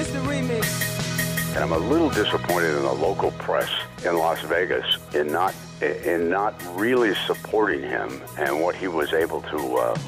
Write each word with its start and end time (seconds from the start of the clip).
This 0.00 0.12
the 0.12 0.18
remix. 0.20 1.54
And 1.54 1.58
I'm 1.58 1.72
a 1.72 1.78
little 1.78 2.08
disappointed 2.08 2.74
in 2.74 2.84
the 2.84 2.92
local 2.94 3.32
press 3.32 3.68
in 4.02 4.16
Las 4.16 4.40
Vegas 4.44 4.96
in 5.14 5.30
not 5.30 5.54
in 5.82 6.30
not 6.30 6.54
really 6.74 7.14
supporting 7.26 7.82
him 7.82 8.22
and 8.38 8.62
what 8.62 8.74
he 8.74 8.88
was 8.88 9.12
able 9.12 9.42
to 9.42 9.58
uh, 9.76 9.98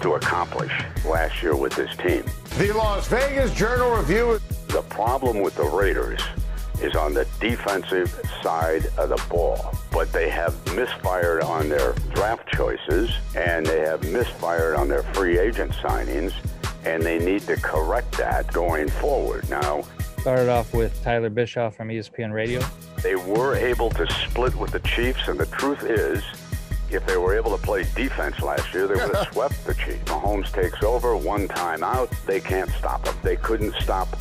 to 0.00 0.14
accomplish 0.14 0.72
last 1.04 1.42
year 1.42 1.54
with 1.54 1.74
this 1.74 1.94
team. 1.98 2.24
The 2.56 2.72
Las 2.72 3.06
Vegas 3.08 3.52
Journal 3.52 3.94
Review. 3.94 4.40
The 4.68 4.80
problem 4.88 5.42
with 5.42 5.54
the 5.56 5.64
Raiders 5.64 6.22
is 6.80 6.96
on 6.96 7.12
the 7.12 7.26
defensive 7.38 8.18
side 8.42 8.86
of 8.96 9.10
the 9.10 9.22
ball, 9.28 9.74
but 9.90 10.10
they 10.14 10.30
have 10.30 10.54
misfired 10.74 11.42
on 11.42 11.68
their 11.68 11.92
draft 12.14 12.48
choices 12.54 13.10
and 13.36 13.66
they 13.66 13.80
have 13.80 14.02
misfired 14.10 14.76
on 14.76 14.88
their 14.88 15.02
free 15.12 15.38
agent 15.38 15.72
signings, 15.72 16.32
and 16.84 17.02
they 17.02 17.18
need 17.18 17.42
to 17.42 17.56
correct 17.56 18.16
that 18.18 18.52
going 18.52 18.88
forward. 18.88 19.48
Now, 19.48 19.82
Started 20.22 20.48
off 20.48 20.72
with 20.72 21.02
Tyler 21.02 21.30
Bischoff 21.30 21.74
from 21.74 21.88
ESPN 21.88 22.32
Radio. 22.32 22.60
They 23.02 23.16
were 23.16 23.56
able 23.56 23.90
to 23.90 24.06
split 24.12 24.54
with 24.54 24.70
the 24.70 24.78
Chiefs, 24.78 25.26
and 25.26 25.36
the 25.36 25.46
truth 25.46 25.82
is, 25.82 26.22
if 26.90 27.04
they 27.06 27.16
were 27.16 27.36
able 27.36 27.56
to 27.56 27.60
play 27.60 27.84
defense 27.96 28.40
last 28.40 28.72
year, 28.72 28.86
they 28.86 28.94
would 28.94 29.16
have 29.16 29.28
swept 29.32 29.64
the 29.64 29.74
Chiefs. 29.74 30.04
Mahomes 30.04 30.52
takes 30.52 30.80
over, 30.84 31.16
one 31.16 31.48
time 31.48 31.82
out, 31.82 32.08
they 32.24 32.38
can't 32.38 32.70
stop 32.70 33.02
them. 33.02 33.16
They 33.24 33.34
couldn't 33.34 33.74
stop 33.80 34.16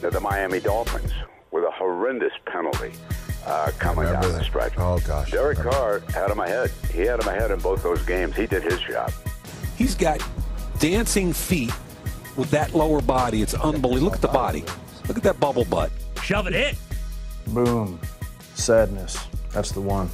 the, 0.00 0.10
the 0.10 0.20
Miami 0.20 0.60
Dolphins 0.60 1.12
with 1.50 1.64
a 1.64 1.72
horrendous 1.72 2.32
penalty 2.46 2.92
uh, 3.44 3.72
coming 3.80 4.04
down 4.04 4.22
Remember 4.22 4.38
the 4.38 4.44
stretch. 4.44 4.74
Oh, 4.76 5.00
gosh. 5.00 5.32
Derek 5.32 5.58
Remember. 5.58 5.76
Carr 5.76 6.00
had 6.14 6.30
him 6.30 6.38
ahead. 6.38 6.70
He 6.92 7.00
had 7.00 7.20
him 7.20 7.26
ahead 7.26 7.50
in 7.50 7.58
both 7.58 7.82
those 7.82 8.02
games. 8.04 8.36
He 8.36 8.46
did 8.46 8.62
his 8.62 8.78
job. 8.78 9.12
He's 9.76 9.96
got 9.96 10.24
dancing 10.78 11.32
feet 11.32 11.72
with 12.36 12.50
that 12.50 12.74
lower 12.74 13.00
body. 13.00 13.42
It's 13.42 13.54
unbelievable. 13.54 14.04
Look 14.04 14.14
at 14.14 14.20
the 14.22 14.28
body. 14.28 14.64
Look 15.08 15.16
at 15.16 15.22
that 15.22 15.38
bubble 15.40 15.64
butt. 15.64 15.90
Shove 16.22 16.46
it 16.46 16.54
in. 16.54 16.74
Boom. 17.48 17.98
Sadness. 18.54 19.18
That's 19.50 19.72
the 19.72 19.80
one. 19.80 20.08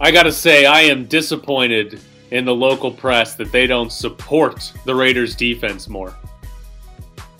I 0.00 0.10
gotta 0.10 0.32
say, 0.32 0.64
I 0.66 0.80
am 0.82 1.04
disappointed 1.06 2.00
in 2.30 2.44
the 2.44 2.54
local 2.54 2.90
press 2.90 3.34
that 3.34 3.52
they 3.52 3.66
don't 3.66 3.92
support 3.92 4.72
the 4.84 4.94
Raiders 4.94 5.34
defense 5.34 5.88
more. 5.88 6.14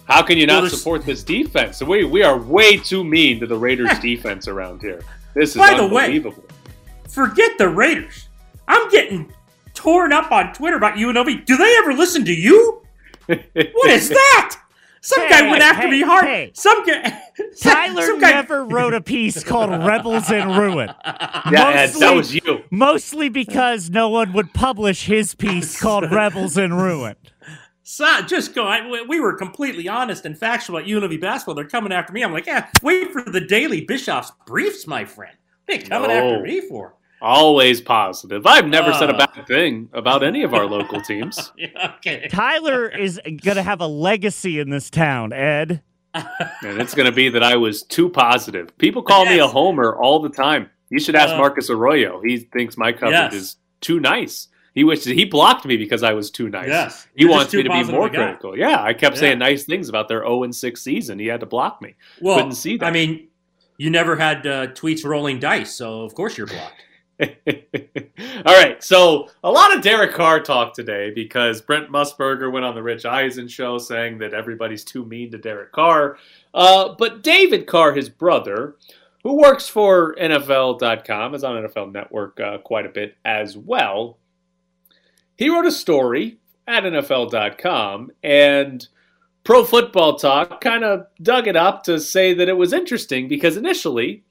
How 0.05 0.23
can 0.23 0.37
you 0.39 0.47
not 0.47 0.63
there's- 0.63 0.77
support 0.77 1.05
this 1.07 1.23
defense? 1.23 1.81
We 1.83 2.05
we 2.05 2.23
are 2.23 2.37
way 2.39 2.77
too 2.77 3.05
mean 3.05 3.41
to 3.41 3.47
the 3.47 3.57
Raiders 3.57 3.97
defense 4.03 4.49
around 4.49 4.83
here. 4.83 5.03
This 5.35 5.51
is 5.51 5.57
By 5.57 5.75
the 5.75 5.87
way- 5.87 6.05
unbelievable. 6.07 6.45
Forget 7.09 7.57
the 7.59 7.69
Raiders. 7.69 8.29
I'm 8.69 8.89
getting 8.91 9.33
torn 9.75 10.13
up 10.13 10.31
on 10.33 10.53
Twitter 10.53 10.77
about 10.77 10.95
UNLV. 10.97 11.45
Do 11.47 11.57
they 11.57 11.77
ever 11.79 11.93
listen 11.95 12.25
to 12.25 12.33
you? 12.35 12.83
What 13.27 13.91
is 13.91 14.09
that? 14.11 14.57
Some 15.03 15.27
guy 15.31 15.51
went 15.51 15.63
after 15.63 15.87
hey, 15.87 15.91
me 15.91 16.03
hard. 16.03 16.25
hey. 16.27 16.51
Some 16.55 16.85
guy. 16.85 17.23
Tyler 17.61 18.03
some 18.03 18.21
guy, 18.21 18.33
never 18.33 18.65
wrote 18.67 18.93
a 18.93 19.01
piece 19.01 19.43
called 19.43 19.71
Rebels 19.71 20.31
in 20.31 20.47
Ruin. 20.49 20.89
yeah, 21.07 21.71
Ed, 21.75 21.91
that 22.01 22.15
was 22.15 22.35
you. 22.35 22.65
Mostly 22.71 23.31
because 23.31 23.89
no 23.89 24.11
one 24.11 24.35
would 24.35 24.53
publish 24.53 25.07
his 25.07 25.35
piece 25.35 25.81
called 25.81 26.11
Rebels 26.13 26.59
in 26.59 26.75
Ruin. 26.75 27.17
So, 27.83 28.21
just 28.23 28.55
go. 28.55 28.67
I, 28.67 28.87
we- 28.89 29.07
we 29.07 29.21
were 29.21 29.33
completely 29.33 29.89
honest 29.89 30.27
and 30.27 30.37
factual 30.39 30.77
about 30.77 30.87
UNLV 30.89 31.19
basketball. 31.19 31.55
They're 31.55 31.65
coming 31.65 31.93
after 31.93 32.13
me. 32.13 32.23
I'm 32.23 32.33
like, 32.33 32.47
yeah, 32.47 32.69
wait 32.83 33.11
for 33.11 33.23
the 33.23 33.41
daily 33.41 33.81
Bischoff's 33.87 34.33
briefs, 34.47 34.87
my 34.87 35.07
friend. 35.07 35.35
They're 35.67 35.79
coming 35.81 36.11
No. 36.11 36.15
after 36.35 36.43
me 36.43 36.61
for? 36.69 36.95
Always 37.23 37.81
positive. 37.81 38.47
I've 38.47 38.67
never 38.67 38.93
said 38.95 39.11
a 39.11 39.15
Uh. 39.15 39.27
bad 39.27 39.47
thing 39.47 39.89
about 39.93 40.23
any 40.23 40.43
of 40.43 40.55
our 40.55 40.65
local 40.67 41.01
teams. 41.11 41.53
Yeah, 41.57 41.93
okay. 41.97 42.29
Tyler 42.31 42.89
is 42.89 43.21
going 43.25 43.57
to 43.57 43.63
have 43.63 43.81
a 43.81 43.87
legacy 43.87 44.59
in 44.59 44.71
this 44.71 44.89
town, 44.91 45.33
Ed. 45.33 45.83
And 46.15 46.81
it's 46.81 46.95
going 46.95 47.07
to 47.07 47.13
be 47.15 47.29
that 47.29 47.43
I 47.43 47.57
was 47.57 47.83
too 47.83 48.09
positive. 48.09 48.77
People 48.79 49.03
call 49.03 49.27
me 49.27 49.39
a 49.39 49.47
homer 49.47 49.95
all 49.95 50.21
the 50.21 50.29
time. 50.31 50.69
You 50.89 50.99
should 50.99 51.15
ask 51.15 51.35
Uh, 51.35 51.39
Marcus 51.39 51.71
Arroyo. 51.71 52.21
He 52.25 52.39
thinks 52.39 52.77
my 52.77 52.91
coverage 52.93 53.33
Yes. 53.33 53.35
is 53.35 53.57
too 53.81 54.01
nice. 54.01 54.49
He 54.75 54.83
wishes 54.83 55.05
he 55.07 55.25
blocked 55.25 55.65
me 55.67 55.77
because 55.77 56.03
I 56.03 56.13
was 56.15 56.31
too 56.31 56.49
nice. 56.49 56.69
Yes. 56.69 57.07
He 57.15 57.25
You're 57.25 57.33
wants 57.33 57.53
me 57.53 57.63
to 57.63 57.69
be 57.71 57.85
more 57.85 58.09
critical. 58.09 58.57
Yeah, 58.59 58.83
I 58.83 58.93
kept 58.95 59.17
Yeah. 59.17 59.21
saying 59.21 59.39
nice 59.41 59.65
things 59.65 59.89
about 59.89 60.09
their 60.09 60.21
0 60.21 60.43
and 60.45 60.55
6 60.55 60.81
season. 60.83 61.19
He 61.19 61.27
had 61.27 61.41
to 61.41 61.47
block 61.47 61.81
me. 61.83 61.95
Well, 62.21 62.37
Couldn't 62.37 62.53
see 62.53 62.77
that. 62.79 62.87
I 62.87 62.91
mean, 62.91 63.29
you 63.79 63.91
never 63.91 64.17
had 64.17 64.47
uh, 64.47 64.67
tweets 64.69 65.05
rolling 65.05 65.39
dice, 65.39 65.75
so 65.75 66.03
of 66.03 66.15
course 66.15 66.37
you're 66.39 66.47
blocked. 66.47 66.83
All 68.47 68.55
right, 68.55 68.83
so 68.83 69.29
a 69.45 69.51
lot 69.51 69.77
of 69.77 69.83
Derek 69.83 70.13
Carr 70.13 70.41
talk 70.41 70.75
today 70.75 71.11
because 71.11 71.61
Brent 71.61 71.91
Musburger 71.91 72.51
went 72.51 72.65
on 72.65 72.75
the 72.75 72.83
Rich 72.83 73.05
Eisen 73.05 73.47
show 73.47 73.79
saying 73.79 74.19
that 74.19 74.33
everybody's 74.33 74.85
too 74.85 75.05
mean 75.05 75.31
to 75.33 75.39
Derek 75.39 75.73
Carr. 75.73 76.17
Uh, 76.55 76.95
but 76.99 77.23
David 77.23 77.67
Carr, 77.67 77.93
his 77.93 78.09
brother, 78.09 78.77
who 79.23 79.37
works 79.37 79.69
for 79.69 80.15
NFL.com, 80.17 81.35
is 81.35 81.45
on 81.45 81.63
NFL 81.63 81.93
Network 81.93 82.41
uh, 82.41 82.59
quite 82.59 82.87
a 82.87 82.91
bit 82.91 83.17
as 83.25 83.57
well. 83.57 84.19
He 85.37 85.51
wrote 85.51 85.67
a 85.67 85.73
story 85.73 86.39
at 86.67 86.85
NFL.com, 86.85 88.13
and 88.23 88.89
Pro 89.45 89.65
Football 89.65 90.17
Talk 90.17 90.61
kind 90.61 90.85
of 90.85 91.07
dug 91.23 91.49
it 91.49 91.57
up 91.57 91.83
to 91.85 92.01
say 92.01 92.33
that 92.35 92.49
it 92.49 92.57
was 92.57 92.73
interesting 92.73 93.29
because 93.29 93.57
initially 93.57 94.23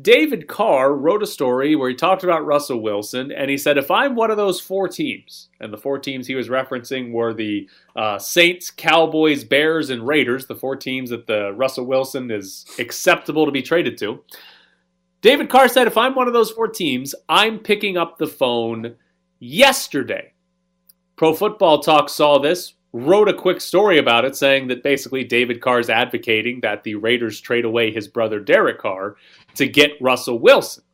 David 0.00 0.46
Carr 0.46 0.94
wrote 0.94 1.24
a 1.24 1.26
story 1.26 1.74
where 1.74 1.88
he 1.88 1.94
talked 1.96 2.22
about 2.22 2.46
Russell 2.46 2.80
Wilson, 2.80 3.32
and 3.32 3.50
he 3.50 3.58
said, 3.58 3.76
if 3.76 3.90
I'm 3.90 4.14
one 4.14 4.30
of 4.30 4.36
those 4.36 4.60
four 4.60 4.86
teams, 4.86 5.48
and 5.60 5.72
the 5.72 5.76
four 5.76 5.98
teams 5.98 6.26
he 6.26 6.36
was 6.36 6.48
referencing 6.48 7.10
were 7.10 7.34
the 7.34 7.68
uh, 7.96 8.16
Saints, 8.16 8.70
Cowboys, 8.70 9.42
Bears, 9.42 9.90
and 9.90 10.06
Raiders, 10.06 10.46
the 10.46 10.54
four 10.54 10.76
teams 10.76 11.10
that 11.10 11.26
the 11.26 11.52
Russell 11.52 11.84
Wilson 11.84 12.30
is 12.30 12.64
acceptable 12.78 13.44
to 13.44 13.50
be 13.50 13.62
traded 13.62 13.98
to. 13.98 14.22
David 15.20 15.50
Carr 15.50 15.66
said, 15.66 15.88
if 15.88 15.98
I'm 15.98 16.14
one 16.14 16.28
of 16.28 16.32
those 16.32 16.52
four 16.52 16.68
teams, 16.68 17.12
I'm 17.28 17.58
picking 17.58 17.96
up 17.96 18.18
the 18.18 18.28
phone 18.28 18.94
yesterday. 19.40 20.32
Pro 21.16 21.34
Football 21.34 21.80
Talk 21.80 22.08
saw 22.08 22.38
this, 22.38 22.74
wrote 22.92 23.28
a 23.28 23.34
quick 23.34 23.60
story 23.60 23.98
about 23.98 24.24
it, 24.24 24.36
saying 24.36 24.68
that 24.68 24.82
basically 24.82 25.24
David 25.24 25.60
Carr 25.60 25.80
is 25.80 25.90
advocating 25.90 26.60
that 26.60 26.84
the 26.84 26.94
Raiders 26.94 27.40
trade 27.40 27.64
away 27.64 27.90
his 27.90 28.08
brother 28.08 28.40
Derek 28.40 28.78
Carr 28.78 29.16
to 29.54 29.68
get 29.68 30.00
Russell 30.00 30.38
Wilson. 30.38 30.84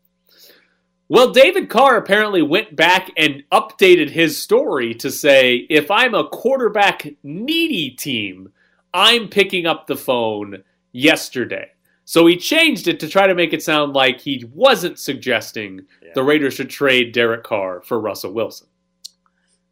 Well, 1.08 1.32
David 1.32 1.68
Carr 1.68 1.96
apparently 1.96 2.42
went 2.42 2.74
back 2.74 3.12
and 3.16 3.44
updated 3.52 4.10
his 4.10 4.40
story 4.40 4.94
to 4.94 5.10
say 5.10 5.66
if 5.68 5.90
I'm 5.90 6.14
a 6.14 6.28
quarterback 6.28 7.06
needy 7.22 7.90
team, 7.90 8.52
I'm 8.92 9.28
picking 9.28 9.66
up 9.66 9.86
the 9.86 9.96
phone 9.96 10.64
yesterday. 10.92 11.70
So 12.06 12.26
he 12.26 12.36
changed 12.36 12.88
it 12.88 13.00
to 13.00 13.08
try 13.08 13.26
to 13.26 13.34
make 13.34 13.52
it 13.52 13.62
sound 13.62 13.92
like 13.92 14.20
he 14.20 14.44
wasn't 14.52 14.98
suggesting 14.98 15.82
the 16.14 16.22
Raiders 16.22 16.54
should 16.54 16.70
trade 16.70 17.12
Derek 17.12 17.44
Carr 17.44 17.80
for 17.82 18.00
Russell 18.00 18.32
Wilson. 18.32 18.68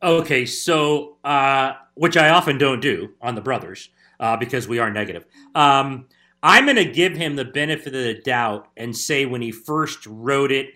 Okay, 0.03 0.45
so 0.45 1.19
uh, 1.25 1.75
which 1.95 2.17
I 2.17 2.31
often 2.31 2.59
don't 2.59 2.81
do 2.81 3.11
on 3.21 3.35
the 3.35 3.41
brothers 3.41 3.91
uh, 4.21 4.37
because 4.37 4.69
we 4.69 4.79
are 4.79 4.91
negative. 4.91 5.25
Um, 5.55 6.07
I'm 6.43 6.65
going 6.65 6.77
to 6.77 6.85
give 6.85 7.17
him 7.17 7.37
the 7.37 7.45
benefit 7.45 7.95
of 7.95 8.03
the 8.03 8.21
doubt 8.21 8.69
and 8.77 8.97
say 8.97 9.27
when 9.27 9.43
he 9.43 9.53
first 9.53 10.07
wrote 10.07 10.51
it, 10.51 10.71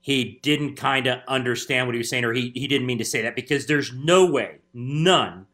he 0.00 0.38
didn't 0.42 0.76
kind 0.76 1.06
of 1.06 1.20
understand 1.28 1.86
what 1.86 1.94
he 1.94 1.98
was 1.98 2.08
saying, 2.08 2.24
or 2.24 2.32
he, 2.32 2.52
he 2.54 2.66
didn't 2.66 2.86
mean 2.86 2.98
to 2.98 3.04
say 3.04 3.22
that 3.22 3.36
because 3.36 3.66
there's 3.66 3.92
no 3.92 4.24
way, 4.24 4.58
none, 4.72 5.46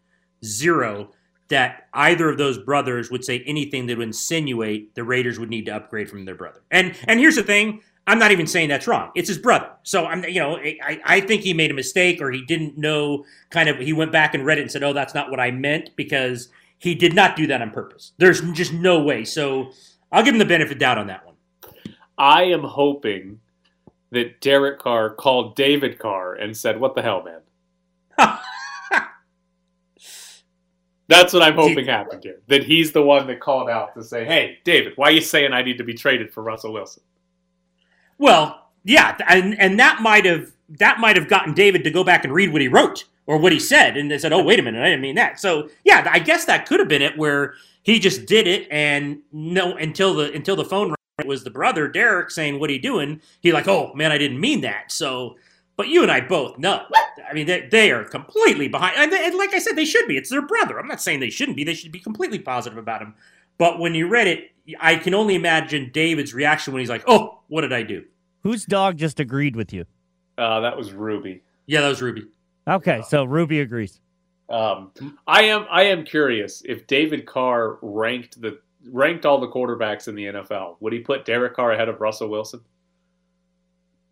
zero, 0.44 1.10
that 1.48 1.88
either 1.94 2.28
of 2.28 2.38
those 2.38 2.58
brothers 2.58 3.10
would 3.10 3.24
say 3.24 3.42
anything 3.46 3.86
that 3.86 3.98
would 3.98 4.06
insinuate 4.06 4.94
the 4.94 5.04
Raiders 5.04 5.38
would 5.38 5.50
need 5.50 5.66
to 5.66 5.74
upgrade 5.74 6.08
from 6.08 6.24
their 6.24 6.34
brother. 6.34 6.62
And 6.70 6.94
and 7.06 7.18
here's 7.18 7.36
the 7.36 7.42
thing, 7.42 7.80
I'm 8.06 8.18
not 8.20 8.30
even 8.30 8.46
saying 8.46 8.68
that's 8.68 8.86
wrong. 8.86 9.10
It's 9.16 9.28
his 9.28 9.38
brother. 9.38 9.70
So 9.82 10.06
I'm, 10.06 10.22
you 10.24 10.38
know, 10.38 10.56
I, 10.58 11.00
I 11.04 11.20
think 11.20 11.42
he 11.42 11.52
made 11.52 11.72
a 11.72 11.74
mistake 11.74 12.22
or 12.22 12.30
he 12.30 12.44
didn't 12.44 12.78
know. 12.78 13.24
Kind 13.50 13.68
of, 13.68 13.78
he 13.78 13.92
went 13.92 14.12
back 14.12 14.34
and 14.34 14.46
read 14.46 14.58
it 14.58 14.62
and 14.62 14.70
said, 14.70 14.84
"Oh, 14.84 14.92
that's 14.92 15.14
not 15.14 15.30
what 15.30 15.40
I 15.40 15.50
meant," 15.50 15.90
because 15.96 16.48
he 16.78 16.94
did 16.94 17.14
not 17.14 17.36
do 17.36 17.46
that 17.48 17.62
on 17.62 17.70
purpose. 17.70 18.12
There's 18.18 18.40
just 18.52 18.72
no 18.72 19.02
way. 19.02 19.24
So 19.24 19.72
I'll 20.12 20.22
give 20.22 20.34
him 20.34 20.38
the 20.38 20.44
benefit 20.44 20.74
of 20.74 20.78
doubt 20.78 20.98
on 20.98 21.08
that 21.08 21.26
one. 21.26 21.34
I 22.16 22.44
am 22.44 22.62
hoping 22.62 23.40
that 24.10 24.40
Derek 24.40 24.78
Carr 24.78 25.10
called 25.10 25.56
David 25.56 25.98
Carr 25.98 26.34
and 26.34 26.56
said, 26.56 26.78
"What 26.78 26.94
the 26.94 27.02
hell, 27.02 27.24
man?" 27.24 27.40
That's 31.08 31.32
what 31.32 31.42
I'm 31.42 31.54
hoping 31.54 31.86
happened 31.86 32.22
here. 32.24 32.40
That 32.48 32.64
he's 32.64 32.92
the 32.92 33.02
one 33.02 33.26
that 33.28 33.40
called 33.40 33.68
out 33.68 33.94
to 33.94 34.04
say, 34.04 34.24
"Hey, 34.24 34.58
David, 34.62 34.92
why 34.94 35.08
are 35.08 35.12
you 35.12 35.20
saying 35.20 35.52
I 35.52 35.62
need 35.62 35.78
to 35.78 35.84
be 35.84 35.94
traded 35.94 36.32
for 36.32 36.44
Russell 36.44 36.72
Wilson?" 36.72 37.02
Well, 38.18 38.68
yeah, 38.84 39.16
and 39.28 39.58
and 39.60 39.78
that 39.78 40.00
might 40.00 40.24
have 40.24 40.52
that 40.78 40.98
might 41.00 41.16
have 41.16 41.28
gotten 41.28 41.54
David 41.54 41.84
to 41.84 41.90
go 41.90 42.04
back 42.04 42.24
and 42.24 42.32
read 42.32 42.52
what 42.52 42.62
he 42.62 42.68
wrote 42.68 43.04
or 43.26 43.38
what 43.38 43.52
he 43.52 43.58
said, 43.58 43.96
and 43.96 44.10
they 44.10 44.18
said, 44.18 44.32
"Oh, 44.32 44.42
wait 44.42 44.58
a 44.58 44.62
minute, 44.62 44.82
I 44.82 44.86
didn't 44.86 45.00
mean 45.02 45.16
that." 45.16 45.40
So 45.40 45.68
yeah, 45.84 46.06
I 46.10 46.18
guess 46.18 46.44
that 46.46 46.66
could 46.66 46.80
have 46.80 46.88
been 46.88 47.02
it, 47.02 47.16
where 47.18 47.54
he 47.82 47.98
just 47.98 48.26
did 48.26 48.46
it, 48.46 48.68
and 48.70 49.18
no, 49.32 49.76
until 49.76 50.14
the 50.14 50.32
until 50.32 50.56
the 50.56 50.64
phone 50.64 50.88
rang, 50.88 50.96
it 51.18 51.26
was 51.26 51.44
the 51.44 51.50
brother 51.50 51.88
Derek 51.88 52.30
saying, 52.30 52.58
"What 52.60 52.70
are 52.70 52.74
you 52.74 52.82
doing?" 52.82 53.20
He 53.40 53.52
like, 53.52 53.68
"Oh 53.68 53.92
man, 53.94 54.12
I 54.12 54.18
didn't 54.18 54.40
mean 54.40 54.62
that." 54.62 54.90
So 54.92 55.36
But 55.76 55.88
you 55.88 56.02
and 56.02 56.10
I 56.10 56.20
both 56.22 56.58
know. 56.58 56.86
I 57.28 57.34
mean, 57.34 57.46
they, 57.46 57.68
they 57.70 57.90
are 57.90 58.04
completely 58.04 58.66
behind. 58.68 58.96
And, 58.96 59.12
they- 59.12 59.26
and 59.26 59.36
like 59.36 59.52
I 59.52 59.58
said, 59.58 59.76
they 59.76 59.84
should 59.84 60.06
be. 60.08 60.16
It's 60.16 60.30
their 60.30 60.40
brother. 60.46 60.78
I'm 60.78 60.86
not 60.88 61.02
saying 61.02 61.20
they 61.20 61.28
shouldn't 61.28 61.56
be. 61.56 61.64
They 61.64 61.74
should 61.74 61.92
be 61.92 61.98
completely 61.98 62.38
positive 62.38 62.78
about 62.78 63.02
him. 63.02 63.14
But 63.58 63.78
when 63.78 63.94
you 63.94 64.08
read 64.08 64.26
it, 64.26 64.52
I 64.80 64.96
can 64.96 65.12
only 65.12 65.34
imagine 65.34 65.90
David's 65.92 66.32
reaction 66.32 66.72
when 66.72 66.80
he's 66.80 66.88
like, 66.88 67.04
"Oh, 67.06 67.35
what 67.48 67.62
did 67.62 67.72
I 67.72 67.82
do?" 67.82 68.04
Whose 68.42 68.64
dog 68.64 68.96
just 68.96 69.18
agreed 69.20 69.56
with 69.56 69.72
you? 69.72 69.84
Uh, 70.38 70.60
that 70.60 70.76
was 70.76 70.92
Ruby. 70.92 71.42
Yeah, 71.66 71.80
that 71.80 71.88
was 71.88 72.02
Ruby. 72.02 72.26
Okay, 72.68 73.02
so 73.08 73.24
Ruby 73.24 73.60
agrees. 73.60 74.00
Um, 74.48 74.92
I 75.26 75.42
am 75.42 75.66
I 75.70 75.84
am 75.84 76.04
curious 76.04 76.62
if 76.64 76.86
David 76.86 77.26
Carr 77.26 77.78
ranked 77.82 78.40
the 78.40 78.60
ranked 78.92 79.26
all 79.26 79.40
the 79.40 79.48
quarterbacks 79.48 80.06
in 80.08 80.14
the 80.14 80.26
NFL. 80.26 80.76
Would 80.80 80.92
he 80.92 81.00
put 81.00 81.24
Derek 81.24 81.54
Carr 81.54 81.72
ahead 81.72 81.88
of 81.88 82.00
Russell 82.00 82.28
Wilson? 82.28 82.60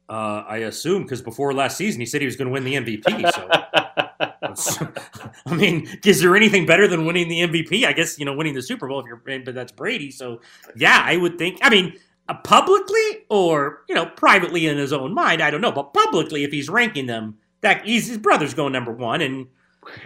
Uh, 0.09 0.45
I 0.47 0.59
assume 0.59 1.05
because 1.05 1.23
before 1.23 1.55
last 1.55 1.77
season 1.77 2.01
he 2.01 2.07
said 2.07 2.21
he 2.21 2.27
was 2.27 2.37
going 2.37 2.49
to 2.49 2.53
win 2.53 2.65
the 2.65 2.75
MVP. 2.75 3.33
So, 3.33 4.93
I 5.47 5.55
mean, 5.55 5.89
is 6.05 6.21
there 6.21 6.37
anything 6.37 6.67
better 6.67 6.87
than 6.87 7.07
winning 7.07 7.29
the 7.29 7.41
MVP? 7.41 7.85
I 7.85 7.93
guess 7.93 8.19
you 8.19 8.25
know 8.25 8.35
winning 8.35 8.55
the 8.55 8.63
Super 8.63 8.89
Bowl 8.89 9.01
if 9.01 9.07
you're, 9.07 9.23
but 9.45 9.55
that's 9.55 9.73
Brady. 9.73 10.11
So, 10.11 10.41
yeah, 10.77 11.03
I 11.05 11.17
would 11.17 11.39
think. 11.39 11.59
I 11.63 11.71
mean, 11.71 11.95
uh, 11.95 11.99
Uh, 12.27 12.35
publicly 12.43 13.27
or 13.29 13.83
you 13.89 13.95
know 13.95 14.07
privately 14.07 14.67
in 14.67 14.79
his 14.79 14.93
own 14.95 15.13
mind, 15.13 15.43
I 15.43 15.51
don't 15.51 15.61
know. 15.61 15.73
But 15.73 15.93
publicly, 15.93 16.43
if 16.45 16.53
he's 16.53 16.71
ranking 16.71 17.05
them, 17.07 17.37
that 17.61 17.85
he's 17.85 18.07
his 18.09 18.17
brother's 18.19 18.55
going 18.55 18.73
number 18.73 18.93
one, 18.93 19.21
and 19.21 19.47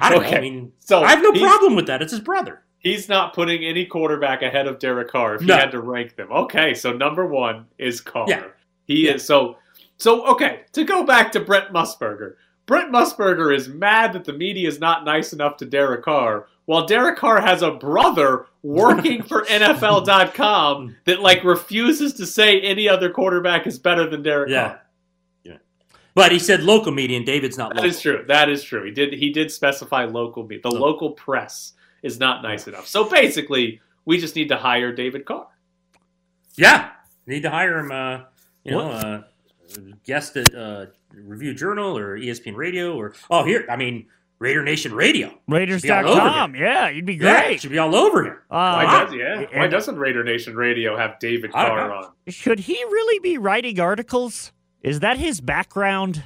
I 0.01 0.11
don't 0.11 0.23
know. 0.23 0.29
I 0.37 0.41
mean, 0.41 0.73
So 0.81 1.03
I 1.03 1.11
have 1.11 1.23
no 1.23 1.31
problem 1.33 1.77
with 1.77 1.87
that. 1.87 2.03
It's 2.03 2.11
his 2.11 2.21
brother. 2.21 2.63
He's 2.81 3.09
not 3.09 3.35
putting 3.35 3.65
any 3.65 3.87
quarterback 3.87 4.43
ahead 4.43 4.67
of 4.67 4.79
Derek 4.79 5.09
Carr 5.11 5.37
if 5.37 5.43
he 5.43 5.49
had 5.51 5.71
to 5.73 5.81
rank 5.81 6.17
them. 6.17 6.31
Okay, 6.33 6.75
so 6.75 6.93
number 6.93 7.27
one 7.27 7.67
is 7.79 8.01
Carr. 8.01 8.27
Yeah. 8.29 8.45
He 8.87 9.07
Yeah. 9.07 9.15
is 9.15 9.25
so 9.25 9.57
so 9.97 10.25
okay, 10.27 10.63
to 10.73 10.85
go 10.85 11.05
back 11.05 11.31
to 11.33 11.41
Brent 11.41 11.73
Musburger. 11.73 12.35
Brent 12.67 12.93
Musburger 12.93 13.55
is 13.55 13.69
mad 13.69 14.13
that 14.13 14.25
the 14.25 14.33
media 14.33 14.69
is 14.69 14.79
not 14.81 15.05
nice 15.05 15.33
enough 15.33 15.57
to 15.59 15.65
Derek 15.67 16.03
Carr, 16.03 16.47
while 16.69 16.85
Derek 16.85 17.17
Carr 17.17 17.41
has 17.41 17.63
a 17.63 17.71
brother 17.71 18.45
working 18.63 19.23
for 19.23 19.43
NFL.com 19.49 20.97
that 21.07 21.21
like 21.21 21.43
refuses 21.43 22.13
to 22.13 22.27
say 22.27 22.61
any 22.61 22.87
other 22.87 23.09
quarterback 23.09 23.67
is 23.67 23.79
better 23.79 24.07
than 24.11 24.23
Derek 24.23 24.51
Yeah. 24.51 24.69
Carr. 24.69 24.83
Yeah. 25.45 25.57
But 26.15 26.31
he 26.31 26.39
said 26.39 26.63
local 26.63 26.93
media, 26.93 27.17
and 27.17 27.25
David's 27.25 27.57
not 27.57 27.71
That 27.71 27.77
local. 27.77 27.89
is 27.91 28.01
true. 28.03 28.23
That 28.29 28.51
is 28.51 28.63
true. 28.63 28.85
He 28.85 28.91
did 28.91 29.15
he 29.15 29.33
did 29.33 29.51
specify 29.51 30.05
local 30.05 30.45
me. 30.47 30.59
The 30.63 30.71
So- 30.71 30.79
local 30.79 31.13
press 31.13 31.73
is 32.03 32.21
not 32.21 32.43
nice 32.43 32.69
enough. 32.69 32.87
So 32.87 33.09
basically, 33.09 33.81
we 34.05 34.19
just 34.19 34.37
need 34.37 34.49
to 34.51 34.57
hire 34.57 34.93
David 34.93 35.25
Carr. 35.25 35.47
Yeah, 36.57 36.91
need 37.27 37.45
to 37.45 37.51
hire 37.51 37.79
him. 37.79 37.91
Uh, 37.93 38.21
you 38.65 38.73
know, 38.73 38.91
uh, 38.91 39.23
guest 40.05 40.37
at 40.37 40.55
uh, 40.55 40.87
Review 41.15 41.55
Journal 41.55 41.97
or 41.97 42.19
ESPN 42.19 42.57
Radio 42.57 42.95
or 42.95 43.15
oh 43.31 43.45
here, 43.45 43.65
I 43.71 43.77
mean 43.77 44.07
Raider 44.41 44.63
Nation 44.63 44.95
Radio. 44.95 45.29
Be 45.29 45.35
all 45.35 45.57
over 45.57 45.59
Raiders.com. 45.59 46.55
Yeah, 46.55 46.89
you'd 46.91 47.05
be 47.07 47.15
Yeah, 47.15 47.47
great. 47.47 47.61
should 47.61 47.71
be 47.73 47.79
all 47.79 47.95
over 47.95 48.23
here. 48.23 48.43
Why 48.49 48.85
Uh, 48.87 49.05
does 49.05 49.15
yeah? 49.15 49.41
and- 49.41 49.61
Why 49.61 49.67
doesn't 49.67 49.97
Raider 49.97 50.23
Nation 50.23 50.55
Radio 50.55 50.97
have 50.97 51.19
David 51.19 51.51
I 51.55 51.67
Carr 51.67 51.93
on? 51.93 52.13
should 52.29 52.61
he 52.61 52.75
really 52.75 53.19
be 53.19 53.37
writing 53.37 53.81
articles? 53.81 54.53
Is 54.83 55.01
that 55.01 55.19
his 55.19 55.41
background? 55.41 56.25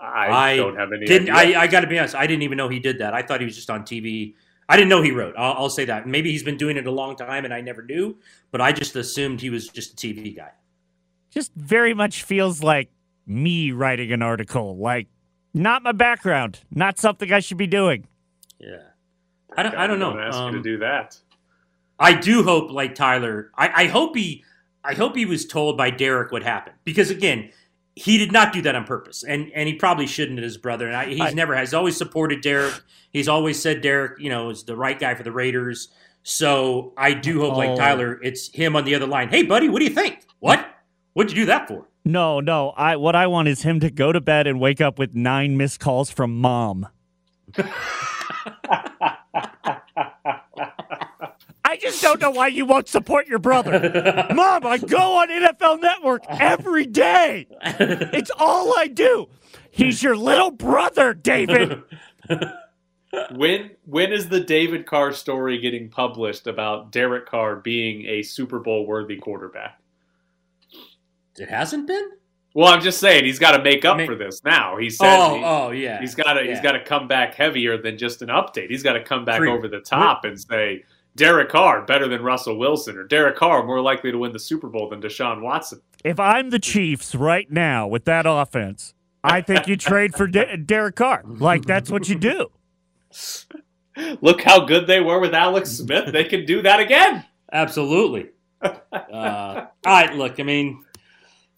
I, 0.00 0.52
I 0.52 0.56
don't 0.56 0.76
have 0.76 0.92
any 0.92 1.06
Didn't 1.06 1.30
idea. 1.30 1.58
I? 1.58 1.62
I 1.62 1.66
got 1.68 1.80
to 1.80 1.86
be 1.86 1.98
honest. 1.98 2.14
I 2.14 2.26
didn't 2.26 2.42
even 2.42 2.56
know 2.58 2.68
he 2.68 2.78
did 2.80 2.98
that. 2.98 3.14
I 3.14 3.22
thought 3.22 3.40
he 3.40 3.46
was 3.46 3.54
just 3.56 3.70
on 3.70 3.82
TV. 3.82 4.34
I 4.68 4.76
didn't 4.76 4.88
know 4.90 5.00
he 5.02 5.12
wrote. 5.12 5.34
I'll, 5.38 5.54
I'll 5.54 5.70
say 5.70 5.84
that. 5.86 6.06
Maybe 6.06 6.30
he's 6.30 6.42
been 6.42 6.56
doing 6.56 6.76
it 6.76 6.86
a 6.86 6.90
long 6.90 7.16
time, 7.16 7.44
and 7.44 7.54
I 7.54 7.60
never 7.60 7.82
knew. 7.82 8.16
But 8.50 8.60
I 8.60 8.70
just 8.72 8.94
assumed 8.96 9.40
he 9.40 9.50
was 9.50 9.68
just 9.68 9.92
a 9.94 9.96
TV 10.06 10.36
guy. 10.36 10.50
Just 11.30 11.52
very 11.54 11.94
much 11.94 12.22
feels 12.22 12.62
like 12.62 12.90
me 13.26 13.72
writing 13.72 14.12
an 14.12 14.22
article. 14.22 14.76
Like, 14.76 15.08
not 15.58 15.82
my 15.82 15.92
background. 15.92 16.60
Not 16.70 16.98
something 16.98 17.32
I 17.32 17.40
should 17.40 17.58
be 17.58 17.66
doing. 17.66 18.06
Yeah, 18.58 18.78
I 19.56 19.62
don't. 19.62 19.74
I 19.74 19.86
don't 19.86 19.98
know. 19.98 20.12
I'm 20.12 20.18
ask 20.18 20.36
you 20.38 20.42
Um, 20.44 20.52
to 20.54 20.62
do 20.62 20.78
that. 20.78 21.18
I 21.98 22.14
do 22.14 22.42
hope, 22.44 22.70
like 22.70 22.94
Tyler, 22.94 23.50
I, 23.56 23.84
I 23.84 23.86
hope 23.88 24.14
he, 24.16 24.44
I 24.84 24.94
hope 24.94 25.16
he 25.16 25.26
was 25.26 25.44
told 25.46 25.76
by 25.76 25.90
Derek 25.90 26.30
what 26.30 26.42
happened 26.44 26.76
because 26.84 27.10
again, 27.10 27.50
he 27.96 28.18
did 28.18 28.30
not 28.30 28.52
do 28.52 28.62
that 28.62 28.74
on 28.76 28.84
purpose, 28.84 29.24
and 29.24 29.50
and 29.54 29.68
he 29.68 29.74
probably 29.74 30.06
shouldn't. 30.06 30.38
His 30.38 30.56
brother, 30.56 30.86
and 30.86 30.96
I, 30.96 31.06
he's 31.06 31.20
I- 31.20 31.32
never 31.32 31.54
has 31.56 31.74
always 31.74 31.96
supported 31.96 32.40
Derek. 32.40 32.74
He's 33.10 33.26
always 33.28 33.60
said 33.60 33.80
Derek, 33.80 34.20
you 34.20 34.28
know, 34.30 34.50
is 34.50 34.64
the 34.64 34.76
right 34.76 34.98
guy 34.98 35.14
for 35.14 35.22
the 35.22 35.32
Raiders. 35.32 35.88
So 36.24 36.92
I 36.96 37.14
do 37.14 37.40
hope, 37.40 37.56
like 37.56 37.70
Oh. 37.70 37.76
Tyler, 37.76 38.20
it's 38.22 38.48
him 38.54 38.76
on 38.76 38.84
the 38.84 38.94
other 38.94 39.06
line. 39.06 39.28
Hey, 39.30 39.42
buddy, 39.44 39.68
what 39.70 39.78
do 39.78 39.86
you 39.86 39.94
think? 39.94 40.24
What? 40.40 40.64
What'd 41.14 41.32
you 41.32 41.42
do 41.42 41.46
that 41.46 41.66
for? 41.66 41.87
No, 42.04 42.40
no. 42.40 42.70
I 42.70 42.96
what 42.96 43.14
I 43.14 43.26
want 43.26 43.48
is 43.48 43.62
him 43.62 43.80
to 43.80 43.90
go 43.90 44.12
to 44.12 44.20
bed 44.20 44.46
and 44.46 44.60
wake 44.60 44.80
up 44.80 44.98
with 44.98 45.14
nine 45.14 45.56
missed 45.56 45.80
calls 45.80 46.10
from 46.10 46.38
mom. 46.40 46.88
I 51.64 51.76
just 51.80 52.00
don't 52.00 52.20
know 52.20 52.30
why 52.30 52.46
you 52.48 52.64
won't 52.64 52.88
support 52.88 53.26
your 53.28 53.38
brother. 53.38 54.26
Mom, 54.34 54.66
I 54.66 54.78
go 54.78 55.18
on 55.18 55.28
NFL 55.28 55.82
Network 55.82 56.24
every 56.28 56.86
day. 56.86 57.46
It's 57.60 58.30
all 58.38 58.78
I 58.78 58.88
do. 58.88 59.28
He's 59.70 60.02
your 60.02 60.16
little 60.16 60.50
brother, 60.50 61.12
David. 61.14 61.82
When 63.34 63.70
when 63.84 64.12
is 64.12 64.28
the 64.28 64.40
David 64.40 64.86
Carr 64.86 65.12
story 65.12 65.58
getting 65.58 65.88
published 65.88 66.46
about 66.46 66.92
Derek 66.92 67.26
Carr 67.26 67.56
being 67.56 68.04
a 68.06 68.22
Super 68.22 68.58
Bowl 68.58 68.86
worthy 68.86 69.16
quarterback? 69.16 69.80
It 71.40 71.48
hasn't 71.48 71.86
been. 71.86 72.10
Well, 72.54 72.68
I'm 72.68 72.80
just 72.80 72.98
saying 72.98 73.24
he's 73.24 73.38
got 73.38 73.56
to 73.56 73.62
make 73.62 73.84
up 73.84 73.94
I 73.94 73.98
mean- 73.98 74.06
for 74.06 74.14
this 74.16 74.42
now. 74.44 74.76
He 74.78 74.90
said 74.90 75.16
Oh, 75.16 75.36
he, 75.36 75.42
oh 75.44 75.70
yeah. 75.70 76.00
he's 76.00 76.14
got 76.14 76.32
to 76.34 76.40
he's 76.40 76.56
Yeah. 76.56 76.62
got 76.62 76.72
to 76.72 76.84
come 76.84 77.06
back 77.06 77.34
heavier 77.34 77.80
than 77.80 77.98
just 77.98 78.22
an 78.22 78.28
update. 78.28 78.68
He's 78.70 78.82
got 78.82 78.94
to 78.94 79.02
come 79.02 79.24
back 79.24 79.38
True. 79.38 79.52
over 79.52 79.68
the 79.68 79.80
top 79.80 80.24
and 80.24 80.40
say 80.40 80.82
Derek 81.14 81.50
Carr 81.50 81.82
better 81.82 82.08
than 82.08 82.22
Russell 82.22 82.58
Wilson 82.58 82.96
or 82.96 83.04
Derek 83.04 83.36
Carr 83.36 83.64
more 83.64 83.80
likely 83.80 84.10
to 84.10 84.18
win 84.18 84.32
the 84.32 84.38
Super 84.38 84.68
Bowl 84.68 84.88
than 84.88 85.00
Deshaun 85.02 85.42
Watson. 85.42 85.80
If 86.04 86.18
I'm 86.18 86.50
the 86.50 86.58
Chiefs 86.58 87.14
right 87.14 87.50
now 87.50 87.86
with 87.86 88.04
that 88.06 88.24
offense, 88.26 88.94
I 89.22 89.40
think 89.40 89.66
you 89.68 89.76
trade 89.76 90.14
for 90.14 90.26
De- 90.26 90.56
Derek 90.56 90.96
Carr. 90.96 91.22
Like 91.26 91.64
that's 91.64 91.90
what 91.90 92.08
you 92.08 92.14
do. 92.16 92.50
Look 94.20 94.42
how 94.42 94.64
good 94.64 94.86
they 94.86 95.00
were 95.00 95.18
with 95.18 95.34
Alex 95.34 95.70
Smith. 95.70 96.12
They 96.12 96.24
can 96.24 96.44
do 96.46 96.62
that 96.62 96.78
again. 96.80 97.24
Absolutely. 97.52 98.28
uh, 98.62 98.70
all 99.12 99.66
right, 99.86 100.14
look, 100.14 100.38
I 100.38 100.42
mean, 100.44 100.84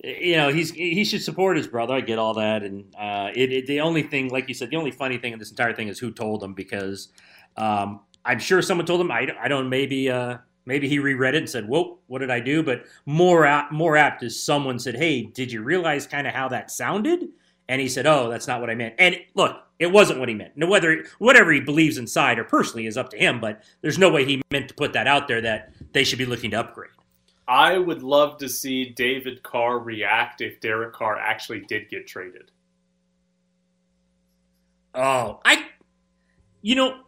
you 0.02 0.36
know, 0.36 0.48
he's 0.48 0.70
he 0.70 1.04
should 1.04 1.22
support 1.22 1.56
his 1.56 1.66
brother. 1.66 1.94
I 1.94 2.00
get 2.00 2.18
all 2.18 2.34
that, 2.34 2.62
and 2.62 2.94
uh, 2.98 3.30
it, 3.34 3.52
it 3.52 3.66
the 3.66 3.80
only 3.80 4.02
thing, 4.02 4.28
like 4.28 4.48
you 4.48 4.54
said, 4.54 4.70
the 4.70 4.76
only 4.76 4.90
funny 4.90 5.18
thing 5.18 5.32
in 5.32 5.38
this 5.38 5.50
entire 5.50 5.74
thing 5.74 5.88
is 5.88 5.98
who 5.98 6.10
told 6.10 6.42
him 6.42 6.54
because 6.54 7.08
um, 7.56 8.00
I'm 8.24 8.38
sure 8.38 8.62
someone 8.62 8.86
told 8.86 9.00
him. 9.00 9.10
I, 9.10 9.28
I 9.40 9.48
don't 9.48 9.68
maybe 9.68 10.10
uh, 10.10 10.38
maybe 10.64 10.88
he 10.88 10.98
reread 10.98 11.34
it 11.34 11.38
and 11.38 11.50
said, 11.50 11.68
"Whoa, 11.68 11.98
what 12.06 12.20
did 12.20 12.30
I 12.30 12.40
do?" 12.40 12.62
But 12.62 12.84
more 13.04 13.44
apt, 13.44 13.72
more 13.72 13.96
apt 13.96 14.22
is 14.22 14.42
someone 14.42 14.78
said, 14.78 14.96
"Hey, 14.96 15.22
did 15.22 15.52
you 15.52 15.62
realize 15.62 16.06
kind 16.06 16.26
of 16.26 16.32
how 16.34 16.48
that 16.48 16.70
sounded?" 16.70 17.28
And 17.68 17.80
he 17.80 17.88
said, 17.88 18.06
"Oh, 18.06 18.30
that's 18.30 18.46
not 18.46 18.60
what 18.60 18.70
I 18.70 18.74
meant." 18.74 18.94
And 18.98 19.16
look, 19.34 19.56
it 19.78 19.92
wasn't 19.92 20.18
what 20.18 20.30
he 20.30 20.34
meant. 20.34 20.56
Now, 20.56 20.68
whether 20.68 21.04
whatever 21.18 21.52
he 21.52 21.60
believes 21.60 21.98
inside 21.98 22.38
or 22.38 22.44
personally 22.44 22.86
is 22.86 22.96
up 22.96 23.10
to 23.10 23.18
him, 23.18 23.38
but 23.38 23.62
there's 23.82 23.98
no 23.98 24.10
way 24.10 24.24
he 24.24 24.40
meant 24.50 24.68
to 24.68 24.74
put 24.74 24.94
that 24.94 25.06
out 25.06 25.28
there 25.28 25.42
that 25.42 25.74
they 25.92 26.04
should 26.04 26.18
be 26.18 26.26
looking 26.26 26.52
to 26.52 26.60
upgrade. 26.60 26.90
I 27.50 27.78
would 27.78 28.04
love 28.04 28.38
to 28.38 28.48
see 28.48 28.90
David 28.90 29.42
Carr 29.42 29.80
react 29.80 30.40
if 30.40 30.60
Derek 30.60 30.92
Carr 30.92 31.18
actually 31.18 31.62
did 31.62 31.90
get 31.90 32.06
traded. 32.06 32.52
Oh, 34.94 35.40
I, 35.44 35.66
you 36.62 36.76
know, 36.76 37.00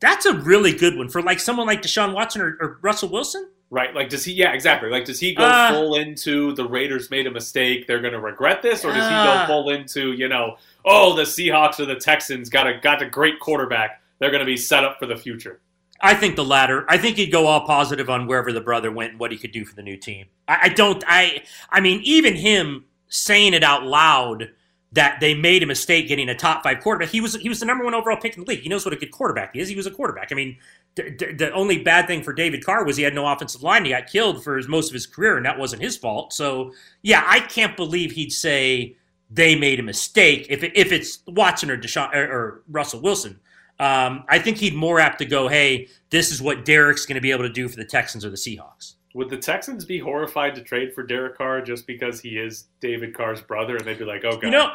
that's 0.00 0.26
a 0.26 0.34
really 0.34 0.72
good 0.72 0.96
one 0.96 1.08
for 1.08 1.22
like 1.22 1.40
someone 1.40 1.66
like 1.66 1.80
Deshaun 1.80 2.12
Watson 2.12 2.42
or, 2.42 2.58
or 2.60 2.78
Russell 2.82 3.08
Wilson. 3.08 3.48
Right? 3.70 3.94
Like, 3.94 4.10
does 4.10 4.24
he? 4.24 4.32
Yeah, 4.32 4.52
exactly. 4.52 4.90
Like, 4.90 5.06
does 5.06 5.18
he 5.18 5.34
go 5.34 5.42
Uh, 5.44 5.72
full 5.72 5.96
into 5.96 6.52
the 6.54 6.68
Raiders 6.68 7.10
made 7.10 7.26
a 7.26 7.30
mistake? 7.30 7.86
They're 7.86 8.00
going 8.00 8.12
to 8.12 8.20
regret 8.20 8.60
this, 8.62 8.84
or 8.84 8.92
does 8.92 9.08
he 9.08 9.14
Uh. 9.14 9.46
go 9.46 9.46
full 9.46 9.70
into 9.70 10.12
you 10.12 10.28
know, 10.28 10.58
oh, 10.84 11.16
the 11.16 11.22
Seahawks 11.22 11.80
or 11.80 11.86
the 11.86 11.96
Texans 11.96 12.48
got 12.50 12.66
a 12.66 12.78
got 12.78 13.00
a 13.02 13.06
great 13.08 13.40
quarterback. 13.40 14.02
They're 14.18 14.30
going 14.30 14.40
to 14.40 14.46
be 14.46 14.56
set 14.56 14.84
up 14.84 14.98
for 15.00 15.06
the 15.06 15.16
future. 15.16 15.60
I 16.06 16.14
think 16.14 16.36
the 16.36 16.44
latter. 16.44 16.84
I 16.88 16.98
think 16.98 17.16
he'd 17.16 17.32
go 17.32 17.46
all 17.46 17.66
positive 17.66 18.08
on 18.08 18.26
wherever 18.26 18.52
the 18.52 18.60
brother 18.60 18.92
went 18.92 19.12
and 19.12 19.20
what 19.20 19.32
he 19.32 19.38
could 19.38 19.52
do 19.52 19.64
for 19.64 19.74
the 19.74 19.82
new 19.82 19.96
team. 19.96 20.26
I, 20.46 20.58
I 20.62 20.68
don't. 20.68 21.02
I. 21.06 21.42
I 21.70 21.80
mean, 21.80 22.00
even 22.04 22.36
him 22.36 22.84
saying 23.08 23.54
it 23.54 23.64
out 23.64 23.84
loud 23.84 24.50
that 24.92 25.18
they 25.20 25.34
made 25.34 25.62
a 25.62 25.66
mistake 25.66 26.08
getting 26.08 26.28
a 26.28 26.34
top 26.34 26.62
five 26.62 26.80
quarterback. 26.80 27.08
He 27.08 27.20
was 27.20 27.34
he 27.34 27.48
was 27.48 27.60
the 27.60 27.66
number 27.66 27.84
one 27.84 27.94
overall 27.94 28.16
pick 28.16 28.36
in 28.36 28.44
the 28.44 28.50
league. 28.50 28.60
He 28.60 28.68
knows 28.68 28.84
what 28.84 28.94
a 28.94 28.96
good 28.96 29.10
quarterback 29.10 29.56
is. 29.56 29.68
He 29.68 29.76
was 29.76 29.86
a 29.86 29.90
quarterback. 29.90 30.30
I 30.30 30.34
mean, 30.34 30.58
the 30.94 31.50
only 31.52 31.78
bad 31.82 32.06
thing 32.06 32.22
for 32.22 32.32
David 32.32 32.64
Carr 32.64 32.84
was 32.84 32.96
he 32.96 33.02
had 33.02 33.14
no 33.14 33.26
offensive 33.26 33.62
line. 33.62 33.84
He 33.84 33.90
got 33.90 34.06
killed 34.06 34.42
for 34.42 34.56
his, 34.56 34.68
most 34.68 34.88
of 34.88 34.94
his 34.94 35.06
career, 35.06 35.36
and 35.36 35.44
that 35.44 35.58
wasn't 35.58 35.82
his 35.82 35.96
fault. 35.96 36.32
So 36.32 36.72
yeah, 37.02 37.24
I 37.26 37.40
can't 37.40 37.76
believe 37.76 38.12
he'd 38.12 38.32
say 38.32 38.96
they 39.28 39.56
made 39.56 39.80
a 39.80 39.82
mistake 39.82 40.46
if 40.48 40.62
if 40.62 40.92
it's 40.92 41.18
Watson 41.26 41.70
or 41.70 41.76
Deshaun 41.76 42.14
or, 42.14 42.24
or 42.24 42.62
Russell 42.68 43.00
Wilson. 43.00 43.40
Um, 43.78 44.24
I 44.28 44.38
think 44.38 44.56
he'd 44.58 44.74
more 44.74 44.98
apt 45.00 45.18
to 45.18 45.24
go, 45.26 45.48
hey, 45.48 45.88
this 46.10 46.32
is 46.32 46.40
what 46.40 46.64
Derek's 46.64 47.04
going 47.04 47.16
to 47.16 47.20
be 47.20 47.30
able 47.30 47.42
to 47.44 47.52
do 47.52 47.68
for 47.68 47.76
the 47.76 47.84
Texans 47.84 48.24
or 48.24 48.30
the 48.30 48.36
Seahawks. 48.36 48.94
Would 49.14 49.28
the 49.30 49.36
Texans 49.36 49.84
be 49.84 49.98
horrified 49.98 50.54
to 50.54 50.60
trade 50.62 50.94
for 50.94 51.02
Derek 51.02 51.36
Carr 51.38 51.60
just 51.62 51.86
because 51.86 52.20
he 52.20 52.38
is 52.38 52.64
David 52.80 53.14
Carr's 53.14 53.40
brother, 53.40 53.76
and 53.76 53.86
they'd 53.86 53.98
be 53.98 54.04
like, 54.04 54.24
"Oh 54.24 54.32
God, 54.32 54.42
You 54.44 54.50
know, 54.50 54.72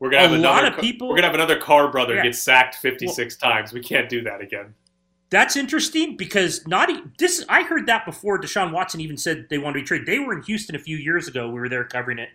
We're 0.00 0.10
gonna 0.10 0.22
have 0.22 0.32
A 0.32 0.34
another. 0.34 0.62
lot 0.62 0.72
of 0.74 0.80
people- 0.80 1.08
We're 1.08 1.14
gonna 1.16 1.28
have 1.28 1.34
another 1.36 1.56
Carr 1.58 1.88
brother 1.90 2.16
Yeah. 2.16 2.24
get 2.24 2.34
sacked 2.34 2.74
fifty 2.76 3.06
six 3.06 3.36
times. 3.36 3.72
We 3.72 3.80
can't 3.80 4.08
do 4.08 4.20
that 4.22 4.40
again. 4.40 4.74
That's 5.30 5.56
interesting 5.56 6.16
because 6.16 6.66
not 6.66 6.90
this. 7.18 7.44
I 7.48 7.62
heard 7.62 7.86
that 7.86 8.04
before 8.04 8.38
Deshaun 8.40 8.72
Watson 8.72 9.00
even 9.00 9.16
said 9.16 9.46
they 9.50 9.58
wanted 9.58 9.74
to 9.74 9.80
be 9.82 9.86
traded. 9.86 10.06
They 10.06 10.18
were 10.18 10.32
in 10.34 10.42
Houston 10.42 10.74
a 10.74 10.78
few 10.80 10.96
years 10.96 11.28
ago. 11.28 11.48
We 11.48 11.60
were 11.60 11.68
there 11.68 11.84
covering 11.84 12.18
it, 12.18 12.28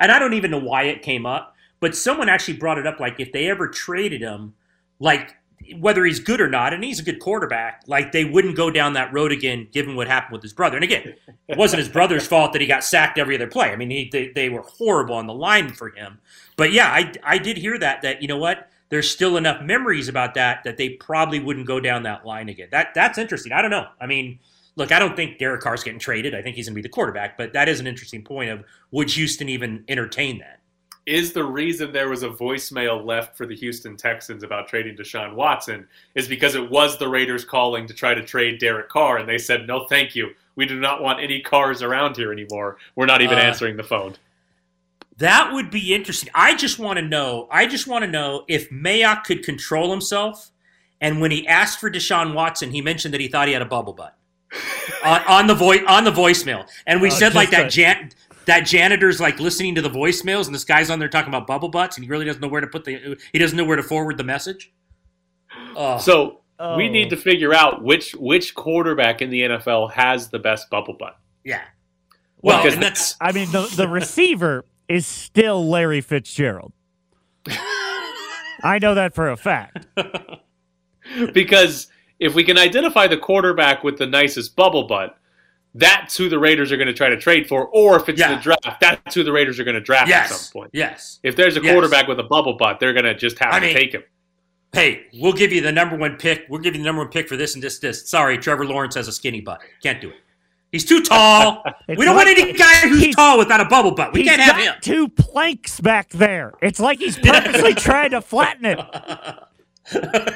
and 0.00 0.10
I 0.10 0.18
don't 0.18 0.32
even 0.34 0.50
know 0.50 0.58
why 0.58 0.84
it 0.84 1.02
came 1.02 1.24
up. 1.26 1.54
But 1.80 1.94
someone 1.94 2.28
actually 2.30 2.54
brought 2.56 2.78
it 2.78 2.86
up, 2.86 2.98
like 2.98 3.20
if 3.20 3.30
they 3.32 3.48
ever 3.50 3.68
traded 3.68 4.22
him, 4.22 4.54
like 4.98 5.34
whether 5.78 6.04
he's 6.04 6.18
good 6.18 6.40
or 6.40 6.48
not, 6.48 6.72
and 6.72 6.82
he's 6.82 7.00
a 7.00 7.02
good 7.02 7.20
quarterback, 7.20 7.82
like 7.86 8.12
they 8.12 8.24
wouldn't 8.24 8.56
go 8.56 8.70
down 8.70 8.92
that 8.94 9.12
road 9.12 9.32
again, 9.32 9.68
given 9.72 9.96
what 9.96 10.06
happened 10.06 10.32
with 10.32 10.42
his 10.42 10.52
brother. 10.52 10.76
And 10.76 10.84
again, 10.84 11.14
it 11.48 11.58
wasn't 11.58 11.78
his 11.78 11.88
brother's 11.88 12.26
fault 12.26 12.52
that 12.52 12.60
he 12.60 12.66
got 12.66 12.84
sacked 12.84 13.18
every 13.18 13.34
other 13.34 13.46
play. 13.46 13.70
I 13.70 13.76
mean, 13.76 13.90
he, 13.90 14.08
they, 14.10 14.28
they 14.28 14.48
were 14.48 14.62
horrible 14.62 15.14
on 15.14 15.26
the 15.26 15.34
line 15.34 15.72
for 15.72 15.90
him. 15.90 16.18
But 16.56 16.72
yeah, 16.72 16.88
I, 16.88 17.12
I 17.24 17.38
did 17.38 17.56
hear 17.56 17.78
that, 17.78 18.02
that, 18.02 18.22
you 18.22 18.28
know 18.28 18.38
what? 18.38 18.68
There's 18.88 19.10
still 19.10 19.36
enough 19.36 19.62
memories 19.62 20.08
about 20.08 20.34
that 20.34 20.64
that 20.64 20.76
they 20.76 20.90
probably 20.90 21.40
wouldn't 21.40 21.66
go 21.66 21.80
down 21.80 22.02
that 22.02 22.26
line 22.26 22.48
again. 22.48 22.68
That 22.70 22.88
That's 22.94 23.16
interesting. 23.16 23.52
I 23.52 23.62
don't 23.62 23.70
know. 23.70 23.86
I 24.00 24.06
mean, 24.06 24.38
look, 24.76 24.92
I 24.92 24.98
don't 24.98 25.16
think 25.16 25.38
Derek 25.38 25.62
Carr's 25.62 25.82
getting 25.82 25.98
traded. 25.98 26.34
I 26.34 26.42
think 26.42 26.56
he's 26.56 26.66
going 26.66 26.74
to 26.74 26.78
be 26.78 26.82
the 26.82 26.88
quarterback, 26.88 27.38
but 27.38 27.52
that 27.54 27.68
is 27.68 27.80
an 27.80 27.86
interesting 27.86 28.22
point 28.22 28.50
of 28.50 28.64
would 28.90 29.10
Houston 29.10 29.48
even 29.48 29.84
entertain 29.88 30.38
that? 30.38 30.60
Is 31.04 31.32
the 31.32 31.42
reason 31.42 31.92
there 31.92 32.08
was 32.08 32.22
a 32.22 32.28
voicemail 32.28 33.04
left 33.04 33.36
for 33.36 33.44
the 33.44 33.56
Houston 33.56 33.96
Texans 33.96 34.44
about 34.44 34.68
trading 34.68 34.96
Deshaun 34.96 35.34
Watson 35.34 35.88
is 36.14 36.28
because 36.28 36.54
it 36.54 36.70
was 36.70 36.96
the 36.96 37.08
Raiders 37.08 37.44
calling 37.44 37.88
to 37.88 37.94
try 37.94 38.14
to 38.14 38.22
trade 38.22 38.60
Derek 38.60 38.88
Carr, 38.88 39.18
and 39.18 39.28
they 39.28 39.38
said, 39.38 39.66
no, 39.66 39.86
thank 39.88 40.14
you. 40.14 40.30
We 40.54 40.64
do 40.64 40.78
not 40.78 41.02
want 41.02 41.18
any 41.20 41.42
Carrs 41.42 41.82
around 41.82 42.16
here 42.16 42.30
anymore. 42.32 42.76
We're 42.94 43.06
not 43.06 43.20
even 43.20 43.36
Uh, 43.38 43.42
answering 43.42 43.76
the 43.76 43.82
phone. 43.82 44.14
That 45.18 45.52
would 45.52 45.70
be 45.70 45.92
interesting. 45.92 46.30
I 46.34 46.54
just 46.54 46.78
want 46.78 46.98
to 46.98 47.04
know. 47.04 47.48
I 47.50 47.66
just 47.66 47.86
want 47.88 48.04
to 48.04 48.10
know 48.10 48.44
if 48.48 48.70
Mayock 48.70 49.24
could 49.24 49.42
control 49.44 49.90
himself, 49.90 50.50
and 51.00 51.20
when 51.20 51.32
he 51.32 51.48
asked 51.48 51.80
for 51.80 51.90
Deshaun 51.90 52.32
Watson, 52.32 52.70
he 52.70 52.80
mentioned 52.80 53.12
that 53.12 53.20
he 53.20 53.26
thought 53.28 53.48
he 53.48 53.54
had 53.54 53.62
a 53.62 53.66
bubble 53.66 53.92
butt 53.92 54.16
on, 55.04 55.20
on 55.26 55.46
the 55.48 55.54
voice 55.54 55.80
on 55.88 56.04
the 56.04 56.12
voicemail, 56.12 56.66
and 56.86 57.00
we 57.00 57.08
Oh, 57.08 57.14
said 57.14 57.34
like 57.34 57.50
just 57.50 57.62
that. 57.62 57.70
Jan- 57.72 58.10
that 58.46 58.60
janitor's 58.66 59.20
like 59.20 59.38
listening 59.40 59.74
to 59.76 59.82
the 59.82 59.90
voicemails, 59.90 60.46
and 60.46 60.54
this 60.54 60.64
guy's 60.64 60.90
on 60.90 60.98
there 60.98 61.08
talking 61.08 61.28
about 61.28 61.46
bubble 61.46 61.68
butts, 61.68 61.96
and 61.96 62.04
he 62.04 62.10
really 62.10 62.24
doesn't 62.24 62.40
know 62.42 62.48
where 62.48 62.60
to 62.60 62.66
put 62.66 62.84
the. 62.84 63.18
He 63.32 63.38
doesn't 63.38 63.56
know 63.56 63.64
where 63.64 63.76
to 63.76 63.82
forward 63.82 64.16
the 64.18 64.24
message. 64.24 64.72
Oh, 65.76 65.98
So 65.98 66.38
Oh. 66.58 66.76
we 66.76 66.88
need 66.88 67.10
to 67.10 67.16
figure 67.16 67.52
out 67.52 67.82
which 67.82 68.12
which 68.14 68.54
quarterback 68.54 69.20
in 69.20 69.30
the 69.30 69.40
NFL 69.42 69.90
has 69.92 70.28
the 70.28 70.38
best 70.38 70.70
bubble 70.70 70.94
butt. 70.94 71.18
yeah. 71.44 71.62
Well, 72.40 72.60
Because 72.62 72.74
and 72.74 72.82
that's 72.82 73.16
I 73.20 73.32
mean, 73.32 73.50
the 73.52 73.62
the 73.76 73.88
receiver 73.88 74.64
is 74.88 75.06
still 75.06 75.68
Larry 75.68 76.00
Fitzgerald. 76.00 76.72
I 77.48 78.78
know 78.80 78.94
that 78.94 79.14
for 79.14 79.30
a 79.30 79.36
fact. 79.36 79.86
because 81.32 81.88
if 82.20 82.34
we 82.34 82.44
can 82.44 82.58
identify 82.58 83.06
the 83.06 83.16
quarterback 83.16 83.82
with 83.82 83.98
the 83.98 84.06
nicest 84.06 84.54
bubble 84.56 84.84
butt, 84.86 85.16
that's 85.74 86.16
who 86.16 86.28
the 86.28 86.38
Raiders 86.38 86.70
are 86.72 86.76
going 86.76 86.86
to 86.88 86.92
try 86.92 87.08
to 87.08 87.16
trade 87.16 87.48
for. 87.48 87.66
Or 87.68 87.96
if 87.96 88.08
it's 88.08 88.20
Yeah. 88.20 88.34
the 88.34 88.40
draft, 88.42 88.80
that's 88.80 89.14
who 89.14 89.24
the 89.24 89.32
Raiders 89.32 89.58
are 89.58 89.64
going 89.64 89.74
to 89.74 89.80
draft 89.80 90.10
at 90.10 90.28
some 90.28 90.52
point. 90.52 90.70
yes. 90.74 91.18
If 91.22 91.34
there's 91.36 91.56
a 91.56 91.62
Yes. 91.62 91.72
quarterback 91.72 92.08
with 92.08 92.18
a 92.20 92.24
bubble 92.24 92.54
butt, 92.54 92.78
they're 92.80 92.92
going 92.92 93.04
to 93.06 93.14
just 93.14 93.38
have 93.38 93.52
I 93.54 93.60
to 93.60 93.66
mean- 93.66 93.76
take 93.76 93.92
him. 93.94 94.02
Hey, 94.74 95.02
we'll 95.14 95.34
give 95.34 95.52
you 95.52 95.60
the 95.60 95.70
number 95.72 95.96
one 95.96 96.16
pick. 96.16 96.46
We'll 96.48 96.60
give 96.60 96.74
you 96.74 96.80
the 96.80 96.84
number 96.86 97.02
one 97.02 97.10
pick 97.10 97.28
for 97.28 97.36
this 97.36 97.54
and 97.54 97.62
this, 97.62 97.78
this. 97.78 98.08
Sorry, 98.08 98.38
Trevor 98.38 98.64
Lawrence 98.64 98.94
has 98.94 99.06
a 99.06 99.12
skinny 99.12 99.40
butt. 99.42 99.60
Can't 99.82 100.00
do 100.00 100.08
it. 100.08 100.16
He's 100.70 100.86
too 100.86 101.02
tall. 101.02 101.62
We 101.88 102.06
don't 102.06 102.16
like- 102.16 102.26
want 102.26 102.38
any 102.38 102.52
guy 102.54 102.76
who's 102.88 103.14
tall 103.14 103.36
without 103.38 103.60
a 103.60 103.66
bubble 103.66 103.90
butt. 103.90 104.14
We 104.14 104.20
He's 104.22 104.30
can't 104.30 104.40
have 104.40 104.56
got 104.56 104.64
him. 104.64 104.74
two 104.80 105.08
planks 105.08 105.78
back 105.80 106.08
there. 106.10 106.54
It's 106.62 106.80
like 106.80 107.00
he's 107.00 107.18
purposely 107.22 107.74
trying 107.74 108.12
to 108.12 108.22
flatten 108.22 108.64
it. 108.64 108.78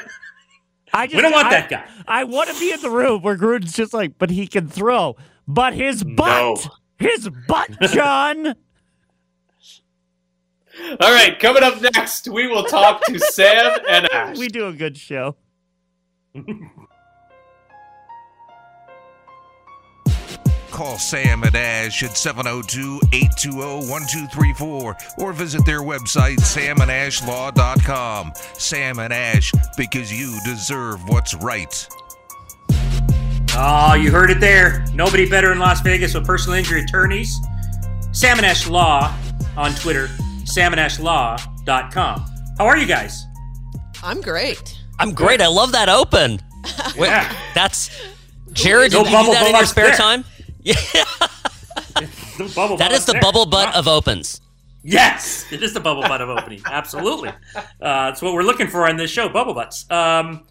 I 0.93 1.07
just, 1.07 1.17
We 1.17 1.23
don't 1.23 1.33
want 1.33 1.49
I- 1.49 1.51
that 1.61 1.69
guy. 1.71 1.85
I 2.07 2.25
want 2.25 2.49
to 2.51 2.59
be 2.59 2.73
in 2.73 2.81
the 2.81 2.91
room 2.91 3.23
where 3.23 3.37
Gruden's 3.37 3.75
just 3.75 3.93
like, 3.93 4.19
but 4.19 4.31
he 4.31 4.47
can 4.47 4.69
throw. 4.69 5.17
But 5.49 5.75
his 5.75 6.03
butt, 6.05 6.17
No. 6.19 6.57
his 6.99 7.29
butt, 7.49 7.71
John. 7.93 8.55
All 11.01 11.13
right, 11.13 11.39
coming 11.39 11.63
up 11.63 11.81
next, 11.81 12.29
we 12.29 12.47
will 12.47 12.65
talk 12.65 13.03
to 13.07 13.19
Sam 13.19 13.79
and 13.89 14.07
Ash. 14.13 14.37
we 14.37 14.49
do 14.49 14.67
a 14.69 14.73
good 14.73 14.97
show. 14.97 15.37
Call 20.77 20.99
Sam 20.99 21.43
and 21.43 21.57
Ash 21.57 22.03
at 22.03 22.19
702 22.19 23.01
820 23.11 23.89
1234 23.89 24.97
or 25.17 25.33
visit 25.33 25.65
their 25.65 25.81
website, 25.81 26.37
samandashlaw.com. 26.37 28.33
Sam 28.59 28.99
and 28.99 29.11
Ash, 29.11 29.53
because 29.79 30.13
you 30.13 30.39
deserve 30.45 31.01
what's 31.09 31.33
right. 31.37 31.89
Oh, 33.59 33.95
you 33.99 34.11
heard 34.11 34.31
it 34.31 34.39
there. 34.39 34.85
Nobody 34.93 35.27
better 35.27 35.51
in 35.51 35.59
Las 35.59 35.81
Vegas 35.81 36.13
with 36.13 36.27
personal 36.27 36.59
injury 36.59 36.83
attorneys. 36.83 37.35
Sam 38.13 38.37
and 38.37 38.45
Ash 38.45 38.69
Law 38.69 39.17
on 39.57 39.73
Twitter, 39.77 40.09
samandashlaw.com. 40.45 42.27
How 42.59 42.67
are 42.67 42.77
you 42.77 42.87
guys? 42.87 43.25
I'm 44.03 44.21
great. 44.21 44.79
I'm 44.99 45.15
great. 45.15 45.41
I 45.41 45.47
love 45.47 45.73
that 45.73 45.89
open. 45.89 46.33
Wait, 46.99 47.09
Yeah. 47.09 47.35
that's 47.55 47.89
Jared. 48.53 48.93
No 48.93 49.05
Did 49.05 49.11
you 49.13 49.17
do 49.17 49.23
bubble 49.23 49.33
that 49.33 49.47
in 49.49 49.55
your 49.57 49.65
spare 49.65 49.87
there. 49.87 49.97
time? 49.97 50.23
Yeah, 50.67 51.05
The 52.39 52.53
bubble 52.55 52.77
that 52.77 52.91
butt 52.91 53.07
the 53.07 53.13
there. 53.13 53.21
bubble 53.23 53.47
butt 53.47 53.75
of 53.75 53.87
opens. 53.89 54.41
Yes, 54.83 55.47
it 55.51 55.63
is 55.63 55.73
the 55.75 55.81
bubble 55.81 56.03
butt 56.03 56.21
of 56.21 56.29
opening. 56.29 56.61
Absolutely. 56.67 57.31
Uh, 57.57 57.63
that's 57.81 58.21
what 58.23 58.35
we're 58.35 58.43
looking 58.43 58.69
for 58.69 58.89
on 58.89 58.97
this 58.97 59.11
show, 59.11 59.29
bubble 59.29 59.55
butts. 59.55 59.91
Um, 59.91 60.45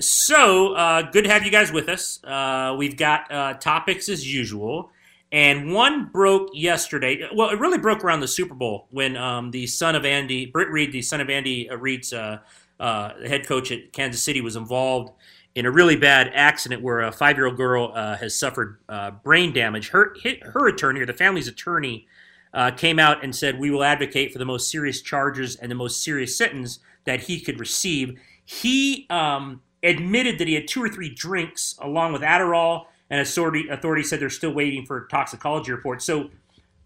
so 0.00 0.74
uh, 0.74 1.02
good 1.10 1.24
to 1.24 1.30
have 1.30 1.44
you 1.44 1.50
guys 1.50 1.72
with 1.72 1.88
us. 1.88 2.22
Uh, 2.24 2.74
we've 2.78 2.96
got 2.96 3.30
uh, 3.32 3.54
topics 3.54 4.08
as 4.08 4.30
usual. 4.30 4.90
And 5.32 5.72
one 5.72 6.06
broke 6.06 6.50
yesterday. 6.54 7.28
Well, 7.34 7.50
it 7.50 7.58
really 7.58 7.78
broke 7.78 8.04
around 8.04 8.20
the 8.20 8.28
Super 8.28 8.54
Bowl 8.54 8.86
when 8.90 9.16
um, 9.16 9.50
the 9.50 9.66
son 9.66 9.96
of 9.96 10.04
Andy, 10.04 10.46
Britt 10.46 10.68
Reid, 10.70 10.92
the 10.92 11.02
son 11.02 11.20
of 11.20 11.28
Andy 11.30 11.68
uh, 11.68 11.76
Reid's 11.76 12.12
uh, 12.12 12.38
uh, 12.78 13.14
head 13.26 13.46
coach 13.46 13.72
at 13.72 13.92
Kansas 13.92 14.22
City, 14.22 14.40
was 14.40 14.54
involved 14.54 15.10
in 15.56 15.64
a 15.64 15.70
really 15.70 15.96
bad 15.96 16.30
accident 16.34 16.82
where 16.82 17.00
a 17.00 17.10
five-year-old 17.10 17.56
girl 17.56 17.90
uh, 17.94 18.14
has 18.18 18.38
suffered 18.38 18.78
uh, 18.90 19.10
brain 19.10 19.54
damage. 19.54 19.88
Her 19.88 20.14
her 20.42 20.68
attorney, 20.68 21.00
or 21.00 21.06
the 21.06 21.14
family's 21.14 21.48
attorney, 21.48 22.06
uh, 22.52 22.70
came 22.72 22.98
out 22.98 23.24
and 23.24 23.34
said, 23.34 23.58
"We 23.58 23.70
will 23.70 23.82
advocate 23.82 24.32
for 24.32 24.38
the 24.38 24.44
most 24.44 24.70
serious 24.70 25.00
charges 25.00 25.56
and 25.56 25.70
the 25.70 25.74
most 25.74 26.04
serious 26.04 26.36
sentence 26.36 26.78
that 27.04 27.22
he 27.22 27.40
could 27.40 27.58
receive." 27.58 28.20
He 28.44 29.06
um, 29.08 29.62
admitted 29.82 30.38
that 30.38 30.46
he 30.46 30.54
had 30.54 30.68
two 30.68 30.82
or 30.82 30.90
three 30.90 31.08
drinks 31.08 31.74
along 31.80 32.12
with 32.12 32.20
Adderall, 32.20 32.84
and 33.08 33.20
authority 33.20 34.02
said 34.02 34.20
they're 34.20 34.28
still 34.28 34.52
waiting 34.52 34.84
for 34.84 35.06
toxicology 35.06 35.72
report. 35.72 36.02
So, 36.02 36.30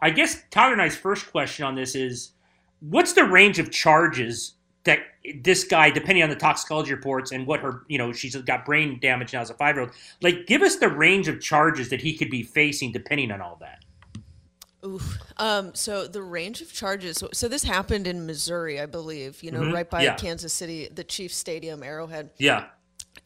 I 0.00 0.10
guess 0.10 0.44
Tyler 0.50 0.74
and 0.74 0.82
I's 0.82 0.96
first 0.96 1.30
question 1.32 1.66
on 1.66 1.74
this 1.74 1.96
is, 1.96 2.32
what's 2.78 3.14
the 3.14 3.24
range 3.24 3.58
of 3.58 3.72
charges 3.72 4.54
that 4.84 5.00
this 5.42 5.64
guy, 5.64 5.90
depending 5.90 6.22
on 6.22 6.30
the 6.30 6.36
toxicology 6.36 6.92
reports 6.94 7.32
and 7.32 7.46
what 7.46 7.60
her, 7.60 7.82
you 7.88 7.98
know, 7.98 8.12
she's 8.12 8.34
got 8.36 8.64
brain 8.64 8.98
damage 9.00 9.32
now 9.32 9.40
as 9.40 9.50
a 9.50 9.54
five 9.54 9.76
year 9.76 9.82
old. 9.84 9.92
Like, 10.22 10.46
give 10.46 10.62
us 10.62 10.76
the 10.76 10.88
range 10.88 11.28
of 11.28 11.40
charges 11.40 11.90
that 11.90 12.00
he 12.00 12.16
could 12.16 12.30
be 12.30 12.42
facing 12.42 12.92
depending 12.92 13.30
on 13.30 13.40
all 13.40 13.58
that. 13.60 13.84
Oof. 14.84 15.18
Um, 15.36 15.74
so 15.74 16.06
the 16.06 16.22
range 16.22 16.62
of 16.62 16.72
charges. 16.72 17.18
So, 17.18 17.28
so 17.34 17.48
this 17.48 17.62
happened 17.62 18.06
in 18.06 18.24
Missouri, 18.24 18.80
I 18.80 18.86
believe. 18.86 19.42
You 19.42 19.50
know, 19.50 19.60
Mhm. 19.60 19.74
right 19.74 19.90
by 19.90 20.02
Yeah. 20.04 20.14
Kansas 20.16 20.54
City, 20.54 20.88
the 20.90 21.04
Chiefs 21.04 21.36
Stadium, 21.36 21.82
Arrowhead. 21.82 22.30
Yeah. 22.38 22.66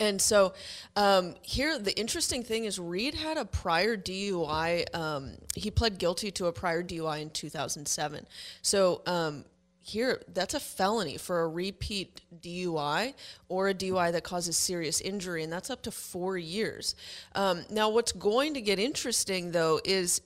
And 0.01 0.21
so 0.21 0.55
um, 0.97 1.37
here, 1.43 1.79
the 1.79 1.97
interesting 1.97 2.43
thing 2.43 2.65
is 2.65 2.81
Reid 2.81 3.15
had 3.15 3.37
a 3.37 3.45
prior 3.45 3.97
DUI. 3.97 4.85
Um, 4.93 5.37
he 5.55 5.71
pled 5.71 5.99
guilty 5.99 6.33
to 6.33 6.47
a 6.47 6.53
prior 6.53 6.83
DUI 6.83 7.21
in 7.23 7.31
2007. 7.31 8.27
So 8.63 9.03
um, 9.07 9.45
here, 9.87 10.23
that's 10.33 10.55
a 10.55 10.61
felony 10.61 11.19
for 11.19 11.43
a 11.43 11.49
repeat 11.49 12.23
DUI 12.41 13.13
or 13.51 13.69
a 13.69 13.75
DUI 13.75 14.13
that 14.13 14.25
causes 14.25 14.57
serious 14.57 14.99
injury, 15.03 15.45
and 15.45 15.53
that's 15.53 15.69
up 15.69 15.83
to 15.83 15.91
four 15.91 16.39
years. 16.39 16.97
Um, 17.35 17.67
now, 17.69 17.91
what's 17.91 18.13
going 18.13 18.55
to 18.55 18.63
get 18.63 18.79
interesting, 18.79 19.53
though, 19.53 19.81
is 19.85 20.23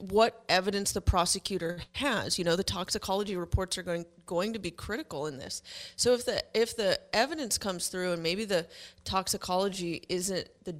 what 0.00 0.42
evidence 0.48 0.92
the 0.92 1.02
prosecutor 1.02 1.80
has. 1.92 2.38
You 2.38 2.46
know, 2.46 2.56
the 2.56 2.64
toxicology 2.64 3.36
reports 3.36 3.76
are 3.76 3.82
going 3.82 4.06
going 4.24 4.54
to 4.54 4.58
be 4.58 4.70
critical 4.70 5.26
in 5.26 5.36
this. 5.36 5.60
So 5.96 6.14
if 6.14 6.24
the 6.24 6.42
if 6.54 6.74
the 6.74 6.98
evidence 7.12 7.58
comes 7.58 7.88
through 7.88 8.12
and 8.12 8.22
maybe 8.22 8.46
the 8.46 8.66
toxicology 9.04 10.02
isn't 10.08 10.48
the 10.64 10.76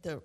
the 0.00 0.22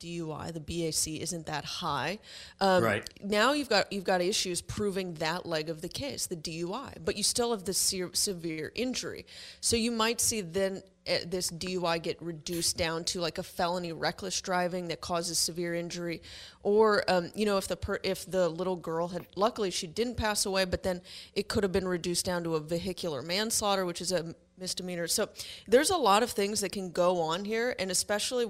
DUI, 0.00 0.52
the 0.52 0.60
BAC 0.60 1.20
isn't 1.20 1.46
that 1.46 1.64
high. 1.64 2.18
Um, 2.60 2.84
Right. 2.84 3.08
Now 3.22 3.52
you've 3.52 3.68
got 3.68 3.92
you've 3.92 4.04
got 4.04 4.20
issues 4.20 4.60
proving 4.60 5.14
that 5.14 5.46
leg 5.46 5.68
of 5.68 5.80
the 5.82 5.88
case, 5.88 6.26
the 6.26 6.36
DUI, 6.36 7.04
but 7.04 7.16
you 7.16 7.22
still 7.22 7.50
have 7.50 7.64
the 7.64 7.74
se- 7.74 8.10
severe 8.12 8.72
injury. 8.74 9.26
So 9.60 9.76
you 9.76 9.90
might 9.90 10.20
see 10.20 10.40
then 10.40 10.82
eh, 11.06 11.24
this 11.26 11.50
DUI 11.50 12.02
get 12.02 12.20
reduced 12.22 12.76
down 12.76 13.04
to 13.04 13.20
like 13.20 13.38
a 13.38 13.42
felony 13.42 13.92
reckless 13.92 14.40
driving 14.40 14.88
that 14.88 15.00
causes 15.00 15.38
severe 15.38 15.74
injury, 15.74 16.22
or 16.62 17.04
um, 17.08 17.30
you 17.34 17.44
know 17.46 17.56
if 17.56 17.68
the 17.68 17.76
per- 17.76 18.00
if 18.02 18.24
the 18.30 18.48
little 18.48 18.76
girl 18.76 19.08
had 19.08 19.26
luckily 19.36 19.70
she 19.70 19.86
didn't 19.86 20.16
pass 20.16 20.46
away, 20.46 20.64
but 20.64 20.82
then 20.82 21.00
it 21.34 21.48
could 21.48 21.62
have 21.62 21.72
been 21.72 21.88
reduced 21.88 22.24
down 22.24 22.44
to 22.44 22.54
a 22.56 22.60
vehicular 22.60 23.22
manslaughter, 23.22 23.84
which 23.84 24.00
is 24.00 24.12
a 24.12 24.34
misdemeanor. 24.58 25.06
So 25.06 25.28
there's 25.66 25.90
a 25.90 25.96
lot 25.96 26.22
of 26.22 26.30
things 26.30 26.60
that 26.60 26.72
can 26.72 26.90
go 26.90 27.20
on 27.20 27.44
here, 27.44 27.74
and 27.78 27.90
especially 27.90 28.46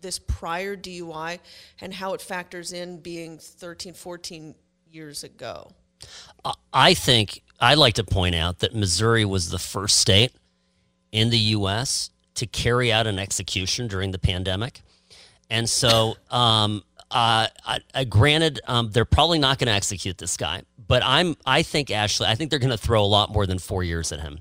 this 0.00 0.18
prior 0.18 0.76
DUI 0.76 1.38
and 1.80 1.92
how 1.92 2.14
it 2.14 2.20
factors 2.20 2.72
in 2.72 2.98
being 2.98 3.38
13, 3.38 3.94
14 3.94 4.54
years 4.90 5.24
ago. 5.24 5.70
I 6.72 6.94
think 6.94 7.42
I'd 7.60 7.78
like 7.78 7.94
to 7.94 8.04
point 8.04 8.34
out 8.34 8.60
that 8.60 8.74
Missouri 8.74 9.24
was 9.24 9.50
the 9.50 9.58
first 9.58 9.98
state 9.98 10.32
in 11.12 11.30
the 11.30 11.38
U.S. 11.38 12.10
to 12.34 12.46
carry 12.46 12.92
out 12.92 13.06
an 13.06 13.18
execution 13.18 13.88
during 13.88 14.10
the 14.10 14.18
pandemic. 14.18 14.80
And 15.50 15.68
so, 15.68 16.16
um, 16.30 16.82
uh, 17.10 17.48
I, 17.66 17.80
I, 17.92 18.04
granted, 18.04 18.60
um, 18.66 18.90
they're 18.92 19.04
probably 19.04 19.38
not 19.38 19.58
going 19.58 19.66
to 19.66 19.72
execute 19.72 20.16
this 20.16 20.36
guy, 20.36 20.62
but 20.86 21.02
I'm, 21.04 21.36
I 21.44 21.62
think 21.62 21.90
Ashley, 21.90 22.28
I 22.28 22.36
think 22.36 22.50
they're 22.50 22.60
going 22.60 22.70
to 22.70 22.78
throw 22.78 23.04
a 23.04 23.06
lot 23.06 23.32
more 23.32 23.46
than 23.46 23.58
four 23.58 23.82
years 23.82 24.12
at 24.12 24.20
him. 24.20 24.38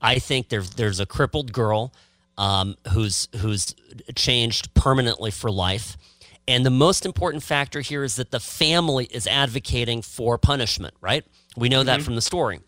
I 0.00 0.18
think 0.18 0.50
there's 0.50 0.70
there's 0.70 1.00
a 1.00 1.06
crippled 1.06 1.52
girl 1.52 1.92
um, 2.38 2.76
who's 2.92 3.28
who's 3.36 3.74
changed 4.14 4.74
permanently 4.74 5.30
for 5.30 5.50
life. 5.50 5.96
And 6.48 6.64
the 6.64 6.70
most 6.70 7.04
important 7.04 7.42
factor 7.42 7.80
here 7.80 8.04
is 8.04 8.16
that 8.16 8.30
the 8.30 8.40
family 8.40 9.06
is 9.06 9.26
advocating 9.26 10.02
for 10.02 10.38
punishment, 10.38 10.94
right? 11.00 11.24
We 11.56 11.68
know 11.68 11.80
mm-hmm. 11.80 11.86
that 11.86 12.02
from 12.02 12.14
the 12.14 12.20
story. 12.20 12.60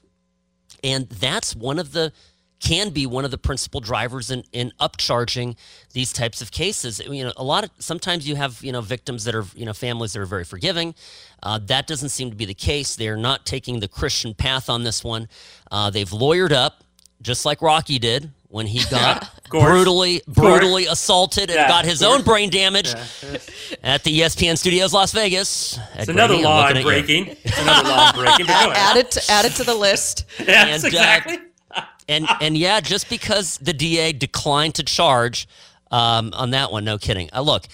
And 0.83 1.09
that's 1.09 1.55
one 1.55 1.79
of 1.79 1.93
the 1.93 2.13
can 2.61 2.91
be 2.91 3.07
one 3.07 3.25
of 3.25 3.31
the 3.31 3.39
principal 3.39 3.81
drivers 3.81 4.33
in, 4.33 4.43
in 4.53 4.73
upcharging 4.81 5.57
these 5.93 6.13
types 6.13 6.43
of 6.43 6.51
cases. 6.51 6.99
You 6.99 7.25
know, 7.25 7.33
a 7.37 7.45
lot 7.45 7.63
of 7.63 7.71
sometimes 7.79 8.29
you 8.29 8.35
have 8.35 8.61
you 8.65 8.73
know 8.73 8.81
victims 8.81 9.25
that 9.25 9.35
are 9.35 9.45
you 9.55 9.65
know 9.65 9.73
families 9.73 10.13
that 10.15 10.21
are 10.21 10.27
very 10.27 10.45
forgiving. 10.45 10.95
Uh, 11.43 11.61
that 11.67 11.87
doesn't 11.87 12.09
seem 12.09 12.31
to 12.31 12.37
be 12.37 12.45
the 12.45 12.55
case. 12.55 12.97
They 12.97 13.09
are 13.09 13.17
not 13.17 13.47
taking 13.47 13.79
the 13.79 13.87
Christian 13.87 14.35
path 14.35 14.69
on 14.69 14.83
this 14.83 15.05
one. 15.05 15.29
Uh, 15.71 15.91
they've 15.91 16.11
lawyered 16.11 16.51
up, 16.51 16.83
just 17.23 17.45
like 17.45 17.63
Rocky 17.63 18.01
did 18.01 18.33
when 18.49 18.67
he 18.67 18.83
got 18.91 19.31
brutally 19.49 20.23
brutally 20.27 20.87
assaulted 20.87 21.51
and 21.51 21.59
yeah, 21.59 21.69
got 21.69 21.85
his 21.85 22.03
own 22.03 22.23
brain 22.23 22.51
damage 22.51 22.93
yeah. 22.93 23.39
at 23.83 24.05
the 24.05 24.21
ESPN 24.21 24.59
Studios 24.59 24.93
Las 24.93 25.13
Vegas. 25.13 25.79
It's 25.95 26.09
another 26.09 26.35
Graney, 26.35 26.45
law 26.45 26.83
breaking. 26.83 27.37
It's 27.45 27.59
another 27.61 27.89
law 27.89 28.13
breaking. 28.15 28.47
add 28.49 28.97
it 28.97 29.11
to, 29.13 29.31
add 29.31 29.45
it 29.45 29.53
to 29.53 29.65
the 29.65 29.75
list. 29.75 30.25
yes, 30.39 30.85
and, 30.85 30.85
uh, 30.85 30.87
exactly. 30.87 31.39
Uh, 31.71 31.83
and 32.09 32.27
and 32.41 32.57
yeah, 32.57 32.81
just 32.81 33.09
because 33.09 33.59
the 33.59 33.73
DA 33.73 34.13
declined 34.13 34.75
to 34.77 34.83
charge 34.83 35.49
um, 35.91 36.33
on 36.35 36.51
that 36.51 36.73
one, 36.73 36.85
no 36.85 36.99
kidding. 36.99 37.29
Uh, 37.33 37.41
look, 37.43 37.67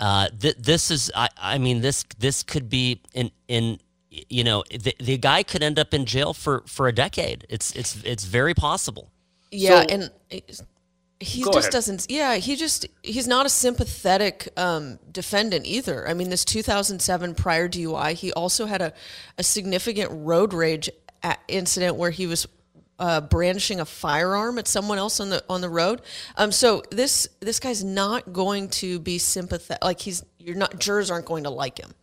uh, 0.00 0.28
th- 0.28 0.56
this 0.58 0.90
is 0.90 1.10
I, 1.14 1.28
I 1.36 1.58
mean 1.58 1.80
this 1.80 2.04
this 2.18 2.42
could 2.42 2.68
be 2.68 3.00
in 3.12 3.30
in 3.48 3.78
you 4.10 4.44
know 4.44 4.64
the, 4.70 4.94
the 5.00 5.18
guy 5.18 5.42
could 5.42 5.62
end 5.62 5.78
up 5.78 5.94
in 5.94 6.04
jail 6.04 6.34
for 6.34 6.62
for 6.66 6.88
a 6.88 6.92
decade. 6.92 7.46
It's 7.48 7.72
it's 7.72 8.02
it's 8.04 8.24
very 8.24 8.54
possible. 8.54 9.10
Yeah, 9.54 9.82
so, 9.82 9.86
and 9.88 10.10
he 11.20 11.42
just 11.42 11.56
ahead. 11.56 11.72
doesn't. 11.72 12.06
Yeah, 12.10 12.36
he 12.36 12.56
just 12.56 12.86
he's 13.02 13.26
not 13.26 13.46
a 13.46 13.48
sympathetic 13.48 14.48
um, 14.56 14.98
defendant 15.10 15.66
either. 15.66 16.08
I 16.08 16.14
mean, 16.14 16.30
this 16.30 16.44
2007 16.44 17.34
prior 17.34 17.68
DUI, 17.68 18.12
he 18.12 18.32
also 18.32 18.66
had 18.66 18.82
a 18.82 18.92
a 19.38 19.42
significant 19.42 20.10
road 20.12 20.52
rage 20.52 20.90
incident 21.48 21.96
where 21.96 22.10
he 22.10 22.26
was 22.26 22.46
uh, 22.98 23.20
brandishing 23.20 23.80
a 23.80 23.84
firearm 23.84 24.58
at 24.58 24.68
someone 24.68 24.98
else 24.98 25.20
on 25.20 25.30
the 25.30 25.42
on 25.48 25.60
the 25.60 25.68
road. 25.68 26.02
Um, 26.36 26.52
so 26.52 26.82
this 26.90 27.28
this 27.40 27.60
guy's 27.60 27.84
not 27.84 28.32
going 28.32 28.68
to 28.70 28.98
be 28.98 29.18
sympathetic. 29.18 29.82
Like 29.82 30.00
he's 30.00 30.24
you're 30.38 30.56
not 30.56 30.78
jurors 30.78 31.10
aren't 31.10 31.26
going 31.26 31.44
to 31.44 31.50
like 31.50 31.78
him. 31.78 31.94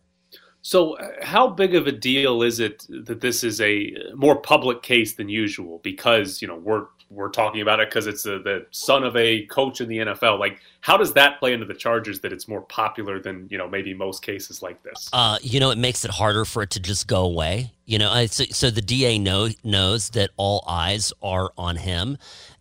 So, 0.64 0.96
uh, 0.96 1.10
how 1.22 1.48
big 1.48 1.74
of 1.74 1.88
a 1.88 1.92
deal 1.92 2.42
is 2.42 2.60
it 2.60 2.86
that 2.88 3.20
this 3.20 3.42
is 3.42 3.60
a 3.60 3.92
more 4.14 4.36
public 4.36 4.82
case 4.82 5.14
than 5.14 5.28
usual? 5.28 5.80
Because 5.82 6.40
you 6.40 6.48
know 6.48 6.56
we're 6.56 6.86
we're 7.12 7.28
talking 7.28 7.60
about 7.60 7.78
it 7.80 7.88
because 7.88 8.06
it's 8.06 8.24
a, 8.26 8.38
the 8.38 8.66
son 8.70 9.04
of 9.04 9.14
a 9.16 9.44
coach 9.46 9.80
in 9.80 9.88
the 9.88 9.98
NFL. 9.98 10.38
Like, 10.38 10.60
how 10.80 10.96
does 10.96 11.12
that 11.12 11.38
play 11.38 11.52
into 11.52 11.66
the 11.66 11.74
Chargers 11.74 12.20
that 12.20 12.32
it's 12.32 12.48
more 12.48 12.62
popular 12.62 13.20
than 13.20 13.46
you 13.50 13.58
know 13.58 13.68
maybe 13.68 13.94
most 13.94 14.22
cases 14.22 14.62
like 14.62 14.82
this? 14.82 15.10
Uh, 15.12 15.38
you 15.42 15.60
know, 15.60 15.70
it 15.70 15.78
makes 15.78 16.04
it 16.04 16.10
harder 16.10 16.44
for 16.44 16.62
it 16.62 16.70
to 16.70 16.80
just 16.80 17.06
go 17.06 17.24
away. 17.24 17.72
You 17.84 17.98
know, 17.98 18.26
so, 18.26 18.44
so 18.44 18.70
the 18.70 18.80
DA 18.80 19.18
know, 19.18 19.48
knows 19.62 20.10
that 20.10 20.30
all 20.36 20.64
eyes 20.66 21.12
are 21.22 21.52
on 21.58 21.76
him, 21.76 22.16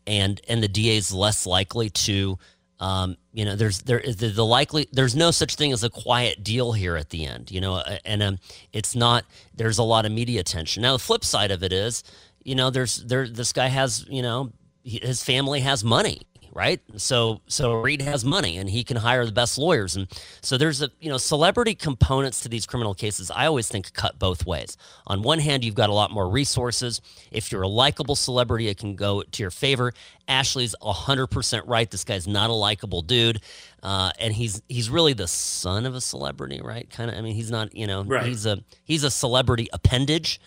and 0.06 0.42
and 0.48 0.62
the 0.62 0.68
DA 0.68 0.98
is 0.98 1.14
less 1.14 1.46
likely 1.46 1.90
to. 1.90 2.38
Um, 2.80 3.16
you 3.32 3.46
know, 3.46 3.56
there's 3.56 3.84
there 3.84 4.02
the, 4.02 4.30
the, 4.30 4.44
likely 4.44 4.88
there's 4.92 5.16
no 5.16 5.30
such 5.30 5.56
thing 5.56 5.72
as 5.72 5.84
a 5.84 5.90
quiet 5.90 6.44
deal 6.44 6.72
here 6.72 6.98
at 6.98 7.12
the 7.12 7.28
end. 7.28 7.52
You 7.52 7.62
know, 7.62 7.84
and 8.04 8.24
um, 8.24 8.40
it's 8.74 8.96
not. 8.96 9.24
There's 9.56 9.78
a 9.78 9.84
lot 9.84 10.06
of 10.06 10.12
media 10.12 10.40
attention. 10.40 10.82
Now, 10.82 10.94
the 10.94 11.00
flip 11.00 11.24
side 11.24 11.52
of 11.52 11.62
it 11.62 11.72
is, 11.72 12.04
you 12.44 12.56
know, 12.56 12.70
there's 12.70 13.04
there 13.04 13.28
this 13.28 13.54
guy 13.54 13.68
has, 13.68 14.06
you 14.10 14.22
know, 14.22 14.52
his 14.84 15.24
family 15.24 15.62
has 15.62 15.84
money 15.84 16.22
right? 16.52 16.82
So 16.98 17.42
so 17.48 17.82
Reid 17.82 18.02
has 18.02 18.26
money 18.26 18.58
and 18.58 18.70
he 18.70 18.84
can 18.84 18.98
hire 18.98 19.26
the 19.26 19.32
best 19.32 19.58
lawyers, 19.58 19.96
and 19.96 20.08
so 20.42 20.58
there's 20.58 20.82
a 20.82 20.90
you 21.00 21.10
know 21.10 21.18
celebrity 21.18 21.76
components 21.76 22.42
to 22.42 22.50
these 22.50 22.66
criminal 22.66 22.94
cases. 22.94 23.32
I 23.32 23.46
always 23.46 23.68
think 23.68 23.94
cut 23.94 24.20
both 24.20 24.46
ways. 24.46 24.78
On 25.08 25.22
one 25.22 25.40
hand, 25.40 25.64
you've 25.64 25.76
got 25.76 25.90
a 25.90 25.94
lot 25.94 26.12
more 26.12 26.30
resources. 26.30 27.02
If 27.32 27.52
you're 27.52 27.64
a 27.64 27.68
likable 27.68 28.16
celebrity, 28.16 28.68
it 28.68 28.78
can 28.78 28.96
go 28.96 29.24
to 29.24 29.44
your 29.44 29.52
favor. 29.52 29.94
Ashley's 30.28 30.76
100% 30.82 31.64
right. 31.66 31.90
This 31.92 32.04
guy's 32.06 32.28
not 32.28 32.50
a 32.50 32.54
likable 32.54 33.02
dude. 33.02 33.42
Uh, 33.84 34.12
and 34.20 34.34
he's 34.34 34.62
he's 34.70 34.90
really 34.90 35.14
the 35.14 35.28
son 35.28 35.86
of 35.86 35.96
a 35.96 36.02
celebrity, 36.02 36.62
right? 36.64 36.90
Kind 36.90 37.10
of. 37.10 37.18
I 37.18 37.22
mean, 37.22 37.34
he's 37.34 37.50
not. 37.50 37.76
You 37.76 37.88
know, 37.88 38.04
right. 38.04 38.26
he's 38.26 38.46
a 38.46 38.60
he's 38.84 39.04
a 39.04 39.10
celebrity 39.10 39.68
appendage, 39.74 40.40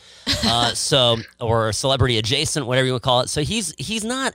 uh, 0.44 0.68
so 0.74 1.16
or 1.40 1.68
a 1.68 1.72
celebrity 1.72 2.18
adjacent, 2.18 2.66
whatever 2.66 2.86
you 2.86 2.92
would 2.92 3.02
call 3.02 3.20
it. 3.20 3.28
So 3.28 3.42
he's 3.42 3.74
he's 3.76 4.04
not 4.04 4.34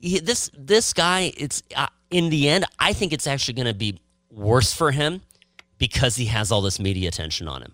this 0.00 0.50
this 0.56 0.92
guy, 0.92 1.32
it's 1.36 1.62
uh, 1.76 1.88
in 2.10 2.30
the 2.30 2.48
end, 2.48 2.64
I 2.78 2.92
think 2.92 3.12
it's 3.12 3.26
actually 3.26 3.54
going 3.54 3.66
to 3.66 3.74
be 3.74 4.00
worse 4.30 4.72
for 4.72 4.90
him 4.90 5.22
because 5.78 6.16
he 6.16 6.26
has 6.26 6.50
all 6.52 6.62
this 6.62 6.78
media 6.78 7.08
attention 7.08 7.48
on 7.48 7.62
him. 7.62 7.72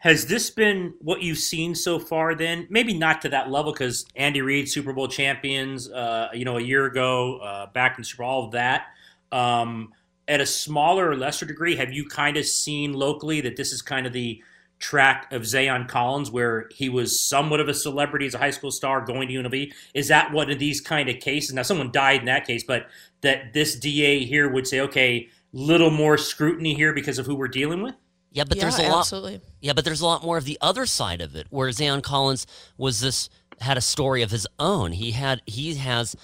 Has 0.00 0.26
this 0.26 0.50
been 0.50 0.92
what 1.00 1.22
you've 1.22 1.38
seen 1.38 1.74
so 1.74 1.98
far? 1.98 2.34
Then 2.34 2.66
maybe 2.68 2.92
not 2.92 3.22
to 3.22 3.30
that 3.30 3.50
level 3.50 3.72
because 3.72 4.04
Andy 4.16 4.42
Reid, 4.42 4.68
Super 4.68 4.92
Bowl 4.92 5.08
champions, 5.08 5.90
uh, 5.90 6.28
you 6.34 6.44
know, 6.44 6.58
a 6.58 6.60
year 6.60 6.84
ago, 6.84 7.38
uh, 7.38 7.66
back 7.68 7.96
in 7.96 8.04
Super 8.04 8.22
Bowl, 8.22 8.30
all 8.30 8.44
of 8.44 8.52
that. 8.52 8.88
Um, 9.32 9.92
at 10.28 10.42
a 10.42 10.46
smaller 10.46 11.08
or 11.08 11.16
lesser 11.16 11.46
degree, 11.46 11.76
have 11.76 11.92
you 11.92 12.06
kind 12.06 12.36
of 12.36 12.44
seen 12.44 12.92
locally 12.92 13.40
that 13.40 13.56
this 13.56 13.72
is 13.72 13.80
kind 13.80 14.06
of 14.06 14.12
the 14.12 14.42
track 14.78 15.32
of 15.32 15.42
Zaon 15.42 15.88
Collins, 15.88 16.30
where 16.30 16.68
he 16.70 16.88
was 16.88 17.20
somewhat 17.20 17.60
of 17.60 17.68
a 17.68 17.74
celebrity 17.74 18.26
as 18.26 18.34
a 18.34 18.38
high 18.38 18.50
school 18.50 18.70
star 18.70 19.00
going 19.00 19.28
to 19.28 19.34
UNLV? 19.34 19.72
Is 19.94 20.08
that 20.08 20.32
one 20.32 20.50
of 20.50 20.58
these 20.58 20.80
kind 20.80 21.08
of 21.08 21.20
cases? 21.20 21.54
Now, 21.54 21.62
someone 21.62 21.90
died 21.90 22.20
in 22.20 22.26
that 22.26 22.46
case, 22.46 22.64
but 22.64 22.88
that 23.22 23.52
this 23.52 23.76
DA 23.76 24.24
here 24.24 24.48
would 24.48 24.66
say, 24.66 24.80
okay, 24.80 25.28
little 25.52 25.90
more 25.90 26.18
scrutiny 26.18 26.74
here 26.74 26.92
because 26.92 27.18
of 27.18 27.26
who 27.26 27.34
we're 27.34 27.48
dealing 27.48 27.82
with? 27.82 27.94
Yeah, 28.32 28.44
but 28.44 28.56
yeah, 28.56 28.64
there's 28.64 28.78
a 28.80 28.84
absolutely. 28.86 29.34
lot. 29.34 29.42
Yeah, 29.60 29.72
but 29.74 29.84
there's 29.84 30.00
a 30.00 30.06
lot 30.06 30.24
more 30.24 30.36
of 30.36 30.44
the 30.44 30.58
other 30.60 30.86
side 30.86 31.20
of 31.20 31.36
it, 31.36 31.46
where 31.50 31.68
Zaon 31.68 32.02
Collins 32.02 32.46
was 32.76 33.00
this 33.00 33.30
had 33.60 33.78
a 33.78 33.80
story 33.80 34.22
of 34.22 34.32
his 34.32 34.46
own. 34.58 34.92
He 34.92 35.12
had 35.12 35.40
he 35.46 35.74
has 35.76 36.16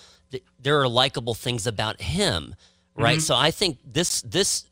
there 0.59 0.81
are 0.81 0.89
likable 0.89 1.35
things 1.35 1.67
about 1.69 2.01
him, 2.03 2.57
right? 2.97 3.19
Mm-hmm. 3.19 3.21
So 3.21 3.37
I 3.37 3.53
think 3.53 3.79
this 3.85 4.23
this 4.23 4.65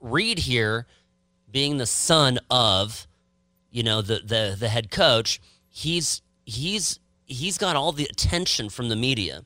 Reid 0.00 0.38
here, 0.38 0.86
being 1.50 1.78
the 1.78 1.86
son 1.86 2.38
of 2.50 3.06
you 3.70 3.82
know, 3.82 4.02
the 4.02 4.20
the 4.24 4.56
the 4.58 4.68
head 4.68 4.90
coach, 4.90 5.40
he's 5.68 6.22
he's 6.44 6.98
he's 7.26 7.58
got 7.58 7.76
all 7.76 7.92
the 7.92 8.04
attention 8.04 8.68
from 8.68 8.88
the 8.88 8.96
media, 8.96 9.42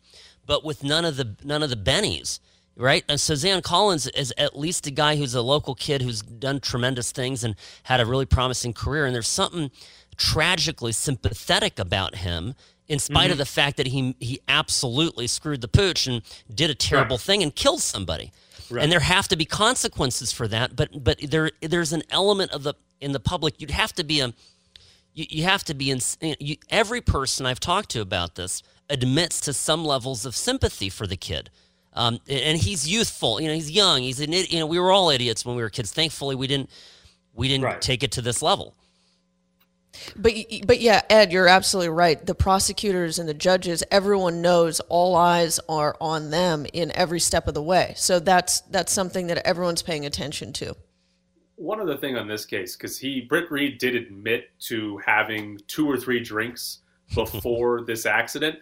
but 0.47 0.65
with 0.65 0.85
none 0.85 1.05
of 1.05 1.17
the 1.17 1.37
none 1.43 1.63
of 1.63 1.71
the 1.71 1.77
bennies, 1.77 2.41
right? 2.77 3.05
And 3.09 3.21
so 3.21 3.35
Zaon 3.35 3.63
Collins 3.63 4.07
is 4.09 4.33
at 4.39 4.59
least 4.59 4.87
a 4.87 4.91
guy 4.91 5.17
who's 5.17 5.35
a 5.35 5.43
local 5.43 5.75
kid 5.75 6.03
who's 6.03 6.23
done 6.23 6.61
tremendous 6.61 7.13
things 7.13 7.45
and 7.45 7.55
had 7.85 8.01
a 8.01 8.07
really 8.07 8.27
promising 8.27 8.73
career. 8.73 9.07
And 9.07 9.15
there's 9.15 9.29
something 9.29 9.71
tragically 10.17 10.93
sympathetic 10.93 11.79
about 11.79 12.17
him 12.17 12.55
in 12.89 12.99
spite 12.99 13.25
mm-hmm. 13.25 13.33
of 13.33 13.39
the 13.39 13.47
fact 13.47 13.77
that 13.77 13.87
he 13.87 14.15
he 14.21 14.41
absolutely 14.49 15.27
screwed 15.27 15.61
the 15.61 15.69
pooch 15.69 16.07
and 16.07 16.23
did 16.53 16.71
a 16.71 16.75
terrible 16.75 17.17
right. 17.17 17.21
thing 17.21 17.43
and 17.43 17.55
killed 17.55 17.81
somebody. 17.81 18.33
Right. 18.71 18.85
And 18.85 18.93
there 18.93 19.01
have 19.01 19.27
to 19.29 19.37
be 19.37 19.45
consequences 19.45 20.33
for 20.33 20.47
that, 20.49 20.77
but 20.77 21.03
but 21.03 21.19
there 21.21 21.51
there's 21.61 21.93
an 21.93 22.03
element 22.11 22.51
of 22.53 22.63
the 22.63 22.75
in 23.01 23.13
the 23.13 23.21
public, 23.21 23.61
you'd 23.61 23.71
have 23.71 23.93
to 23.95 24.05
be 24.05 24.21
a 24.21 24.33
you, 25.13 25.27
you 25.29 25.43
have 25.45 25.65
to 25.65 25.75
be 25.75 25.91
in 25.91 26.01
you, 26.21 26.57
every 26.69 27.01
person 27.01 27.47
I've 27.47 27.61
talked 27.61 27.91
to 27.91 28.01
about 28.01 28.37
this 28.37 28.63
admits 28.89 29.41
to 29.43 29.53
some 29.53 29.85
levels 29.85 30.25
of 30.27 30.37
sympathy 30.37 30.89
for 30.89 31.07
the 31.07 31.17
kid. 31.17 31.51
Um, 31.93 32.21
and 32.29 32.59
he's 32.59 32.89
youthful, 32.89 33.41
you 33.41 33.49
know, 33.49 33.55
he's 33.55 33.71
young. 33.71 34.03
He's 34.03 34.21
an 34.21 34.33
you 34.33 34.61
know, 34.61 34.67
we 34.67 34.79
were 34.79 34.93
all 34.93 35.11
idiots 35.11 35.45
when 35.45 35.57
we 35.57 35.63
were 35.63 35.71
kids. 35.71 35.93
Thankfully, 35.93 36.37
we 36.37 36.47
didn't 36.47 36.71
we 37.35 37.49
didn't 37.49 37.65
right. 37.65 37.81
take 37.81 38.03
it 38.03 38.13
to 38.13 38.23
this 38.23 38.43
level. 38.43 38.75
But 40.17 40.33
but 40.67 40.81
yeah, 40.81 41.03
Ed, 41.11 41.33
you're 41.33 41.49
absolutely 41.49 41.91
right. 41.91 42.25
The 42.25 42.35
prosecutors 42.35 43.19
and 43.19 43.29
the 43.29 43.35
judges, 43.35 43.83
everyone 43.91 44.41
knows 44.41 44.79
all 44.81 45.17
eyes 45.17 45.59
are 45.69 45.97
on 46.01 46.31
them 46.31 46.67
in 46.73 46.93
every 46.95 47.21
step 47.21 47.49
of 47.49 47.55
the 47.55 47.63
way. 47.63 47.95
So 47.97 48.21
that's 48.21 48.61
that's 48.63 48.93
something 48.93 49.27
that 49.27 49.39
everyone's 49.39 49.83
paying 49.83 50.07
attention 50.07 50.53
to. 50.55 50.77
One 51.61 51.79
other 51.79 51.97
thing 51.97 52.17
on 52.17 52.27
this 52.27 52.47
case, 52.47 52.75
because 52.75 52.99
he 52.99 53.21
Britt 53.21 53.51
Reid 53.51 53.77
did 53.77 53.95
admit 53.95 54.49
to 54.61 54.97
having 55.05 55.61
two 55.67 55.87
or 55.87 55.99
three 55.99 56.19
drinks 56.19 56.79
before 57.15 57.83
this 57.83 58.07
accident. 58.07 58.59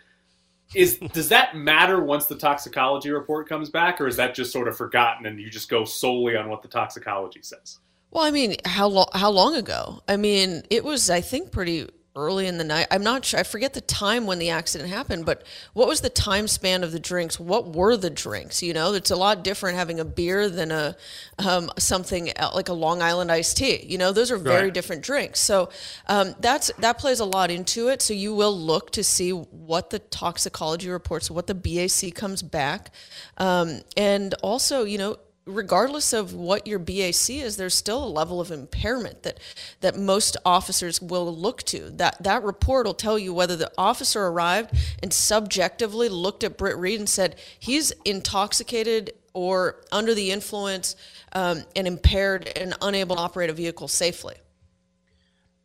Is 0.74 0.98
does 1.12 1.28
that 1.28 1.56
matter 1.56 2.02
once 2.02 2.26
the 2.26 2.34
toxicology 2.34 3.10
report 3.10 3.48
comes 3.48 3.70
back, 3.70 4.00
or 4.00 4.08
is 4.08 4.16
that 4.16 4.34
just 4.34 4.52
sort 4.52 4.66
of 4.66 4.76
forgotten 4.76 5.26
and 5.26 5.40
you 5.40 5.48
just 5.48 5.70
go 5.70 5.84
solely 5.84 6.36
on 6.36 6.48
what 6.48 6.60
the 6.60 6.68
toxicology 6.68 7.40
says? 7.40 7.78
Well, 8.10 8.24
I 8.24 8.32
mean, 8.32 8.56
how 8.64 8.88
long 8.88 9.06
how 9.14 9.30
long 9.30 9.54
ago? 9.54 10.02
I 10.08 10.16
mean, 10.16 10.62
it 10.68 10.82
was 10.84 11.08
I 11.08 11.20
think 11.20 11.52
pretty 11.52 11.88
early 12.18 12.46
in 12.48 12.58
the 12.58 12.64
night. 12.64 12.88
I'm 12.90 13.04
not 13.04 13.24
sure. 13.24 13.38
I 13.38 13.44
forget 13.44 13.72
the 13.74 13.80
time 13.80 14.26
when 14.26 14.38
the 14.40 14.50
accident 14.50 14.90
happened, 14.90 15.24
but 15.24 15.44
what 15.72 15.86
was 15.86 16.00
the 16.00 16.10
time 16.10 16.48
span 16.48 16.82
of 16.82 16.90
the 16.90 16.98
drinks? 16.98 17.38
What 17.38 17.74
were 17.74 17.96
the 17.96 18.10
drinks? 18.10 18.60
You 18.62 18.74
know, 18.74 18.92
it's 18.92 19.12
a 19.12 19.16
lot 19.16 19.44
different 19.44 19.78
having 19.78 20.00
a 20.00 20.04
beer 20.04 20.48
than 20.48 20.72
a 20.72 20.96
um, 21.38 21.70
something 21.78 22.32
like 22.54 22.68
a 22.68 22.72
Long 22.72 23.00
Island 23.02 23.30
iced 23.30 23.56
tea. 23.56 23.86
You 23.86 23.96
know, 23.98 24.10
those 24.12 24.30
are 24.32 24.36
very 24.36 24.64
Right. 24.64 24.74
different 24.74 25.02
drinks. 25.02 25.38
So 25.40 25.68
um, 26.08 26.34
that's 26.40 26.72
that 26.78 26.98
plays 26.98 27.20
a 27.20 27.24
lot 27.24 27.50
into 27.50 27.88
it. 27.88 28.02
So 28.02 28.12
you 28.14 28.34
will 28.34 28.56
look 28.58 28.90
to 28.92 29.04
see 29.04 29.30
what 29.30 29.90
the 29.90 30.00
toxicology 30.00 30.90
reports, 30.90 31.30
what 31.30 31.46
the 31.46 31.54
BAC 31.54 32.14
comes 32.14 32.42
back, 32.42 32.90
um, 33.38 33.80
and 33.96 34.34
also 34.42 34.82
you 34.84 34.98
know 34.98 35.16
regardless 35.48 36.12
of 36.12 36.34
what 36.34 36.66
your 36.66 36.78
BAC 36.78 37.30
is, 37.30 37.56
there's 37.56 37.74
still 37.74 38.04
a 38.04 38.06
level 38.06 38.40
of 38.40 38.50
impairment 38.50 39.22
that 39.22 39.40
that 39.80 39.96
most 39.96 40.36
officers 40.44 41.00
will 41.00 41.34
look 41.34 41.62
to. 41.64 41.90
That 41.90 42.22
that 42.22 42.44
report 42.44 42.86
will 42.86 42.94
tell 42.94 43.18
you 43.18 43.32
whether 43.32 43.56
the 43.56 43.72
officer 43.76 44.26
arrived 44.26 44.74
and 45.02 45.12
subjectively 45.12 46.08
looked 46.08 46.44
at 46.44 46.58
Britt 46.58 46.76
Reid 46.76 47.00
and 47.00 47.08
said 47.08 47.36
he's 47.58 47.92
intoxicated 48.04 49.12
or 49.32 49.76
under 49.90 50.14
the 50.14 50.30
influence 50.30 50.96
um, 51.32 51.64
and 51.74 51.86
impaired 51.86 52.48
and 52.56 52.74
unable 52.82 53.16
to 53.16 53.22
operate 53.22 53.50
a 53.50 53.52
vehicle 53.52 53.88
safely. 53.88 54.34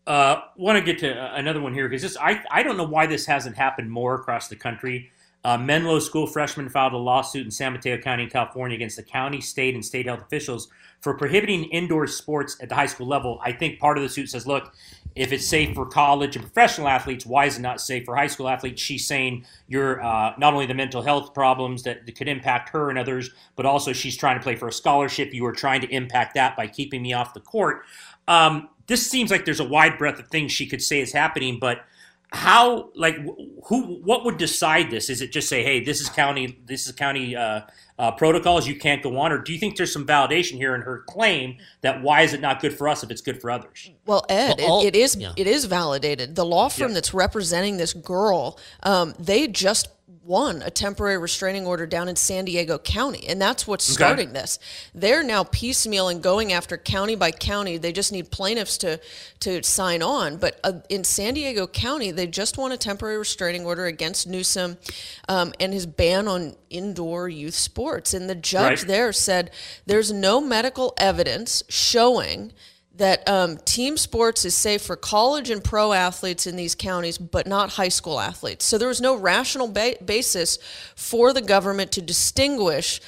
Uh, 0.05 0.41
want 0.57 0.77
to 0.77 0.83
get 0.83 0.99
to 0.99 1.13
uh, 1.13 1.35
another 1.35 1.61
one 1.61 1.73
here 1.73 1.87
because 1.87 2.17
I 2.17 2.43
I 2.49 2.63
don't 2.63 2.77
know 2.77 2.83
why 2.83 3.05
this 3.05 3.25
hasn't 3.25 3.55
happened 3.55 3.91
more 3.91 4.15
across 4.15 4.47
the 4.47 4.55
country. 4.55 5.11
Uh, 5.45 5.57
Menlo 5.57 5.99
school 5.99 6.25
freshmen 6.25 6.69
filed 6.69 6.93
a 6.93 6.97
lawsuit 6.97 7.45
in 7.45 7.51
San 7.51 7.73
Mateo 7.73 7.97
County, 7.97 8.27
California, 8.27 8.75
against 8.75 8.95
the 8.95 9.03
county, 9.03 9.41
state, 9.41 9.75
and 9.75 9.83
state 9.83 10.05
health 10.05 10.21
officials 10.21 10.69
for 11.01 11.15
prohibiting 11.15 11.65
indoor 11.65 12.07
sports 12.07 12.55
at 12.61 12.69
the 12.69 12.75
high 12.75 12.85
school 12.85 13.07
level. 13.07 13.39
I 13.43 13.51
think 13.51 13.77
part 13.77 13.97
of 13.97 14.03
the 14.03 14.09
suit 14.09 14.29
says, 14.29 14.47
look, 14.47 14.73
if 15.15 15.33
it's 15.33 15.45
safe 15.45 15.75
for 15.75 15.85
college 15.85 16.37
and 16.37 16.45
professional 16.45 16.87
athletes, 16.87 17.25
why 17.25 17.45
is 17.45 17.57
it 17.57 17.61
not 17.61 17.81
safe 17.81 18.05
for 18.05 18.15
high 18.15 18.27
school 18.27 18.47
athletes? 18.47 18.81
She's 18.81 19.05
saying 19.05 19.45
you're 19.67 20.01
uh, 20.01 20.33
not 20.37 20.53
only 20.53 20.65
the 20.65 20.73
mental 20.73 21.01
health 21.01 21.33
problems 21.33 21.83
that, 21.83 22.05
that 22.05 22.15
could 22.15 22.29
impact 22.29 22.69
her 22.69 22.89
and 22.89 22.97
others, 22.97 23.29
but 23.57 23.65
also 23.65 23.91
she's 23.91 24.15
trying 24.15 24.37
to 24.37 24.43
play 24.43 24.55
for 24.55 24.69
a 24.69 24.73
scholarship. 24.73 25.33
You 25.33 25.45
are 25.45 25.51
trying 25.51 25.81
to 25.81 25.89
impact 25.89 26.35
that 26.35 26.55
by 26.55 26.67
keeping 26.67 27.01
me 27.01 27.11
off 27.11 27.33
the 27.33 27.41
court. 27.41 27.83
Um, 28.29 28.69
this 28.87 29.09
seems 29.09 29.29
like 29.29 29.45
there's 29.45 29.59
a 29.59 29.67
wide 29.67 29.97
breadth 29.97 30.19
of 30.19 30.29
things 30.29 30.51
she 30.51 30.65
could 30.67 30.81
say 30.81 31.01
is 31.01 31.11
happening, 31.11 31.59
but 31.59 31.85
how 32.33 32.89
like 32.95 33.15
who 33.67 34.01
what 34.03 34.25
would 34.25 34.37
decide 34.37 34.89
this 34.89 35.09
is 35.09 35.21
it 35.21 35.31
just 35.31 35.47
say 35.47 35.63
hey 35.63 35.83
this 35.83 36.01
is 36.01 36.09
county 36.09 36.57
this 36.65 36.87
is 36.87 36.91
county 36.91 37.35
uh, 37.35 37.61
uh, 37.99 38.11
protocols 38.11 38.67
you 38.67 38.75
can't 38.75 39.03
go 39.03 39.17
on 39.19 39.31
or 39.31 39.37
do 39.37 39.53
you 39.53 39.59
think 39.59 39.77
there's 39.77 39.93
some 39.93 40.05
validation 40.05 40.53
here 40.53 40.73
in 40.73 40.81
her 40.81 41.03
claim 41.07 41.55
that 41.81 42.01
why 42.01 42.21
is 42.21 42.33
it 42.33 42.41
not 42.41 42.59
good 42.59 42.75
for 42.75 42.89
us 42.89 43.03
if 43.03 43.11
it's 43.11 43.21
good 43.21 43.39
for 43.39 43.51
others 43.51 43.91
Well, 44.07 44.25
Ed, 44.29 44.55
Well, 44.57 44.67
all- 44.71 44.81
it, 44.81 44.95
it 44.95 44.99
is 44.99 45.15
yeah. 45.15 45.33
it 45.37 45.45
is 45.47 45.65
validated. 45.65 46.35
The 46.35 46.43
law 46.45 46.69
firm 46.69 46.89
Yeah. 46.89 46.95
that's 46.95 47.13
representing 47.13 47.77
this 47.77 47.93
girl, 47.93 48.59
um, 48.81 49.13
they 49.19 49.47
just 49.47 49.89
won 50.25 50.61
a 50.61 50.69
temporary 50.71 51.17
restraining 51.17 51.65
order 51.65 51.85
down 51.85 52.07
in 52.07 52.15
San 52.15 52.45
Diego 52.45 52.77
County, 52.77 53.27
and 53.27 53.41
that's 53.41 53.67
what's 53.67 53.87
Okay. 53.89 53.95
starting 53.95 54.33
this. 54.33 54.57
They're 54.95 55.21
now 55.23 55.43
piecemeal 55.43 56.07
and 56.07 56.21
going 56.23 56.53
after 56.53 56.77
county 56.77 57.15
by 57.15 57.31
county. 57.31 57.77
They 57.77 57.91
just 57.91 58.11
need 58.11 58.31
plaintiffs 58.31 58.77
to 58.79 58.99
to 59.41 59.61
sign 59.63 60.01
on. 60.01 60.37
But 60.37 60.59
uh, 60.63 60.73
in 60.87 61.03
San 61.03 61.33
Diego 61.33 61.67
County, 61.67 62.11
they 62.11 62.27
just 62.27 62.57
won 62.57 62.71
a 62.71 62.77
temporary 62.77 63.17
restraining 63.17 63.65
order 63.65 63.85
against 63.85 64.25
Newsom 64.25 64.77
um, 65.27 65.53
and 65.59 65.73
his 65.73 65.85
ban 65.85 66.27
on 66.29 66.55
indoor 66.69 67.27
youth 67.27 67.55
sports. 67.55 68.13
And 68.13 68.29
the 68.29 68.35
judge 68.35 68.79
Right. 68.79 68.87
there 68.87 69.11
said 69.11 69.51
there's 69.85 70.11
no 70.13 70.39
medical 70.39 70.93
evidence 70.97 71.63
showing 71.67 72.53
that 72.95 73.27
um, 73.27 73.57
team 73.57 73.97
sports 73.97 74.45
is 74.45 74.53
safe 74.55 74.81
for 74.83 74.95
college 74.95 75.49
and 75.49 75.63
pro 75.63 75.93
athletes 75.93 76.45
in 76.45 76.55
these 76.55 76.75
counties, 76.75 77.17
but 77.17 77.47
not 77.47 77.71
high 77.71 77.89
school 77.89 78.19
athletes. 78.19 78.65
So 78.65 78.77
there 78.77 78.87
was 78.87 79.01
no 79.01 79.15
rational 79.15 79.67
ba- 79.67 79.95
basis 80.05 80.59
for 80.95 81.33
the 81.33 81.41
government 81.41 81.91
to 81.93 82.01
distinguish 82.01 83.01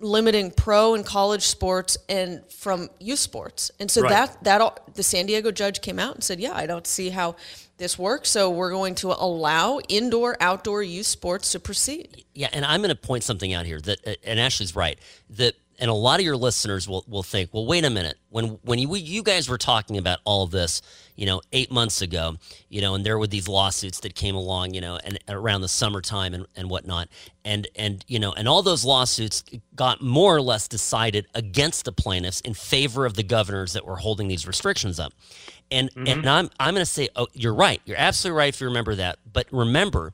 limiting 0.00 0.50
pro 0.50 0.94
and 0.94 1.06
college 1.06 1.42
sports 1.42 1.96
and 2.08 2.42
from 2.50 2.88
youth 2.98 3.20
sports. 3.20 3.70
And 3.78 3.90
so 3.90 4.02
Right. 4.02 4.10
that 4.10 4.44
that 4.44 4.60
all, 4.60 4.76
the 4.94 5.02
San 5.02 5.26
Diego 5.26 5.50
judge 5.52 5.80
came 5.80 5.98
out 5.98 6.14
and 6.16 6.24
said, 6.24 6.40
"Yeah, 6.40 6.54
I 6.56 6.66
don't 6.66 6.86
see 6.86 7.10
how 7.10 7.36
this 7.78 7.98
works. 7.98 8.28
So 8.30 8.50
we're 8.50 8.70
going 8.70 8.94
to 8.96 9.12
allow 9.12 9.78
indoor 9.88 10.36
outdoor 10.40 10.82
youth 10.82 11.06
sports 11.06 11.52
to 11.52 11.60
proceed." 11.60 12.24
Yeah, 12.34 12.48
and 12.52 12.64
I'm 12.64 12.80
going 12.80 12.88
to 12.88 12.96
point 13.00 13.22
something 13.22 13.52
out 13.52 13.64
here 13.66 13.80
that, 13.82 14.06
uh, 14.06 14.14
and 14.24 14.40
Ashley's 14.40 14.74
right. 14.74 14.98
That, 15.30 15.54
and 15.82 15.90
a 15.90 15.94
lot 15.94 16.20
of 16.20 16.24
your 16.24 16.36
listeners 16.36 16.88
will, 16.88 17.04
will 17.08 17.24
think, 17.24 17.52
well, 17.52 17.66
wait 17.66 17.84
a 17.84 17.90
minute. 17.90 18.16
When 18.30 18.60
when 18.62 18.78
you 18.78 18.94
you 18.94 19.24
guys 19.24 19.48
were 19.48 19.58
talking 19.58 19.98
about 19.98 20.20
all 20.24 20.46
this, 20.46 20.80
you 21.16 21.26
know, 21.26 21.42
eight 21.50 21.72
months 21.72 22.00
ago, 22.00 22.36
you 22.68 22.80
know, 22.80 22.94
and 22.94 23.04
there 23.04 23.18
were 23.18 23.26
these 23.26 23.48
lawsuits 23.48 23.98
that 24.00 24.14
came 24.14 24.36
along, 24.36 24.74
you 24.74 24.80
know, 24.80 25.00
and 25.02 25.18
around 25.28 25.62
the 25.62 25.68
summertime 25.68 26.34
and, 26.34 26.46
and 26.54 26.70
whatnot, 26.70 27.08
and 27.44 27.66
and 27.74 28.04
you 28.06 28.20
know, 28.20 28.32
and 28.32 28.46
all 28.46 28.62
those 28.62 28.84
lawsuits 28.84 29.42
got 29.74 30.00
more 30.00 30.36
or 30.36 30.40
less 30.40 30.68
decided 30.68 31.26
against 31.34 31.84
the 31.84 31.92
plaintiffs 31.92 32.40
in 32.42 32.54
favor 32.54 33.04
of 33.04 33.14
the 33.14 33.24
governors 33.24 33.72
that 33.72 33.84
were 33.84 33.96
holding 33.96 34.28
these 34.28 34.46
restrictions 34.46 35.00
up. 35.00 35.12
And 35.72 35.90
and 35.96 36.06
mm-hmm. 36.06 36.28
I'm 36.28 36.50
I'm 36.60 36.74
going 36.74 36.86
to 36.86 36.90
say, 36.90 37.08
oh, 37.16 37.26
you're 37.32 37.54
right. 37.54 37.82
You're 37.86 37.98
absolutely 37.98 38.38
right 38.38 38.54
if 38.54 38.60
you 38.60 38.68
remember 38.68 38.94
that. 38.94 39.18
But 39.32 39.48
remember, 39.50 40.12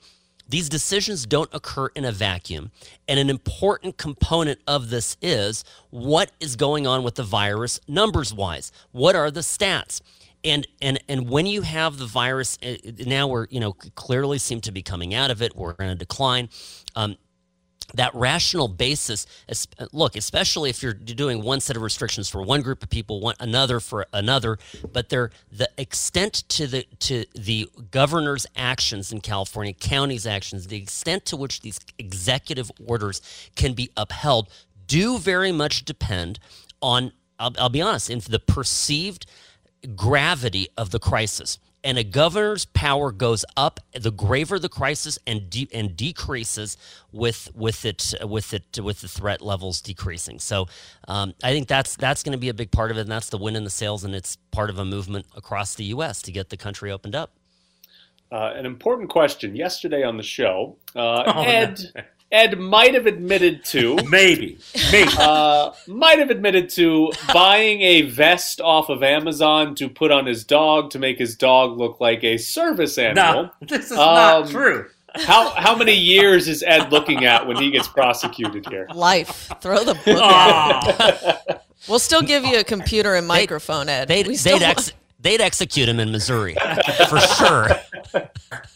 these 0.49 0.69
decisions 0.69 1.27
don't 1.27 1.51
occur 1.53 1.89
in 1.95 2.05
a 2.05 2.13
vacuum. 2.13 2.71
And 3.07 3.21
an 3.21 3.29
important 3.29 3.99
component 3.99 4.61
of 4.67 4.91
this 4.91 5.17
is 5.21 5.65
what 5.91 6.33
is 6.41 6.57
going 6.57 6.87
on 6.87 7.03
with 7.03 7.17
the 7.17 7.23
virus 7.23 7.81
numbers 7.87 8.33
wise? 8.33 8.73
What 8.93 9.15
are 9.15 9.31
the 9.31 9.41
stats? 9.41 10.01
And, 10.45 10.67
and 10.81 11.03
and 11.09 11.29
when 11.29 11.47
you 11.47 11.63
have 11.63 11.99
the 11.99 12.07
virus 12.07 12.59
uh, 12.65 12.77
now 13.05 13.27
we're 13.27 13.49
you 13.51 13.59
know 13.59 13.73
clearly 13.73 14.39
seem 14.39 14.61
to 14.63 14.71
be 14.71 14.83
coming 14.83 15.13
out 15.13 15.33
of 15.33 15.43
it 15.43 15.57
we're 15.57 15.75
in 15.81 15.89
a 15.89 15.97
decline 15.97 16.49
um, 16.95 17.17
that 17.95 18.15
rational 18.15 18.69
basis 18.69 19.27
look 19.93 20.17
especially 20.17 20.71
if 20.71 20.83
you're 20.83 20.93
doing 20.93 21.43
one 21.43 21.61
set 21.61 21.77
of 21.77 21.83
restrictions 21.83 22.29
for 22.29 22.43
one 22.43 22.61
group 22.61 22.83
of 22.83 22.91
people 22.91 23.21
one 23.21 23.35
another 23.41 23.81
for 23.81 24.07
another 24.13 24.59
but 24.93 25.09
they're 25.09 25.31
the 25.51 25.69
extent 25.79 26.45
to 26.49 26.67
the 26.67 26.87
to 26.99 27.25
the 27.35 27.69
governor's 27.91 28.47
actions 28.57 29.13
in 29.13 29.21
california 29.21 29.73
county's 29.73 30.27
actions 30.27 30.67
the 30.67 30.77
extent 30.77 31.25
to 31.25 31.37
which 31.37 31.61
these 31.63 31.81
executive 31.99 32.71
orders 32.87 33.23
can 33.57 33.73
be 33.73 33.91
upheld 33.97 34.49
do 34.87 35.19
very 35.19 35.53
much 35.53 35.85
depend 35.85 36.39
on 36.83 37.13
i'll, 37.39 37.55
I'll 37.59 37.69
be 37.71 37.83
honest 37.83 38.11
in 38.11 38.21
the 38.21 38.41
perceived 38.41 39.27
gravity 39.97 40.69
of 40.77 40.91
the 40.91 40.99
crisis 40.99 41.59
and 41.85 41.97
a 41.97 42.05
governor's 42.05 42.65
power 42.65 43.13
goes 43.13 43.45
up 43.57 43.81
the 43.95 44.11
graver 44.11 44.59
the 44.59 44.69
crisis 44.69 45.19
and 45.27 45.49
de- 45.49 45.69
and 45.73 45.97
decreases 45.97 46.77
with 47.13 47.51
with 47.55 47.85
it 47.85 48.15
with 48.23 48.53
it 48.53 48.81
with 48.83 49.01
the 49.01 49.09
threat 49.09 49.41
levels 49.41 49.81
decreasing 49.81 50.39
so 50.39 50.67
um, 51.07 51.35
I 51.43 51.53
think 51.53 51.69
that's 51.69 51.97
that's 51.97 52.23
going 52.23 52.33
to 52.33 52.39
be 52.39 52.49
a 52.49 52.55
big 52.55 52.71
part 52.71 52.91
of 52.91 52.99
it 52.99 53.03
and 53.03 53.11
that's 53.11 53.29
the 53.29 53.39
win 53.39 53.57
in 53.57 53.65
the 53.65 53.71
sails 53.71 54.05
and 54.05 54.15
it's 54.15 54.37
part 54.51 54.71
of 54.71 54.79
a 54.79 54.85
movement 54.85 55.27
across 55.37 55.75
the 55.75 55.85
U.S. 55.85 56.21
to 56.23 56.33
get 56.33 56.51
the 56.51 56.57
country 56.57 56.91
opened 56.91 57.15
up. 57.15 57.31
Uh, 58.31 58.53
an 58.55 58.67
important 58.67 59.09
question 59.09 59.57
yesterday 59.57 60.03
on 60.03 60.17
the 60.19 60.23
show. 60.23 60.77
Uh, 60.95 61.23
Oh, 61.27 61.43
Ed 61.45 61.81
Ed 62.31 62.59
might 62.59 62.93
have 62.95 63.07
admitted 63.07 63.65
to 63.67 63.97
maybe 64.09 64.59
maybe 64.93 65.11
uh, 65.19 65.73
might 65.87 66.19
have 66.19 66.29
admitted 66.31 66.69
to 66.71 67.11
buying 67.33 67.81
a 67.81 68.03
vest 68.03 68.61
off 68.61 68.91
of 68.91 69.03
Amazon 69.03 69.75
to 69.77 69.89
put 69.89 70.11
on 70.11 70.27
his 70.27 70.45
dog 70.45 70.91
to 70.91 70.99
make 70.99 71.19
his 71.19 71.37
dog 71.37 71.79
look 71.79 72.01
like 72.01 72.23
a 72.25 72.37
service 72.37 72.99
animal. 72.99 73.45
no 73.45 73.51
this 73.67 73.87
is 73.87 73.97
not 73.97 74.43
Um, 74.45 74.49
true 74.51 74.89
How 75.15 75.51
how 75.51 75.75
many 75.75 75.95
years 75.95 76.49
is 76.49 76.63
Ed 76.63 76.93
looking 76.93 77.25
at 77.25 77.47
when 77.47 77.57
he 77.57 77.71
gets 77.71 77.89
prosecuted 77.89 78.67
here? 78.69 78.87
Life. 78.95 79.51
Throw 79.63 79.83
the 79.85 79.95
book 79.95 80.21
at 80.23 81.65
We'll 81.89 81.99
still 81.99 82.21
give 82.23 82.45
you 82.45 82.59
a 82.59 82.65
computer 82.65 83.15
and 83.15 83.27
microphone, 83.27 83.89
Ed. 83.89 84.09
They'd 84.09 84.27
We 84.27 84.35
still 84.37 84.59
they'd, 84.59 84.67
ex- 84.67 84.93
they'd 85.21 85.41
execute 85.41 85.89
him 85.89 85.99
in 85.99 86.11
Missouri 86.13 86.55
for 87.09 87.21
sure. 87.21 87.71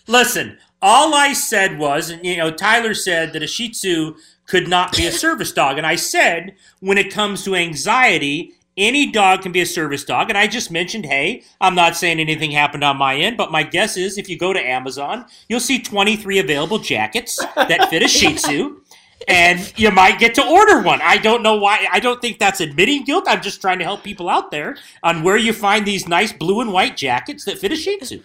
Listen, 0.07 0.57
all 0.83 1.15
I 1.15 1.33
said 1.33 1.79
was, 1.79 2.11
and 2.11 2.25
you 2.25 2.37
know, 2.37 2.51
Tyler 2.51 2.93
said 2.93 3.33
that 3.33 3.43
a 3.43 3.47
Shih 3.47 3.71
Tzu 3.71 4.17
could 4.47 4.69
not 4.69 4.95
be 4.97 5.07
a 5.07 5.13
service 5.25 5.53
dog, 5.53 5.79
and 5.79 5.87
I 5.87 5.97
said 5.97 6.57
when 6.81 6.99
it 6.99 7.13
comes 7.13 7.45
to 7.45 7.55
anxiety, 7.55 8.53
any 8.77 9.13
dog 9.13 9.43
can 9.43 9.53
be 9.53 9.61
a 9.61 9.67
service 9.67 10.05
dog. 10.05 10.29
And 10.31 10.39
I 10.39 10.47
just 10.47 10.71
mentioned, 10.71 11.05
hey, 11.05 11.45
I'm 11.61 11.75
not 11.75 11.97
saying 11.97 12.19
anything 12.19 12.51
happened 12.51 12.85
on 12.85 12.97
my 12.97 13.17
end, 13.17 13.37
but 13.37 13.53
my 13.53 13.63
guess 13.63 13.97
is 13.97 14.17
if 14.17 14.29
you 14.29 14.39
go 14.39 14.53
to 14.53 14.61
Amazon, 14.61 15.27
you'll 15.49 15.61
see 15.61 15.79
23 15.79 16.39
available 16.39 16.79
jackets 16.79 17.37
that 17.55 17.91
fit 17.91 18.03
a 18.03 18.09
Shih 18.09 18.35
Tzu. 18.37 18.81
And 19.29 19.73
you 19.79 19.91
might 19.93 20.19
get 20.19 20.35
to 20.35 20.45
order 20.45 20.83
one. 20.83 21.01
I 21.01 21.17
don't 21.17 21.45
know 21.45 21.55
why. 21.55 21.87
I 21.93 22.01
don't 22.01 22.21
think 22.21 22.39
that's 22.41 22.61
admitting 22.61 23.05
guilt. 23.05 23.25
I'm 23.29 23.41
just 23.41 23.61
trying 23.61 23.79
to 23.79 23.85
help 23.85 24.03
people 24.03 24.29
out 24.29 24.51
there 24.51 24.77
on 25.05 25.23
where 25.23 25.37
you 25.37 25.53
find 25.53 25.87
these 25.87 26.09
nice 26.09 26.33
blue 26.33 26.61
and 26.61 26.73
white 26.73 26.97
jackets 26.97 27.45
that 27.45 27.59
fit 27.59 27.71
a 27.71 27.77
Shih 27.77 27.99
Tzu. 27.99 28.21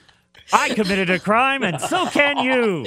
I 0.53 0.69
committed 0.73 1.09
a 1.09 1.19
crime, 1.19 1.63
and 1.63 1.79
so 1.81 2.05
can 2.07 2.37
you. 2.43 2.85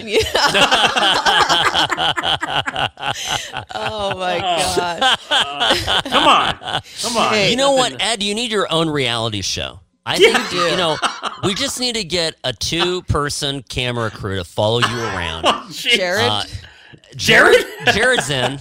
oh 3.75 4.16
my 4.18 4.38
gosh. 4.38 5.16
come 6.05 6.27
on. 6.29 6.81
Come 7.03 7.16
on. 7.16 7.51
You 7.51 7.57
know 7.57 7.73
what, 7.73 8.01
Ed? 8.03 8.23
You 8.23 8.35
need 8.35 8.51
your 8.51 8.70
own 8.73 8.88
reality 8.88 9.42
show. 9.42 9.81
I 10.07 10.16
Yeah. 10.16 10.38
think 10.38 10.53
you 10.70 10.77
know 10.77 10.96
we 11.44 11.55
just 11.55 11.79
need 11.79 11.94
to 11.96 12.05
get 12.05 12.35
a 12.44 12.53
two-person 12.53 13.62
camera 13.64 14.11
crew 14.11 14.37
to 14.37 14.44
follow 14.44 14.79
you 14.81 14.99
around. 15.01 15.44
Jared? 15.73 16.27
Uh, 16.29 16.44
Jared, 17.16 17.64
Jared's 17.92 18.31
in. 18.31 18.59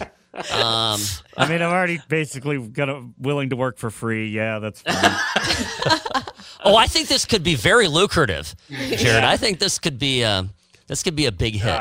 Um, 0.51 0.99
I 1.37 1.47
mean, 1.47 1.61
I'm 1.61 1.71
already 1.71 1.99
basically 2.07 2.57
gonna 2.67 3.09
willing 3.17 3.49
to 3.51 3.55
work 3.55 3.77
for 3.77 3.89
free. 3.89 4.29
Yeah, 4.29 4.59
that's 4.59 4.81
fine. 4.81 4.95
oh, 6.63 6.75
I 6.75 6.87
think 6.87 7.07
this 7.07 7.25
could 7.25 7.43
be 7.43 7.55
very 7.55 7.87
lucrative, 7.87 8.55
Jared. 8.69 9.23
I 9.23 9.37
think 9.37 9.59
this 9.59 9.79
could 9.79 9.99
be 9.99 10.23
uh, 10.23 10.43
this 10.87 11.03
could 11.03 11.15
be 11.15 11.25
a 11.25 11.31
big 11.31 11.55
hit. 11.55 11.79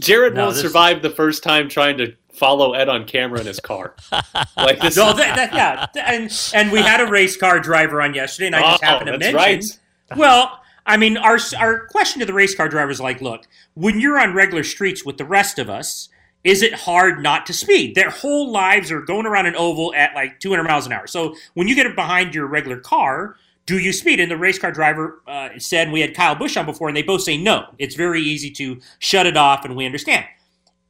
Jared 0.00 0.34
No, 0.34 0.44
won't 0.44 0.54
this- 0.54 0.62
survive 0.62 1.02
the 1.02 1.10
first 1.10 1.42
time 1.42 1.68
trying 1.68 1.98
to 1.98 2.14
follow 2.32 2.72
Ed 2.72 2.88
on 2.88 3.04
camera 3.06 3.38
in 3.40 3.46
his 3.46 3.60
car. 3.60 3.94
like 4.56 4.80
this. 4.80 4.96
No, 4.96 5.12
that, 5.12 5.36
that, 5.52 5.54
yeah, 5.94 6.02
and 6.06 6.30
and 6.54 6.72
we 6.72 6.80
had 6.80 7.00
a 7.00 7.06
race 7.10 7.36
car 7.36 7.60
driver 7.60 8.00
on 8.02 8.14
yesterday, 8.14 8.46
and 8.46 8.56
I 8.56 8.62
just 8.62 8.82
Oh, 8.82 8.86
happened 8.86 9.06
to 9.12 9.18
that's 9.18 9.32
mention. 9.34 9.78
right. 10.10 10.18
Well, 10.18 10.60
I 10.86 10.96
mean, 10.96 11.16
our 11.16 11.38
our 11.58 11.86
question 11.86 12.20
to 12.20 12.26
the 12.26 12.32
race 12.32 12.54
car 12.54 12.68
driver 12.68 12.90
is 12.90 13.00
like, 13.00 13.20
look, 13.20 13.46
when 13.74 14.00
you're 14.00 14.18
on 14.18 14.34
regular 14.34 14.64
streets 14.64 15.04
with 15.04 15.18
the 15.18 15.24
rest 15.24 15.58
of 15.58 15.70
us, 15.70 16.08
is 16.44 16.62
it 16.62 16.74
hard 16.74 17.22
not 17.22 17.46
to 17.46 17.52
speed? 17.52 17.94
Their 17.94 18.10
whole 18.10 18.50
lives 18.50 18.90
are 18.90 19.00
going 19.00 19.26
around 19.26 19.46
an 19.46 19.56
oval 19.56 19.94
at 19.94 20.14
like 20.14 20.40
200 20.40 20.64
miles 20.64 20.86
an 20.86 20.92
hour. 20.92 21.06
So 21.06 21.36
when 21.54 21.68
you 21.68 21.74
get 21.74 21.94
behind 21.94 22.34
your 22.34 22.46
regular 22.46 22.78
car, 22.78 23.36
do 23.66 23.78
you 23.78 23.92
speed? 23.92 24.18
And 24.18 24.30
the 24.30 24.36
race 24.36 24.58
car 24.58 24.72
driver 24.72 25.22
uh, 25.26 25.50
said, 25.58 25.92
we 25.92 26.00
had 26.00 26.14
Kyle 26.14 26.34
Busch 26.34 26.56
on 26.56 26.66
before, 26.66 26.88
and 26.88 26.96
they 26.96 27.02
both 27.02 27.22
say 27.22 27.36
no. 27.36 27.66
It's 27.78 27.94
very 27.94 28.20
easy 28.20 28.50
to 28.52 28.80
shut 28.98 29.26
it 29.26 29.36
off, 29.36 29.64
and 29.64 29.76
we 29.76 29.86
understand. 29.86 30.26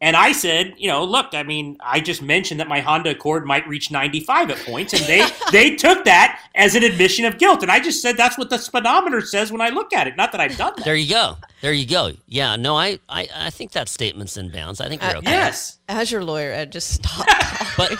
And 0.04 0.16
I 0.16 0.32
said, 0.32 0.74
you 0.78 0.88
know, 0.88 1.04
look, 1.04 1.28
I 1.32 1.44
mean, 1.44 1.78
I 1.80 2.00
just 2.00 2.22
mentioned 2.22 2.58
that 2.58 2.66
my 2.66 2.80
Honda 2.80 3.10
Accord 3.10 3.46
might 3.46 3.64
reach 3.68 3.92
95 3.92 4.50
at 4.50 4.58
points, 4.66 4.92
and 4.92 5.02
they 5.04 5.24
they 5.52 5.76
took 5.76 6.04
that 6.06 6.40
as 6.56 6.74
an 6.74 6.82
admission 6.82 7.24
of 7.24 7.38
guilt. 7.38 7.62
And 7.62 7.70
I 7.70 7.78
just 7.78 8.02
said 8.02 8.16
that's 8.16 8.36
what 8.36 8.50
the 8.50 8.58
speedometer 8.58 9.20
says 9.20 9.52
when 9.52 9.60
I 9.60 9.68
look 9.68 9.92
at 9.92 10.08
it. 10.08 10.16
Not 10.16 10.32
that 10.32 10.40
I've 10.40 10.56
done 10.56 10.72
that. 10.76 10.84
There 10.84 10.96
you 10.96 11.08
go. 11.08 11.36
There 11.60 11.72
you 11.72 11.86
go. 11.86 12.10
Yeah, 12.26 12.56
no, 12.56 12.76
I, 12.76 12.98
I, 13.08 13.28
I 13.32 13.50
think 13.50 13.70
that 13.72 13.88
statement's 13.88 14.36
in 14.36 14.50
bounds. 14.50 14.80
I 14.80 14.88
think 14.88 15.02
you're 15.02 15.12
Uh, 15.12 15.18
okay. 15.18 15.30
Yes. 15.30 15.78
As 15.88 16.10
your 16.10 16.24
lawyer, 16.24 16.50
Ed, 16.50 16.72
just 16.72 16.94
stop. 16.94 17.26
But 17.76 17.96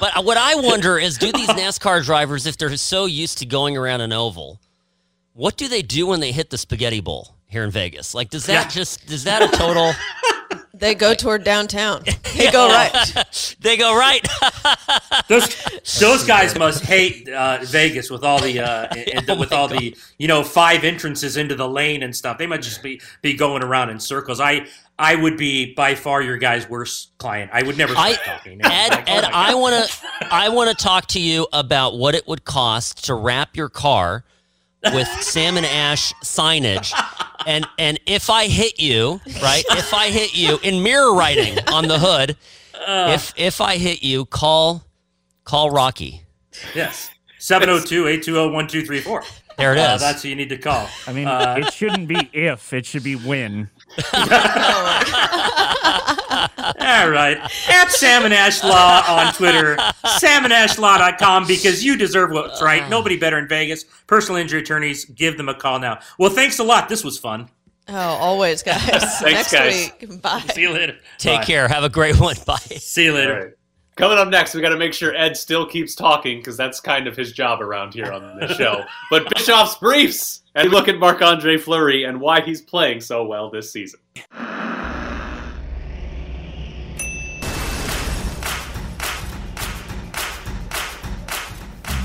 but 0.00 0.24
what 0.24 0.36
I 0.38 0.54
wonder 0.54 0.96
is, 0.98 1.18
do 1.18 1.30
these 1.32 1.48
NASCAR 1.48 2.04
drivers, 2.04 2.46
if 2.46 2.56
they're 2.56 2.74
so 2.76 3.04
used 3.06 3.38
to 3.38 3.46
going 3.46 3.76
around 3.76 4.00
an 4.00 4.12
oval, 4.12 4.60
what 5.34 5.56
do 5.56 5.68
they 5.68 5.82
do 5.82 6.06
when 6.06 6.20
they 6.20 6.32
hit 6.32 6.50
the 6.50 6.56
spaghetti 6.56 7.00
bowl 7.00 7.34
here 7.46 7.64
in 7.64 7.70
Vegas? 7.72 8.14
Like, 8.14 8.30
does 8.30 8.46
that 8.46 8.66
Yeah. 8.66 8.68
just 8.68 9.10
is 9.10 9.24
that 9.24 9.42
a 9.42 9.48
total? 9.56 9.92
they 10.80 10.94
go 10.94 11.14
toward 11.14 11.44
downtown. 11.44 12.04
They 12.36 12.50
go 12.50 12.68
right. 12.68 13.56
they 13.60 13.76
go 13.76 13.94
right. 13.98 14.26
Those 15.28 15.54
those 15.98 16.24
guys 16.24 16.56
must 16.56 16.84
hate 16.84 17.28
uh, 17.28 17.58
Vegas 17.64 18.08
with 18.08 18.24
all 18.24 18.40
the 18.40 18.60
uh, 18.60 18.86
and 18.94 19.28
Oh 19.28 19.36
with 19.36 19.52
all 19.52 19.68
God. 19.68 19.78
the 19.78 19.96
you 20.16 20.26
know 20.28 20.42
five 20.42 20.84
entrances 20.84 21.36
into 21.36 21.54
the 21.54 21.68
lane 21.68 22.02
and 22.02 22.16
stuff. 22.16 22.38
They 22.38 22.46
might 22.46 22.62
just 22.62 22.82
be 22.82 23.00
be 23.20 23.34
going 23.34 23.62
around 23.62 23.90
in 23.90 24.00
circles. 24.00 24.40
I 24.40 24.66
I 24.98 25.16
would 25.16 25.36
be 25.36 25.74
by 25.74 25.94
far 25.96 26.22
your 26.22 26.36
guy's 26.38 26.68
worst 26.68 27.16
client. 27.18 27.50
I 27.52 27.62
would 27.62 27.76
never 27.76 27.92
stop 27.94 28.04
I, 28.06 28.14
talking. 28.14 28.60
Ed, 28.64 28.88
Like, 28.90 29.08
oh 29.08 29.12
Ed, 29.12 29.22
my 29.22 29.30
I 29.32 29.54
want 29.54 29.88
to, 29.88 30.06
I 30.30 30.48
want 30.50 30.70
to 30.70 30.82
talk 30.82 31.06
to 31.08 31.20
you 31.20 31.46
about 31.52 31.98
what 31.98 32.14
it 32.14 32.26
would 32.28 32.44
cost 32.44 33.06
to 33.06 33.14
wrap 33.14 33.56
your 33.56 33.68
car 33.70 34.24
with 34.92 35.08
Sam 35.22 35.56
and 35.56 35.66
Ash 35.66 36.12
signage, 36.22 36.92
and 37.46 37.66
and 37.78 37.98
if 38.06 38.30
I 38.30 38.46
hit 38.46 38.80
you, 38.80 39.20
right? 39.42 39.64
If 39.70 39.92
I 39.94 40.08
hit 40.10 40.36
you 40.36 40.58
in 40.62 40.82
mirror 40.82 41.14
writing 41.14 41.58
on 41.68 41.86
the 41.88 41.98
hood, 41.98 42.36
if 42.86 43.32
if 43.36 43.60
I 43.60 43.76
hit 43.76 44.02
you, 44.02 44.24
call 44.26 44.84
call 45.44 45.70
Rocky. 45.70 46.22
Yes. 46.74 47.10
702-820-1234. 47.40 49.24
There 49.56 49.72
it 49.72 49.78
is. 49.78 49.84
Uh, 49.84 49.96
that's 49.98 50.22
who 50.22 50.28
you 50.28 50.36
need 50.36 50.50
to 50.50 50.58
call. 50.58 50.88
I 51.06 51.12
mean, 51.12 51.26
Uh, 51.26 51.56
it 51.58 51.72
shouldn't 51.72 52.06
be 52.08 52.28
if; 52.32 52.72
it 52.72 52.84
should 52.86 53.02
be 53.02 53.14
when. 53.16 53.70
All 56.80 57.10
right. 57.10 57.38
At 57.68 57.89
Sam 58.00 58.24
and 58.24 58.32
Ash 58.32 58.64
Law 58.64 59.02
on 59.06 59.34
Twitter, 59.34 59.76
samandashlaw.com, 59.76 61.46
because 61.46 61.84
you 61.84 61.98
deserve 61.98 62.30
what's 62.30 62.62
right. 62.62 62.80
Uh-huh. 62.80 62.88
Nobody 62.88 63.18
better 63.18 63.38
in 63.38 63.46
Vegas. 63.46 63.84
Personal 64.06 64.40
injury 64.40 64.62
attorneys, 64.62 65.04
give 65.04 65.36
them 65.36 65.50
a 65.50 65.54
call 65.54 65.78
now. 65.78 65.98
Well, 66.18 66.30
thanks 66.30 66.58
a 66.58 66.64
lot. 66.64 66.88
This 66.88 67.04
was 67.04 67.18
fun. 67.18 67.50
Oh, 67.88 67.94
always, 67.94 68.62
guys. 68.62 68.80
Thanks, 69.20 69.22
Next 69.22 69.52
guys. 69.52 69.92
week. 70.00 70.22
Bye. 70.22 70.40
See 70.54 70.62
you 70.62 70.70
later. 70.70 70.96
Take 71.18 71.40
Bye. 71.40 71.44
care. 71.44 71.68
Have 71.68 71.84
a 71.84 71.88
great 71.90 72.18
one. 72.18 72.36
Bye. 72.46 72.56
See 72.56 73.04
you 73.04 73.12
later. 73.12 73.34
right. 73.34 73.52
Coming 73.96 74.16
up 74.16 74.28
next, 74.28 74.54
we 74.54 74.62
got 74.62 74.70
to 74.70 74.78
make 74.78 74.94
sure 74.94 75.14
Ed 75.14 75.36
still 75.36 75.66
keeps 75.66 75.94
talking 75.94 76.38
because 76.38 76.56
that's 76.56 76.80
kind 76.80 77.06
of 77.06 77.16
his 77.16 77.32
job 77.32 77.60
around 77.60 77.92
here 77.92 78.10
on 78.12 78.38
the 78.38 78.54
show. 78.54 78.84
but 79.10 79.28
Bischoff's 79.34 79.76
briefs 79.76 80.42
and 80.54 80.70
look 80.70 80.88
at 80.88 80.98
Marc 80.98 81.20
Andre 81.20 81.58
Fleury 81.58 82.04
and 82.04 82.18
why 82.18 82.40
he's 82.40 82.62
playing 82.62 83.00
so 83.02 83.26
well 83.26 83.50
this 83.50 83.70
season. 83.72 84.00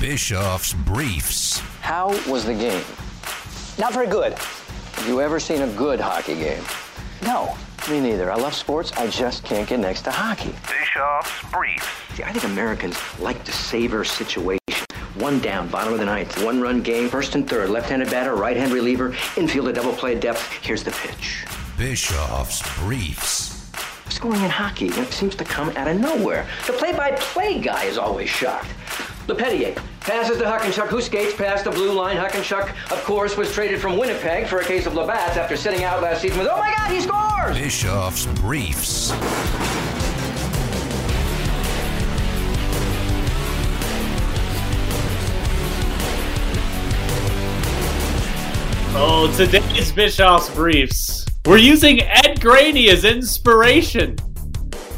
Bischoff's 0.08 0.72
Briefs. 0.72 1.58
How 1.80 2.10
was 2.30 2.44
the 2.44 2.54
game? 2.54 2.84
Not 3.76 3.92
very 3.92 4.06
good. 4.06 4.34
Have 4.34 5.08
you 5.08 5.20
ever 5.20 5.40
seen 5.40 5.62
a 5.62 5.66
good 5.72 5.98
hockey 5.98 6.36
game? 6.36 6.62
No. 7.22 7.56
Me 7.90 7.98
neither. 7.98 8.30
I 8.30 8.36
love 8.36 8.54
sports. 8.54 8.92
I 8.92 9.08
just 9.08 9.42
can't 9.42 9.68
get 9.68 9.80
next 9.80 10.02
to 10.02 10.12
hockey. 10.12 10.54
Bischoff's 10.68 11.50
Briefs. 11.50 11.88
See, 12.14 12.22
I 12.22 12.30
think 12.30 12.44
Americans 12.44 12.96
like 13.18 13.42
to 13.46 13.52
savor 13.52 14.04
situations. 14.04 14.86
One 15.16 15.40
down, 15.40 15.66
bottom 15.66 15.92
of 15.92 15.98
the 15.98 16.06
ninth, 16.06 16.40
one 16.44 16.60
run 16.60 16.82
game, 16.82 17.08
first 17.08 17.34
and 17.34 17.50
third, 17.50 17.70
left 17.70 17.88
handed 17.88 18.08
batter, 18.08 18.36
right 18.36 18.56
hand 18.56 18.70
reliever, 18.72 19.12
infield 19.36 19.66
a 19.66 19.72
double 19.72 19.92
play 19.92 20.14
depth. 20.14 20.40
Here's 20.62 20.84
the 20.84 20.92
pitch. 20.92 21.46
Bischoff's 21.76 22.62
Briefs. 22.78 23.56
Scoring 24.08 24.42
in 24.42 24.50
hockey 24.50 24.86
it 24.86 25.12
seems 25.12 25.34
to 25.34 25.44
come 25.44 25.70
out 25.70 25.88
of 25.88 25.98
nowhere. 25.98 26.46
The 26.68 26.74
play 26.74 26.92
by 26.92 27.10
play 27.10 27.60
guy 27.60 27.84
is 27.84 27.98
always 27.98 28.30
shocked. 28.30 28.68
LePetier 29.26 29.74
passes 30.00 30.38
to 30.38 30.44
Huckenchuck, 30.44 30.86
who 30.86 31.00
skates 31.00 31.34
past 31.34 31.64
the 31.64 31.70
blue 31.70 31.92
line. 31.92 32.16
Huckenchuck, 32.16 32.70
of 32.92 33.02
course, 33.04 33.36
was 33.36 33.52
traded 33.52 33.80
from 33.80 33.98
Winnipeg 33.98 34.46
for 34.46 34.58
a 34.58 34.64
case 34.64 34.86
of 34.86 34.94
Labatt's 34.94 35.36
after 35.36 35.56
sitting 35.56 35.82
out 35.82 36.00
last 36.00 36.22
season 36.22 36.38
with, 36.38 36.48
oh 36.48 36.58
my 36.58 36.72
God, 36.76 36.90
he 36.90 37.00
scores! 37.00 37.56
Bischoff's 37.58 38.26
Briefs. 38.40 39.10
Oh, 48.98 49.30
today's 49.36 49.92
Bischoff's 49.92 50.48
briefs. 50.54 51.26
We're 51.44 51.58
using 51.58 52.00
Ed 52.00 52.40
Graney 52.40 52.88
as 52.88 53.04
inspiration. 53.04 54.16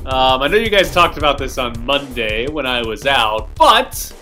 Um, 0.06 0.40
I 0.40 0.46
know 0.46 0.56
you 0.56 0.70
guys 0.70 0.92
talked 0.94 1.18
about 1.18 1.36
this 1.36 1.58
on 1.58 1.84
Monday 1.84 2.46
when 2.46 2.64
I 2.64 2.80
was 2.80 3.06
out, 3.06 3.54
but 3.56 4.14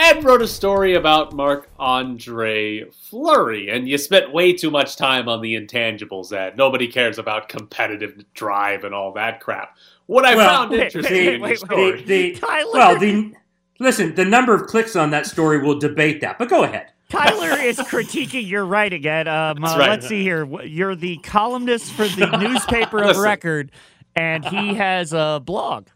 Ed 0.00 0.22
wrote 0.22 0.42
a 0.42 0.46
story 0.48 0.94
about 0.94 1.32
Marc 1.32 1.68
Andre 1.78 2.84
Fleury, 2.90 3.68
and 3.68 3.88
you 3.88 3.98
spent 3.98 4.32
way 4.32 4.52
too 4.52 4.70
much 4.70 4.94
time 4.96 5.28
on 5.28 5.40
the 5.40 5.54
intangibles, 5.56 6.32
Ed. 6.32 6.56
Nobody 6.56 6.86
cares 6.86 7.18
about 7.18 7.48
competitive 7.48 8.22
drive 8.34 8.84
and 8.84 8.94
all 8.94 9.12
that 9.14 9.40
crap. 9.40 9.76
What 10.06 10.24
I 10.24 10.36
Well, 10.36 10.48
found 10.48 10.70
wait, 10.70 10.80
interesting 10.82 11.12
wait, 11.14 11.34
in 11.34 11.40
wait, 11.40 11.48
your 11.48 11.56
story. 11.56 12.02
the- 12.04 12.34
Tyler. 12.36 12.70
well, 12.72 12.98
the 12.98 13.32
listen, 13.80 14.14
the 14.14 14.24
number 14.24 14.54
of 14.54 14.66
clicks 14.68 14.94
on 14.94 15.10
that 15.10 15.26
story 15.26 15.58
will 15.58 15.78
debate 15.78 16.20
that, 16.20 16.38
but 16.38 16.48
go 16.48 16.62
ahead. 16.62 16.92
Tyler 17.08 17.58
is 17.58 17.78
critiquing 17.78 18.46
your 18.48 18.66
writing, 18.66 19.04
Ed. 19.04 19.26
Um, 19.26 19.56
That's 19.60 19.74
uh, 19.74 19.78
right. 19.78 19.90
Let's 19.90 20.06
see 20.06 20.22
here. 20.22 20.44
You're 20.62 20.94
the 20.94 21.16
columnist 21.18 21.92
for 21.92 22.06
the 22.06 22.26
newspaper 22.38 23.02
of 23.02 23.16
record, 23.16 23.72
and 24.14 24.44
he 24.44 24.74
has 24.74 25.12
a 25.12 25.42
blog. 25.44 25.88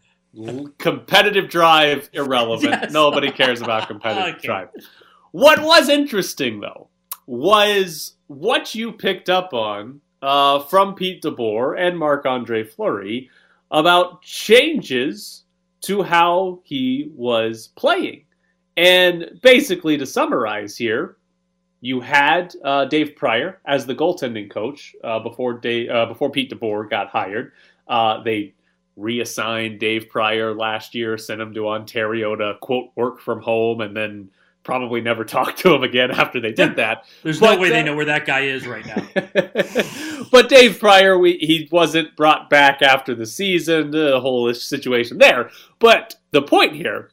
Competitive 0.77 1.49
drive 1.49 2.09
irrelevant. 2.13 2.71
Yes. 2.81 2.91
Nobody 2.91 3.31
cares 3.31 3.61
about 3.61 3.87
competitive 3.87 4.35
Okay. 4.37 4.47
drive. 4.47 4.69
What 5.31 5.61
was 5.61 5.89
interesting 5.89 6.59
though 6.59 6.89
was 7.27 8.15
what 8.27 8.73
you 8.75 8.91
picked 8.91 9.29
up 9.29 9.53
on 9.53 10.01
uh, 10.21 10.59
from 10.59 10.95
Pete 10.95 11.21
DeBoer 11.21 11.79
and 11.79 11.97
Marc 11.97 12.25
Andre 12.25 12.63
Fleury 12.63 13.29
about 13.71 14.21
changes 14.21 15.43
to 15.81 16.01
how 16.01 16.59
he 16.63 17.11
was 17.15 17.69
playing. 17.75 18.23
And 18.77 19.39
basically, 19.41 19.97
to 19.97 20.05
summarize 20.05 20.75
here, 20.77 21.17
you 21.81 21.99
had 21.99 22.55
uh, 22.63 22.85
Dave 22.85 23.15
Prior 23.15 23.59
as 23.65 23.85
the 23.85 23.93
goaltending 23.93 24.49
coach 24.49 24.95
uh, 25.03 25.19
before 25.19 25.53
Dave, 25.53 25.89
uh, 25.89 26.05
before 26.05 26.31
Pete 26.31 26.49
DeBoer 26.51 26.89
got 26.89 27.09
hired. 27.09 27.51
Uh, 27.87 28.23
they 28.23 28.53
reassigned 28.95 29.79
Dave 29.79 30.09
Prior 30.09 30.53
last 30.53 30.95
year, 30.95 31.17
sent 31.17 31.41
him 31.41 31.53
to 31.53 31.67
Ontario 31.67 32.35
to 32.35 32.55
quote 32.61 32.89
work 32.95 33.19
from 33.19 33.41
home, 33.41 33.81
and 33.81 33.95
then 33.95 34.29
probably 34.63 35.01
never 35.01 35.23
talked 35.25 35.59
to 35.59 35.73
him 35.73 35.83
again 35.83 36.11
after 36.11 36.39
they 36.39 36.51
did 36.51 36.75
that. 36.77 37.05
There's 37.21 37.39
But, 37.39 37.55
no 37.55 37.61
way 37.61 37.69
uh, 37.69 37.73
they 37.73 37.83
know 37.83 37.95
where 37.95 38.05
that 38.05 38.25
guy 38.25 38.41
is 38.41 38.65
right 38.65 38.85
now. 38.85 40.23
but 40.31 40.49
Dave 40.49 40.79
Prior, 40.79 41.17
we, 41.17 41.37
he 41.37 41.67
wasn't 41.71 42.15
brought 42.15 42.49
back 42.49 42.81
after 42.81 43.13
the 43.15 43.25
season, 43.25 43.91
the 43.91 44.19
whole 44.19 44.53
situation 44.53 45.17
there. 45.17 45.49
But 45.79 46.15
the 46.31 46.41
point 46.41 46.73
here 46.73 47.11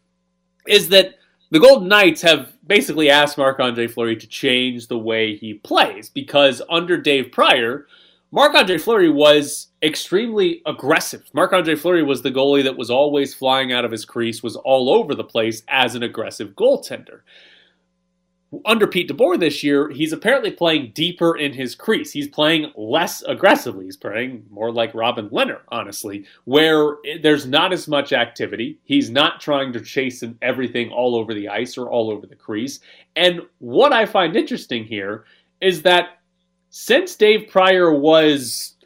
is 0.67 0.89
that 0.91 1.17
the 1.51 1.59
Golden 1.59 1.89
Knights 1.89 2.23
have 2.23 2.53
basically 2.67 3.11
asked 3.11 3.37
Marc 3.37 3.59
Andre 3.59 3.89
Fleury 3.89 4.17
to 4.17 4.27
change 4.27 4.87
the 4.87 4.99
way 4.99 5.35
he 5.35 5.55
plays 5.55 6.09
because 6.09 6.63
under 6.71 6.97
Dave 6.97 7.33
Prior, 7.33 7.87
Marc 8.33 8.55
Andre 8.55 8.79
Fleury 8.79 9.11
was 9.11 9.69
extremely 9.83 10.63
aggressive. 10.67 11.29
Marc 11.33 11.53
Andre 11.53 11.75
Fleury 11.75 12.03
was 12.03 12.23
the 12.23 12.31
goalie 12.31 12.63
that 12.63 12.77
was 12.77 12.91
always 12.91 13.35
flying 13.35 13.73
out 13.73 13.85
of 13.85 13.91
his 13.91 14.05
crease, 14.05 14.43
was 14.43 14.57
all 14.57 14.89
over 14.89 15.15
the 15.15 15.25
place 15.25 15.63
as 15.69 15.95
an 15.95 16.03
aggressive 16.03 16.51
goaltender 16.51 17.23
under 18.65 18.87
Pete 18.87 19.09
DeBoer 19.09 19.39
this 19.39 19.63
year, 19.63 19.89
he's 19.91 20.13
apparently 20.13 20.51
playing 20.51 20.91
deeper 20.95 21.37
in 21.37 21.53
his 21.53 21.75
crease. 21.75 22.11
He's 22.11 22.29
playing 22.29 22.73
less 22.77 23.23
aggressively. 23.23 23.85
He's 23.85 23.97
playing 23.97 24.45
more 24.51 24.73
like 24.73 24.95
Robin 24.95 25.29
Lehner, 25.29 25.61
honestly, 25.69 26.25
where 26.45 26.97
there's 27.23 27.47
not 27.47 27.73
as 27.73 27.87
much 27.87 28.13
activity. 28.13 28.79
He's 28.85 29.09
not 29.09 29.41
trying 29.41 29.73
to 29.75 29.81
chase 29.81 30.25
everything 30.43 30.91
all 30.91 31.15
over 31.15 31.33
the 31.33 31.49
ice 31.49 31.79
or 31.79 31.89
all 31.89 32.11
over 32.11 32.27
the 32.27 32.35
crease. 32.35 32.81
And 33.15 33.43
what 33.59 33.93
I 33.93 34.05
find 34.05 34.37
interesting 34.37 34.85
here 34.85 35.25
is 35.61 35.83
that 35.83 36.20
since 36.71 37.17
Dave 37.17 37.49
Prior 37.49 37.93
was 37.93 38.77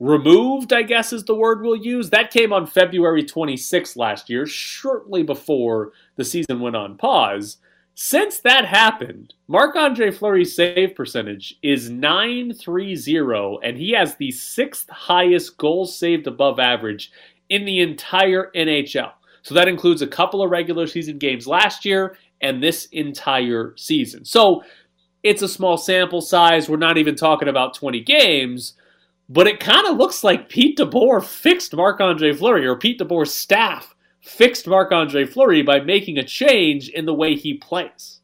removed, 0.00 0.72
I 0.72 0.82
guess 0.82 1.12
is 1.12 1.24
the 1.24 1.34
word 1.34 1.62
we'll 1.62 1.76
use, 1.76 2.10
that 2.10 2.30
came 2.30 2.52
on 2.52 2.66
February 2.66 3.24
26th 3.24 3.96
last 3.96 4.30
year, 4.30 4.46
shortly 4.46 5.22
before 5.22 5.92
the 6.16 6.24
season 6.24 6.60
went 6.60 6.76
on 6.76 6.96
pause. 6.96 7.58
Since 7.96 8.40
that 8.40 8.64
happened, 8.64 9.34
Marc 9.46 9.76
Andre 9.76 10.10
Fleury's 10.10 10.54
save 10.54 10.96
percentage 10.96 11.58
is 11.62 11.90
930, 11.90 13.58
and 13.62 13.76
he 13.78 13.92
has 13.92 14.16
the 14.16 14.32
sixth 14.32 14.88
highest 14.90 15.56
goals 15.58 15.96
saved 15.96 16.26
above 16.26 16.58
average 16.58 17.12
in 17.50 17.64
the 17.64 17.80
entire 17.80 18.50
NHL. 18.56 19.12
So 19.42 19.54
that 19.54 19.68
includes 19.68 20.02
a 20.02 20.06
couple 20.06 20.42
of 20.42 20.50
regular 20.50 20.86
season 20.86 21.18
games 21.18 21.46
last 21.46 21.84
year 21.84 22.16
and 22.40 22.62
this 22.62 22.86
entire 22.86 23.74
season. 23.76 24.24
So 24.24 24.64
it's 25.24 25.42
a 25.42 25.48
small 25.48 25.76
sample 25.78 26.20
size. 26.20 26.68
We're 26.68 26.76
not 26.76 26.98
even 26.98 27.16
talking 27.16 27.48
about 27.48 27.74
20 27.74 28.00
games, 28.00 28.74
but 29.28 29.46
it 29.46 29.58
kind 29.58 29.86
of 29.86 29.96
looks 29.96 30.22
like 30.22 30.50
Pete 30.50 30.78
DeBoer 30.78 31.24
fixed 31.24 31.74
Marc 31.74 32.00
Andre 32.00 32.32
Fleury, 32.34 32.66
or 32.66 32.76
Pete 32.76 33.00
DeBoer's 33.00 33.34
staff 33.34 33.96
fixed 34.20 34.66
Marc 34.68 34.92
Andre 34.92 35.24
Fleury 35.24 35.62
by 35.62 35.80
making 35.80 36.18
a 36.18 36.24
change 36.24 36.90
in 36.90 37.06
the 37.06 37.14
way 37.14 37.34
he 37.34 37.54
plays. 37.54 38.20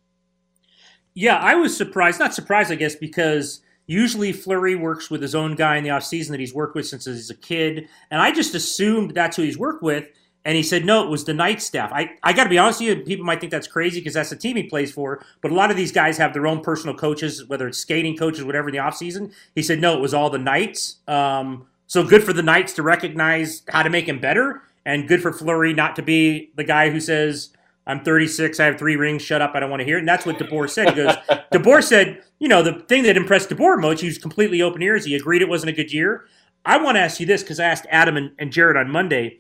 Yeah, 1.14 1.38
I 1.38 1.56
was 1.56 1.76
surprised. 1.76 2.20
Not 2.20 2.34
surprised, 2.34 2.70
I 2.70 2.76
guess, 2.76 2.94
because 2.94 3.62
usually 3.86 4.32
Fleury 4.32 4.76
works 4.76 5.10
with 5.10 5.20
his 5.20 5.34
own 5.34 5.56
guy 5.56 5.76
in 5.76 5.84
the 5.84 5.90
offseason 5.90 6.28
that 6.28 6.40
he's 6.40 6.54
worked 6.54 6.76
with 6.76 6.86
since 6.86 7.06
he's 7.06 7.30
a 7.30 7.34
kid. 7.34 7.88
And 8.10 8.20
I 8.20 8.30
just 8.30 8.54
assumed 8.54 9.12
that's 9.12 9.36
who 9.36 9.42
he's 9.42 9.58
worked 9.58 9.82
with. 9.82 10.06
And 10.50 10.56
he 10.56 10.64
said, 10.64 10.84
no, 10.84 11.04
it 11.04 11.08
was 11.08 11.24
the 11.24 11.32
Knight 11.32 11.62
staff. 11.62 11.92
I, 11.92 12.10
I 12.24 12.32
got 12.32 12.42
to 12.42 12.50
be 12.50 12.58
honest 12.58 12.80
with 12.80 12.88
you, 12.88 13.04
people 13.04 13.24
might 13.24 13.38
think 13.38 13.52
that's 13.52 13.68
crazy 13.68 14.00
because 14.00 14.14
that's 14.14 14.30
the 14.30 14.36
team 14.36 14.56
he 14.56 14.64
plays 14.64 14.90
for. 14.90 15.24
But 15.42 15.52
a 15.52 15.54
lot 15.54 15.70
of 15.70 15.76
these 15.76 15.92
guys 15.92 16.18
have 16.18 16.32
their 16.32 16.44
own 16.48 16.60
personal 16.60 16.96
coaches, 16.96 17.44
whether 17.46 17.68
it's 17.68 17.78
skating 17.78 18.16
coaches, 18.16 18.42
whatever, 18.42 18.68
in 18.68 18.72
the 18.72 18.80
offseason. 18.80 19.32
He 19.54 19.62
said, 19.62 19.80
no, 19.80 19.96
it 19.96 20.00
was 20.00 20.12
all 20.12 20.28
the 20.28 20.38
Knights. 20.38 20.96
Um, 21.06 21.68
so 21.86 22.02
good 22.02 22.24
for 22.24 22.32
the 22.32 22.42
Knights 22.42 22.72
to 22.72 22.82
recognize 22.82 23.62
how 23.68 23.84
to 23.84 23.90
make 23.90 24.08
him 24.08 24.18
better. 24.18 24.64
And 24.84 25.06
good 25.06 25.22
for 25.22 25.32
Fleury 25.32 25.72
not 25.72 25.94
to 25.94 26.02
be 26.02 26.50
the 26.56 26.64
guy 26.64 26.90
who 26.90 26.98
says, 26.98 27.50
I'm 27.86 28.02
36, 28.02 28.58
I 28.58 28.64
have 28.64 28.76
three 28.76 28.96
rings, 28.96 29.22
shut 29.22 29.40
up, 29.40 29.52
I 29.54 29.60
don't 29.60 29.70
want 29.70 29.82
to 29.82 29.86
hear 29.86 29.98
it. 29.98 30.00
And 30.00 30.08
that's 30.08 30.26
what 30.26 30.36
DeBoer 30.36 30.68
said. 30.68 30.88
He 30.88 30.96
goes, 30.96 31.14
DeBoer 31.52 31.84
said, 31.84 32.24
you 32.40 32.48
know, 32.48 32.60
the 32.60 32.80
thing 32.88 33.04
that 33.04 33.16
impressed 33.16 33.50
DeBoer 33.50 33.80
most, 33.80 34.00
he 34.00 34.08
was 34.08 34.18
completely 34.18 34.62
open 34.62 34.82
ears. 34.82 35.04
He 35.04 35.14
agreed 35.14 35.42
it 35.42 35.48
wasn't 35.48 35.70
a 35.70 35.76
good 35.76 35.92
year. 35.92 36.24
I 36.64 36.76
want 36.82 36.96
to 36.96 37.00
ask 37.00 37.20
you 37.20 37.26
this 37.26 37.44
because 37.44 37.60
I 37.60 37.66
asked 37.66 37.86
Adam 37.88 38.16
and, 38.16 38.32
and 38.36 38.52
Jared 38.52 38.76
on 38.76 38.90
Monday. 38.90 39.38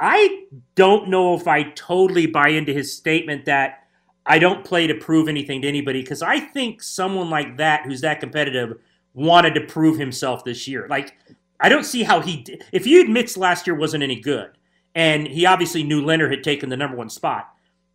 I 0.00 0.44
don't 0.74 1.08
know 1.08 1.34
if 1.34 1.46
I 1.46 1.64
totally 1.70 2.26
buy 2.26 2.48
into 2.48 2.72
his 2.72 2.96
statement 2.96 3.44
that 3.44 3.84
I 4.24 4.38
don't 4.38 4.64
play 4.64 4.86
to 4.86 4.94
prove 4.94 5.28
anything 5.28 5.62
to 5.62 5.68
anybody 5.68 6.00
because 6.02 6.22
I 6.22 6.40
think 6.40 6.82
someone 6.82 7.28
like 7.28 7.58
that, 7.58 7.84
who's 7.84 8.00
that 8.00 8.20
competitive, 8.20 8.78
wanted 9.12 9.54
to 9.54 9.60
prove 9.62 9.98
himself 9.98 10.44
this 10.44 10.66
year. 10.66 10.86
Like, 10.88 11.16
I 11.60 11.68
don't 11.68 11.84
see 11.84 12.02
how 12.02 12.20
he, 12.20 12.38
d- 12.38 12.60
if 12.72 12.84
he 12.84 13.00
admits 13.00 13.36
last 13.36 13.66
year 13.66 13.76
wasn't 13.76 14.02
any 14.02 14.18
good, 14.18 14.50
and 14.94 15.26
he 15.26 15.44
obviously 15.46 15.82
knew 15.82 16.02
Lehner 16.02 16.30
had 16.30 16.42
taken 16.42 16.70
the 16.70 16.76
number 16.76 16.96
one 16.96 17.10
spot, 17.10 17.50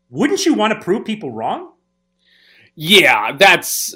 wouldn't 0.09 0.45
you 0.45 0.53
want 0.53 0.73
to 0.73 0.79
prove 0.79 1.05
people 1.05 1.31
wrong? 1.31 1.71
Yeah, 2.75 3.35
that's 3.37 3.95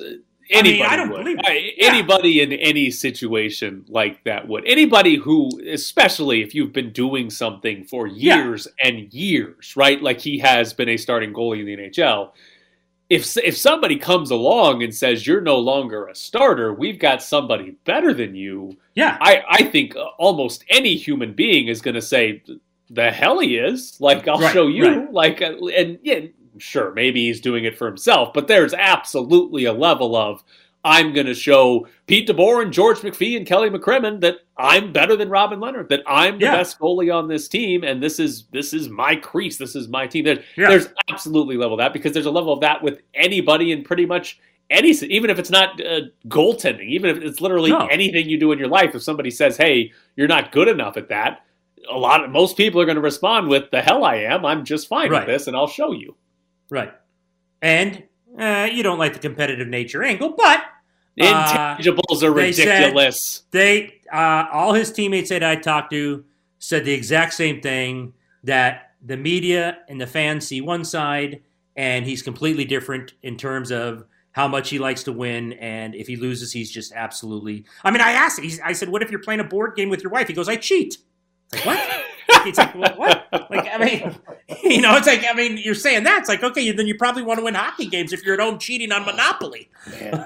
uh, 0.54 0.60
I 0.60 0.64
mean, 0.64 0.82
anybody. 0.82 0.84
I 0.84 0.96
don't 0.98 1.10
would. 1.12 1.18
believe 1.26 1.38
it. 1.44 1.76
Anybody 1.80 2.42
in 2.42 2.52
any 2.54 2.92
situation 2.92 3.86
like 3.88 4.24
that 4.26 4.48
would. 4.48 4.66
Anybody 4.68 5.16
who, 5.16 5.50
especially 5.70 6.42
if 6.42 6.56
you've 6.56 6.74
been 6.74 6.92
doing 6.92 7.30
something 7.30 7.84
for 7.86 8.08
years 8.08 8.68
and 8.82 9.14
years, 9.14 9.76
right? 9.76 10.02
Like 10.02 10.20
he 10.20 10.40
has 10.40 10.74
been 10.74 10.90
a 10.90 10.98
starting 10.98 11.34
goalie 11.34 11.60
in 11.62 11.66
the 11.66 11.78
NHL. 11.78 12.32
If 13.10 13.38
if 13.38 13.58
somebody 13.58 13.96
comes 13.98 14.32
along 14.32 14.84
and 14.84 14.94
says 14.94 15.26
you're 15.26 15.42
no 15.42 15.58
longer 15.58 16.08
a 16.08 16.16
starter, 16.16 16.74
we've 16.74 17.00
got 17.00 17.24
somebody 17.24 17.72
better 17.86 18.14
than 18.14 18.36
you. 18.36 18.78
Yeah, 18.96 19.18
I 19.20 19.44
I 19.50 19.64
think 19.64 19.96
uh, 19.96 20.06
almost 20.20 20.64
any 20.70 20.96
human 20.96 21.34
being 21.34 21.70
is 21.70 21.82
going 21.82 21.96
to 21.96 22.02
say 22.04 22.44
the 22.92 23.10
hell 23.12 23.40
he 23.40 23.58
is. 23.58 24.00
Like 24.00 24.28
I'll 24.28 24.40
Right, 24.40 24.54
show 24.54 24.68
you. 24.68 24.86
right. 24.86 25.14
Like 25.14 25.42
uh, 25.42 25.54
and 25.76 25.98
yeah, 26.04 26.20
sure, 26.60 26.92
maybe 26.94 27.26
he's 27.28 27.42
doing 27.42 27.66
it 27.66 27.78
for 27.78 27.88
himself, 27.88 28.34
but 28.34 28.48
there's 28.48 28.74
absolutely 28.74 29.66
a 29.66 29.74
level 29.74 30.16
of 30.16 30.44
I'm 30.84 31.12
going 31.12 31.26
to 31.28 31.34
show 31.34 31.88
Pete 32.08 32.26
DeBoer 32.30 32.62
and 32.64 32.72
George 32.72 33.00
McPhee 33.00 33.36
and 33.36 33.46
Kelly 33.46 33.70
McCrimmon 33.70 34.22
that 34.22 34.38
I'm 34.58 34.94
better 34.94 35.18
than 35.18 35.30
Robin 35.30 35.60
Lehner, 35.60 35.88
that 35.90 36.04
I'm 36.08 36.40
the 36.40 36.46
Yeah. 36.46 36.56
best 36.56 36.80
goalie 36.80 37.14
on 37.14 37.28
this 37.28 37.50
team, 37.50 37.84
and 37.84 38.02
this 38.02 38.18
is 38.18 38.46
this 38.52 38.74
is 38.74 38.88
my 38.88 39.16
crease, 39.18 39.58
this 39.58 39.76
is 39.76 39.90
my 39.90 40.08
team. 40.08 40.24
There, 40.24 40.40
Yeah. 40.56 40.70
There's 40.70 40.88
absolutely 41.10 41.58
level 41.58 41.74
of 41.74 41.80
that 41.80 41.92
because 41.92 42.14
there's 42.14 42.26
a 42.28 42.32
level 42.32 42.54
of 42.54 42.62
that 42.62 42.82
with 42.82 43.02
anybody 43.14 43.74
in 43.74 43.84
pretty 43.84 44.06
much 44.06 44.40
any, 44.70 44.92
even 44.92 45.30
if 45.30 45.38
it's 45.38 45.50
not 45.50 45.82
uh, 45.86 46.02
goaltending, 46.30 46.88
even 46.88 47.10
if 47.10 47.24
it's 47.24 47.42
literally 47.42 47.72
No. 47.72 47.88
anything 47.88 48.30
you 48.30 48.40
do 48.40 48.52
in 48.54 48.60
your 48.60 48.68
life. 48.70 48.96
If 48.96 49.02
somebody 49.04 49.32
says, 49.32 49.58
"Hey, 49.58 49.92
you're 50.16 50.28
not 50.30 50.52
good 50.54 50.70
enough 50.70 50.96
at 50.96 51.10
that," 51.10 51.44
a 51.92 51.98
lot 51.98 52.24
of 52.24 52.30
most 52.30 52.56
people 52.56 52.80
are 52.80 52.86
going 52.86 52.96
to 52.96 53.02
respond 53.02 53.50
with, 53.50 53.70
"The 53.72 53.82
hell 53.82 54.06
I 54.06 54.16
am! 54.18 54.46
I'm 54.46 54.64
just 54.64 54.88
fine 54.88 55.10
Right. 55.10 55.28
with 55.28 55.36
this, 55.36 55.48
and 55.48 55.58
I'll 55.58 55.68
show 55.68 55.92
you." 55.92 56.16
Right. 56.70 56.94
And 57.62 58.04
uh, 58.38 58.70
you 58.72 58.84
don't 58.84 59.00
like 59.00 59.14
the 59.14 59.20
competitive 59.20 59.68
nature 59.68 60.04
angle, 60.04 60.32
but 60.38 60.64
uh, 61.20 61.76
Intangibles 61.78 62.24
are 62.24 62.34
they 62.34 62.52
said- 62.52 62.80
ridiculous. 62.80 63.44
they 63.52 64.00
uh, 64.12 64.46
all 64.52 64.74
his 64.74 64.92
teammates 64.92 65.30
that 65.30 65.44
I 65.44 65.56
talked 65.56 65.92
to 65.92 66.24
said 66.60 66.86
the 66.86 66.94
exact 66.94 67.34
same 67.34 67.62
thing 67.62 68.14
that 68.44 68.92
the 69.06 69.18
media 69.18 69.80
and 69.88 70.00
the 70.00 70.08
fans 70.08 70.48
see 70.48 70.62
one 70.62 70.84
side, 70.86 71.42
and 71.76 72.06
he's 72.06 72.22
completely 72.22 72.66
different 72.66 73.14
in 73.24 73.38
terms 73.38 73.72
of 73.72 74.06
how 74.32 74.48
much 74.48 74.70
he 74.70 74.80
likes 74.80 75.04
to 75.04 75.12
win, 75.12 75.54
and 75.54 75.96
if 75.96 76.08
he 76.08 76.16
loses, 76.16 76.52
he's 76.54 76.72
just 76.72 76.94
absolutely. 76.94 77.66
I 77.84 77.92
mean, 77.92 78.02
I 78.02 78.12
asked, 78.12 78.40
he's, 78.40 78.60
I 78.62 78.74
said, 78.74 78.90
"What 78.90 79.02
if 79.02 79.10
you're 79.12 79.22
playing 79.22 79.40
a 79.40 79.44
board 79.46 79.76
game 79.76 79.90
with 79.90 80.02
your 80.04 80.12
wife?" 80.12 80.28
He 80.28 80.34
goes, 80.34 80.48
"I 80.48 80.56
cheat." 80.56 80.98
It's 81.52 81.66
like 81.66 81.78
what? 81.78 82.04
it's 82.48 82.58
like 82.58 82.76
well, 82.76 82.94
what? 82.96 83.19
Like 83.32 83.68
I 83.72 83.78
mean, 83.78 84.16
you 84.64 84.82
know, 84.82 84.96
it's 84.96 85.08
like 85.08 85.24
I 85.30 85.34
mean, 85.34 85.58
you're 85.58 85.76
saying 85.76 86.04
that. 86.04 86.20
It's 86.20 86.30
like 86.30 86.44
okay, 86.44 86.72
then 86.72 86.88
you 86.88 86.96
probably 86.96 87.24
want 87.24 87.40
to 87.40 87.44
win 87.44 87.56
hockey 87.56 87.88
games 87.88 88.14
if 88.14 88.24
you're 88.24 88.34
at 88.36 88.40
home 88.40 88.60
cheating 88.60 88.92
on 88.92 89.06
Monopoly. 89.06 89.70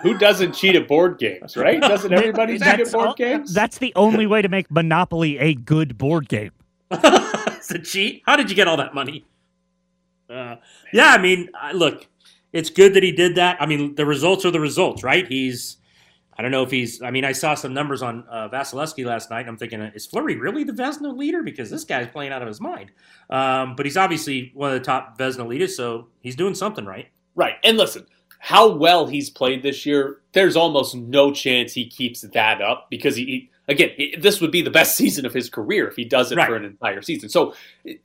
Who 0.01 0.17
doesn't 0.17 0.53
cheat 0.53 0.75
at 0.75 0.87
board 0.87 1.17
games, 1.19 1.55
right? 1.57 1.79
Doesn't 1.93 2.11
everybody 2.11 2.57
cheat 2.57 2.67
at 2.67 2.91
board 2.91 3.07
all- 3.07 3.13
games? 3.13 3.53
that's 3.53 3.77
the 3.77 3.93
only 3.95 4.25
way 4.25 4.41
to 4.41 4.49
make 4.49 4.69
Monopoly 4.71 5.37
a 5.37 5.53
good 5.53 5.97
board 5.97 6.27
game. 6.27 6.51
it's 6.91 7.71
a 7.71 7.79
cheat. 7.79 8.23
How 8.25 8.35
did 8.35 8.49
you 8.49 8.55
get 8.55 8.67
all 8.67 8.77
that 8.77 8.93
money? 8.93 9.25
Uh, 10.29 10.55
yeah, 10.91 11.09
I 11.09 11.17
mean, 11.17 11.49
look, 11.73 12.07
it's 12.51 12.69
good 12.69 12.93
that 12.93 13.03
he 13.03 13.11
did 13.11 13.35
that. 13.35 13.61
I 13.61 13.65
mean, 13.65 13.95
the 13.95 14.05
results 14.05 14.45
are 14.45 14.51
the 14.51 14.59
results, 14.59 15.03
right? 15.03 15.27
He's, 15.27 15.77
I 16.37 16.41
don't 16.41 16.51
know 16.51 16.63
if 16.63 16.71
he's. 16.71 17.01
I 17.01 17.11
mean, 17.11 17.25
I 17.25 17.31
saw 17.31 17.53
some 17.55 17.73
numbers 17.73 18.01
on 18.01 18.23
uh, 18.29 18.49
Vasilevskiy 18.49 19.05
last 19.05 19.29
night. 19.29 19.41
And 19.41 19.49
I'm 19.49 19.57
thinking, 19.57 19.81
is 19.81 20.05
Fleury 20.05 20.35
really 20.35 20.63
the 20.63 20.73
Vezina 20.73 21.15
leader? 21.15 21.43
Because 21.43 21.69
this 21.69 21.83
guy's 21.83 22.07
playing 22.07 22.31
out 22.31 22.41
of 22.41 22.47
his 22.47 22.59
mind. 22.59 22.91
Um, 23.29 23.75
but 23.75 23.85
he's 23.85 23.97
obviously 23.97 24.51
one 24.53 24.71
of 24.71 24.79
the 24.79 24.85
top 24.85 25.17
Vezina 25.17 25.47
leaders, 25.47 25.75
so 25.75 26.07
he's 26.21 26.35
doing 26.35 26.55
something 26.55 26.85
right. 26.85 27.07
Right. 27.35 27.55
And 27.63 27.77
listen, 27.77 28.05
how 28.39 28.69
well 28.69 29.07
he's 29.07 29.29
played 29.29 29.63
this 29.63 29.85
year, 29.85 30.19
there's 30.33 30.55
almost 30.55 30.95
no 30.95 31.31
chance 31.31 31.73
he 31.73 31.87
keeps 31.87 32.21
that 32.21 32.61
up 32.61 32.87
because 32.89 33.15
he, 33.15 33.25
he 33.25 33.49
again, 33.67 33.89
this 34.19 34.41
would 34.41 34.51
be 34.51 34.61
the 34.61 34.69
best 34.69 34.95
season 34.97 35.25
of 35.25 35.33
his 35.33 35.49
career 35.49 35.87
if 35.87 35.95
he 35.95 36.03
does 36.03 36.31
it 36.31 36.35
Right. 36.35 36.47
for 36.47 36.55
an 36.55 36.65
entire 36.65 37.01
season. 37.01 37.29
So 37.29 37.53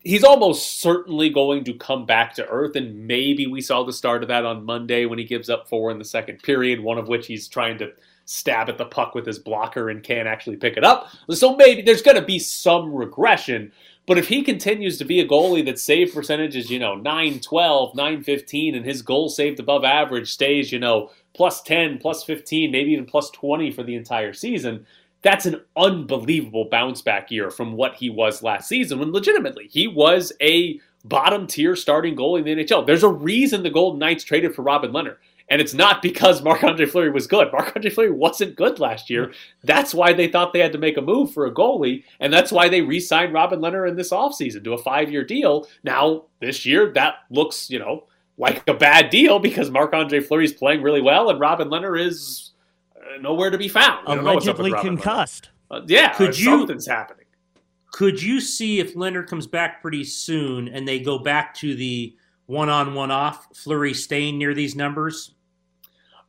he's 0.00 0.24
almost 0.24 0.80
certainly 0.80 1.28
going 1.30 1.64
to 1.64 1.74
come 1.74 2.06
back 2.06 2.34
to 2.34 2.46
earth, 2.46 2.76
and 2.76 3.06
maybe 3.06 3.46
we 3.46 3.60
saw 3.60 3.82
the 3.82 3.92
start 3.92 4.22
of 4.22 4.28
that 4.28 4.44
on 4.44 4.64
Monday 4.64 5.06
when 5.06 5.18
he 5.18 5.24
gives 5.24 5.50
up 5.50 5.68
four 5.68 5.90
in 5.90 5.98
the 5.98 6.04
second 6.04 6.42
period, 6.42 6.80
one 6.80 6.98
of 6.98 7.08
which 7.08 7.26
he's 7.26 7.48
trying 7.48 7.78
to 7.78 7.90
stab 8.30 8.68
at 8.68 8.76
the 8.76 8.84
puck 8.84 9.14
with 9.14 9.24
his 9.24 9.38
blocker 9.38 9.88
and 9.88 10.02
can't 10.02 10.28
actually 10.28 10.56
pick 10.56 10.76
it 10.76 10.84
up. 10.84 11.08
So 11.30 11.56
maybe 11.56 11.80
there's 11.80 12.02
going 12.02 12.18
to 12.18 12.22
be 12.22 12.38
some 12.38 12.94
regression. 12.94 13.72
But 14.06 14.18
if 14.18 14.28
he 14.28 14.42
continues 14.42 14.98
to 14.98 15.06
be 15.06 15.20
a 15.20 15.26
goalie 15.26 15.64
that 15.64 15.78
save 15.78 16.12
percentage 16.12 16.54
is, 16.54 16.70
you 16.70 16.78
know, 16.78 16.94
912, 16.94 17.94
915, 17.94 18.74
and 18.74 18.84
his 18.84 19.00
goal 19.00 19.30
saved 19.30 19.60
above 19.60 19.82
average 19.82 20.30
stays, 20.30 20.70
you 20.70 20.78
know, 20.78 21.10
plus 21.32 21.62
10, 21.62 21.96
plus 21.98 22.22
15, 22.22 22.70
maybe 22.70 22.92
even 22.92 23.06
plus 23.06 23.30
20 23.30 23.70
for 23.70 23.82
the 23.82 23.94
entire 23.94 24.34
season, 24.34 24.84
that's 25.22 25.46
an 25.46 25.62
unbelievable 25.74 26.68
bounce 26.70 27.00
back 27.00 27.30
year 27.30 27.50
from 27.50 27.72
what 27.72 27.94
he 27.94 28.10
was 28.10 28.42
last 28.42 28.68
season 28.68 28.98
when 28.98 29.10
legitimately 29.10 29.68
he 29.68 29.88
was 29.88 30.34
a 30.42 30.78
bottom 31.04 31.46
tier 31.46 31.74
starting 31.74 32.14
goalie 32.14 32.46
in 32.46 32.58
the 32.58 32.62
NHL. 32.62 32.86
There's 32.86 33.02
a 33.02 33.08
reason 33.08 33.62
the 33.62 33.70
Golden 33.70 33.98
Knights 33.98 34.24
traded 34.24 34.54
for 34.54 34.62
Robin 34.62 34.92
Lehner. 34.92 35.16
And 35.50 35.62
it's 35.62 35.72
not 35.72 36.02
because 36.02 36.42
Marc 36.42 36.62
Andre 36.62 36.84
Fleury 36.84 37.10
was 37.10 37.26
good. 37.26 37.50
Marc 37.52 37.72
Andre 37.74 37.90
Fleury 37.90 38.10
wasn't 38.10 38.54
good 38.54 38.78
last 38.78 39.08
year. 39.08 39.32
That's 39.64 39.94
why 39.94 40.12
they 40.12 40.28
thought 40.28 40.52
they 40.52 40.60
had 40.60 40.72
to 40.72 40.78
make 40.78 40.98
a 40.98 41.02
move 41.02 41.32
for 41.32 41.46
a 41.46 41.54
goalie. 41.54 42.04
And 42.20 42.32
that's 42.32 42.52
why 42.52 42.68
they 42.68 42.82
re 42.82 43.00
signed 43.00 43.32
Robin 43.32 43.60
Lehner 43.60 43.88
in 43.88 43.96
this 43.96 44.10
offseason 44.10 44.62
to 44.64 44.74
a 44.74 44.78
five 44.78 45.10
year 45.10 45.24
deal. 45.24 45.66
Now, 45.84 46.24
this 46.40 46.66
year, 46.66 46.92
that 46.92 47.20
looks, 47.30 47.70
you 47.70 47.78
know, 47.78 48.04
like 48.36 48.62
a 48.68 48.74
bad 48.74 49.10
deal 49.10 49.38
because 49.38 49.70
Marc 49.70 49.94
Andre 49.94 50.20
Fleury's 50.20 50.52
playing 50.52 50.82
really 50.82 51.02
well 51.02 51.30
and 51.30 51.40
Robin 51.40 51.68
Lehner 51.68 51.98
is 52.00 52.52
uh, 52.96 53.20
nowhere 53.20 53.50
to 53.50 53.58
be 53.58 53.68
found. 53.68 54.06
We 54.06 54.14
don't 54.14 54.24
know 54.24 54.34
what's 54.34 54.46
up 54.46 54.58
with 54.58 54.66
Allegedly 54.72 54.96
concussed. 54.96 55.48
Uh, 55.70 55.80
yeah, 55.86 56.12
Could 56.14 56.28
Could 56.28 56.38
you- 56.38 56.44
something's 56.44 56.86
happening. 56.86 57.24
Could 57.90 58.22
you 58.22 58.40
see 58.40 58.80
if 58.80 58.94
Lehner 58.94 59.26
comes 59.26 59.46
back 59.46 59.80
pretty 59.80 60.04
soon 60.04 60.68
and 60.68 60.86
they 60.86 61.00
go 61.00 61.18
back 61.18 61.54
to 61.54 61.74
the 61.74 62.14
one 62.46 62.68
on 62.68 62.94
one 62.94 63.10
off, 63.10 63.48
Fleury 63.56 63.94
staying 63.94 64.38
near 64.38 64.54
these 64.54 64.76
numbers? 64.76 65.34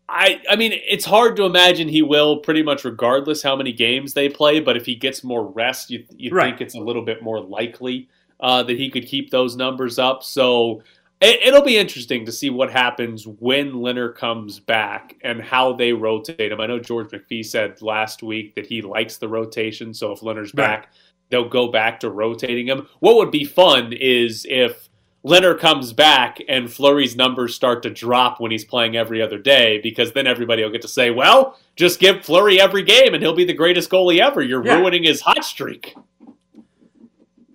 I 0.10 0.42
I 0.50 0.56
mean, 0.56 0.72
it's 0.74 1.06
hard 1.06 1.36
to 1.38 1.44
imagine 1.46 1.88
he 1.88 2.02
will 2.02 2.38
pretty 2.38 2.64
much 2.64 2.84
regardless 2.86 3.44
how 3.44 3.56
many 3.56 3.72
games 3.72 4.14
they 4.14 4.30
play. 4.30 4.60
But 4.60 4.78
if 4.78 4.86
he 4.86 4.96
gets 4.96 5.24
more 5.24 5.46
rest, 5.46 5.90
you 5.92 6.04
you 6.18 6.32
Right. 6.32 6.50
think 6.52 6.62
it's 6.62 6.76
a 6.76 6.80
little 6.80 7.04
bit 7.04 7.22
more 7.24 7.40
likely 7.40 8.10
uh, 8.40 8.64
that 8.64 8.78
he 8.78 8.90
could 8.90 9.06
keep 9.06 9.30
those 9.32 9.56
numbers 9.56 10.00
up. 10.00 10.24
So 10.24 10.82
it, 11.22 11.40
it'll 11.46 11.62
be 11.64 11.78
interesting 11.78 12.26
to 12.26 12.32
see 12.32 12.50
what 12.50 12.72
happens 12.72 13.28
when 13.28 13.74
Lehner 13.74 14.16
comes 14.16 14.60
back 14.60 15.16
and 15.24 15.42
how 15.42 15.74
they 15.74 15.94
rotate 15.94 16.52
him. 16.52 16.60
I 16.62 16.66
know 16.68 16.80
George 16.80 17.10
McPhee 17.12 17.46
said 17.46 17.82
last 17.82 18.24
week 18.24 18.56
that 18.56 18.66
he 18.66 18.82
likes 18.82 19.18
the 19.18 19.28
rotation. 19.28 19.94
So 19.94 20.12
if 20.14 20.22
Lehner's 20.22 20.54
Right. 20.56 20.82
back, 20.82 20.94
they'll 21.30 21.50
go 21.50 21.68
back 21.68 22.00
to 22.00 22.10
rotating 22.10 22.68
him. 22.68 22.88
What 23.02 23.16
would 23.18 23.32
be 23.32 23.44
fun 23.46 23.94
is 23.94 24.46
if 24.50 24.89
Lehner 25.30 25.58
comes 25.58 25.94
back 25.94 26.40
and 26.50 26.72
Fleury's 26.72 27.16
numbers 27.16 27.54
start 27.54 27.84
to 27.84 27.90
drop 27.92 28.40
when 28.40 28.50
he's 28.52 28.66
playing 28.66 28.98
every 28.98 29.22
other 29.22 29.38
day 29.38 29.80
because 29.82 30.12
then 30.14 30.26
everybody 30.26 30.64
will 30.64 30.72
get 30.72 30.82
to 30.82 30.88
say, 30.88 31.12
well, 31.12 31.58
just 31.76 32.00
give 32.00 32.26
Fleury 32.26 32.60
every 32.60 32.82
game 32.84 33.14
and 33.14 33.22
he'll 33.22 33.36
be 33.36 33.46
the 33.46 33.54
greatest 33.54 33.90
goalie 33.90 34.20
ever. 34.20 34.42
You're 34.42 34.66
Yeah. 34.66 34.80
ruining 34.80 35.04
his 35.04 35.22
hot 35.22 35.46
streak. 35.46 35.96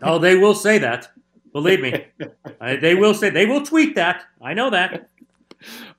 Oh, 0.02 0.18
they 0.18 0.36
will 0.36 0.54
say 0.54 0.78
that. 0.78 1.08
Believe 1.52 1.80
me. 1.80 2.04
Uh, 2.60 2.76
they 2.80 2.94
will 2.94 3.12
say, 3.12 3.28
they 3.30 3.44
will 3.46 3.62
tweet 3.64 3.94
that. 3.96 4.22
I 4.40 4.54
know 4.54 4.70
that. 4.70 5.10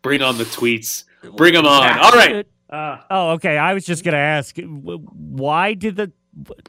Bring 0.02 0.22
on 0.24 0.38
the 0.38 0.46
tweets. 0.46 1.04
Bring 1.36 1.54
them 1.54 1.66
on. 1.66 2.00
All 2.00 2.12
right. 2.12 2.48
Uh, 2.70 2.98
Oh, 3.12 3.30
okay. 3.32 3.58
I 3.58 3.74
was 3.74 3.86
just 3.86 4.04
gonna 4.04 4.18
ask, 4.18 4.56
why 4.58 5.74
did 5.74 5.96
the 5.98 6.12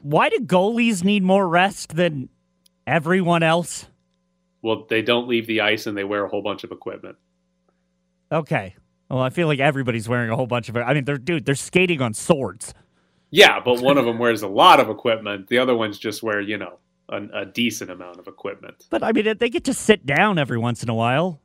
why 0.01 0.29
do 0.29 0.39
goalies 0.41 1.03
need 1.03 1.23
more 1.23 1.47
rest 1.47 1.95
than 1.95 2.29
everyone 2.85 3.43
else? 3.43 3.87
Well, 4.61 4.85
they 4.89 5.01
don't 5.01 5.27
leave 5.27 5.47
the 5.47 5.61
ice 5.61 5.87
and 5.87 5.97
they 5.97 6.03
wear 6.03 6.25
a 6.25 6.29
whole 6.29 6.41
bunch 6.41 6.63
of 6.63 6.71
equipment. 6.71 7.17
Okay. 8.31 8.75
Well, 9.09 9.21
I 9.21 9.29
feel 9.29 9.47
like 9.47 9.59
everybody's 9.59 10.09
wearing 10.09 10.29
a 10.29 10.35
whole 10.35 10.47
bunch 10.47 10.67
of. 10.69 10.75
I 10.75 10.93
mean, 10.93 11.05
they're 11.05 11.17
dude, 11.17 11.45
they're 11.45 11.55
skating 11.55 12.01
on 12.01 12.13
swords. 12.13 12.73
Yeah, 13.29 13.59
but 13.59 13.81
one 13.81 13.97
of 13.97 14.05
them 14.05 14.19
wears 14.19 14.41
a 14.41 14.47
lot 14.47 14.79
of 14.79 14.89
equipment. 14.89 15.47
The 15.47 15.57
other 15.57 15.75
ones 15.75 15.97
just 15.97 16.23
wear, 16.23 16.41
you 16.41 16.57
know, 16.57 16.79
a, 17.09 17.21
a 17.33 17.45
decent 17.45 17.91
amount 17.91 18.19
of 18.19 18.27
equipment. 18.27 18.85
But 18.89 19.03
I 19.03 19.11
mean, 19.11 19.35
they 19.37 19.49
get 19.49 19.65
to 19.65 19.73
sit 19.73 20.05
down 20.05 20.37
every 20.37 20.57
once 20.57 20.83
in 20.83 20.89
a 20.89 20.93
while. 20.93 21.41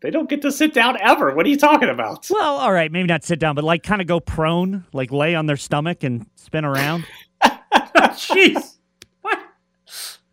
They 0.00 0.10
don't 0.10 0.28
get 0.28 0.42
to 0.42 0.52
sit 0.52 0.74
down 0.74 0.96
ever. 1.00 1.34
What 1.34 1.44
are 1.44 1.48
you 1.48 1.58
talking 1.58 1.88
about? 1.88 2.28
Well, 2.30 2.56
all 2.58 2.72
right, 2.72 2.90
maybe 2.90 3.08
not 3.08 3.24
sit 3.24 3.40
down, 3.40 3.56
but 3.56 3.64
like 3.64 3.82
kind 3.82 4.00
of 4.00 4.06
go 4.06 4.20
prone, 4.20 4.84
like 4.92 5.10
lay 5.10 5.34
on 5.34 5.46
their 5.46 5.56
stomach 5.56 6.04
and 6.04 6.26
spin 6.36 6.64
around. 6.64 7.04
Jeez. 7.42 8.77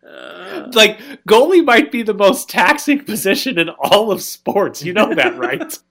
Uh, 0.06 0.70
like 0.74 1.00
goalie 1.28 1.64
might 1.64 1.90
be 1.90 2.02
the 2.02 2.14
most 2.14 2.48
taxing 2.48 3.04
position 3.04 3.58
in 3.58 3.68
all 3.70 4.12
of 4.12 4.22
sports. 4.22 4.84
You 4.84 4.92
know 4.92 5.14
that, 5.14 5.36
right? 5.36 5.76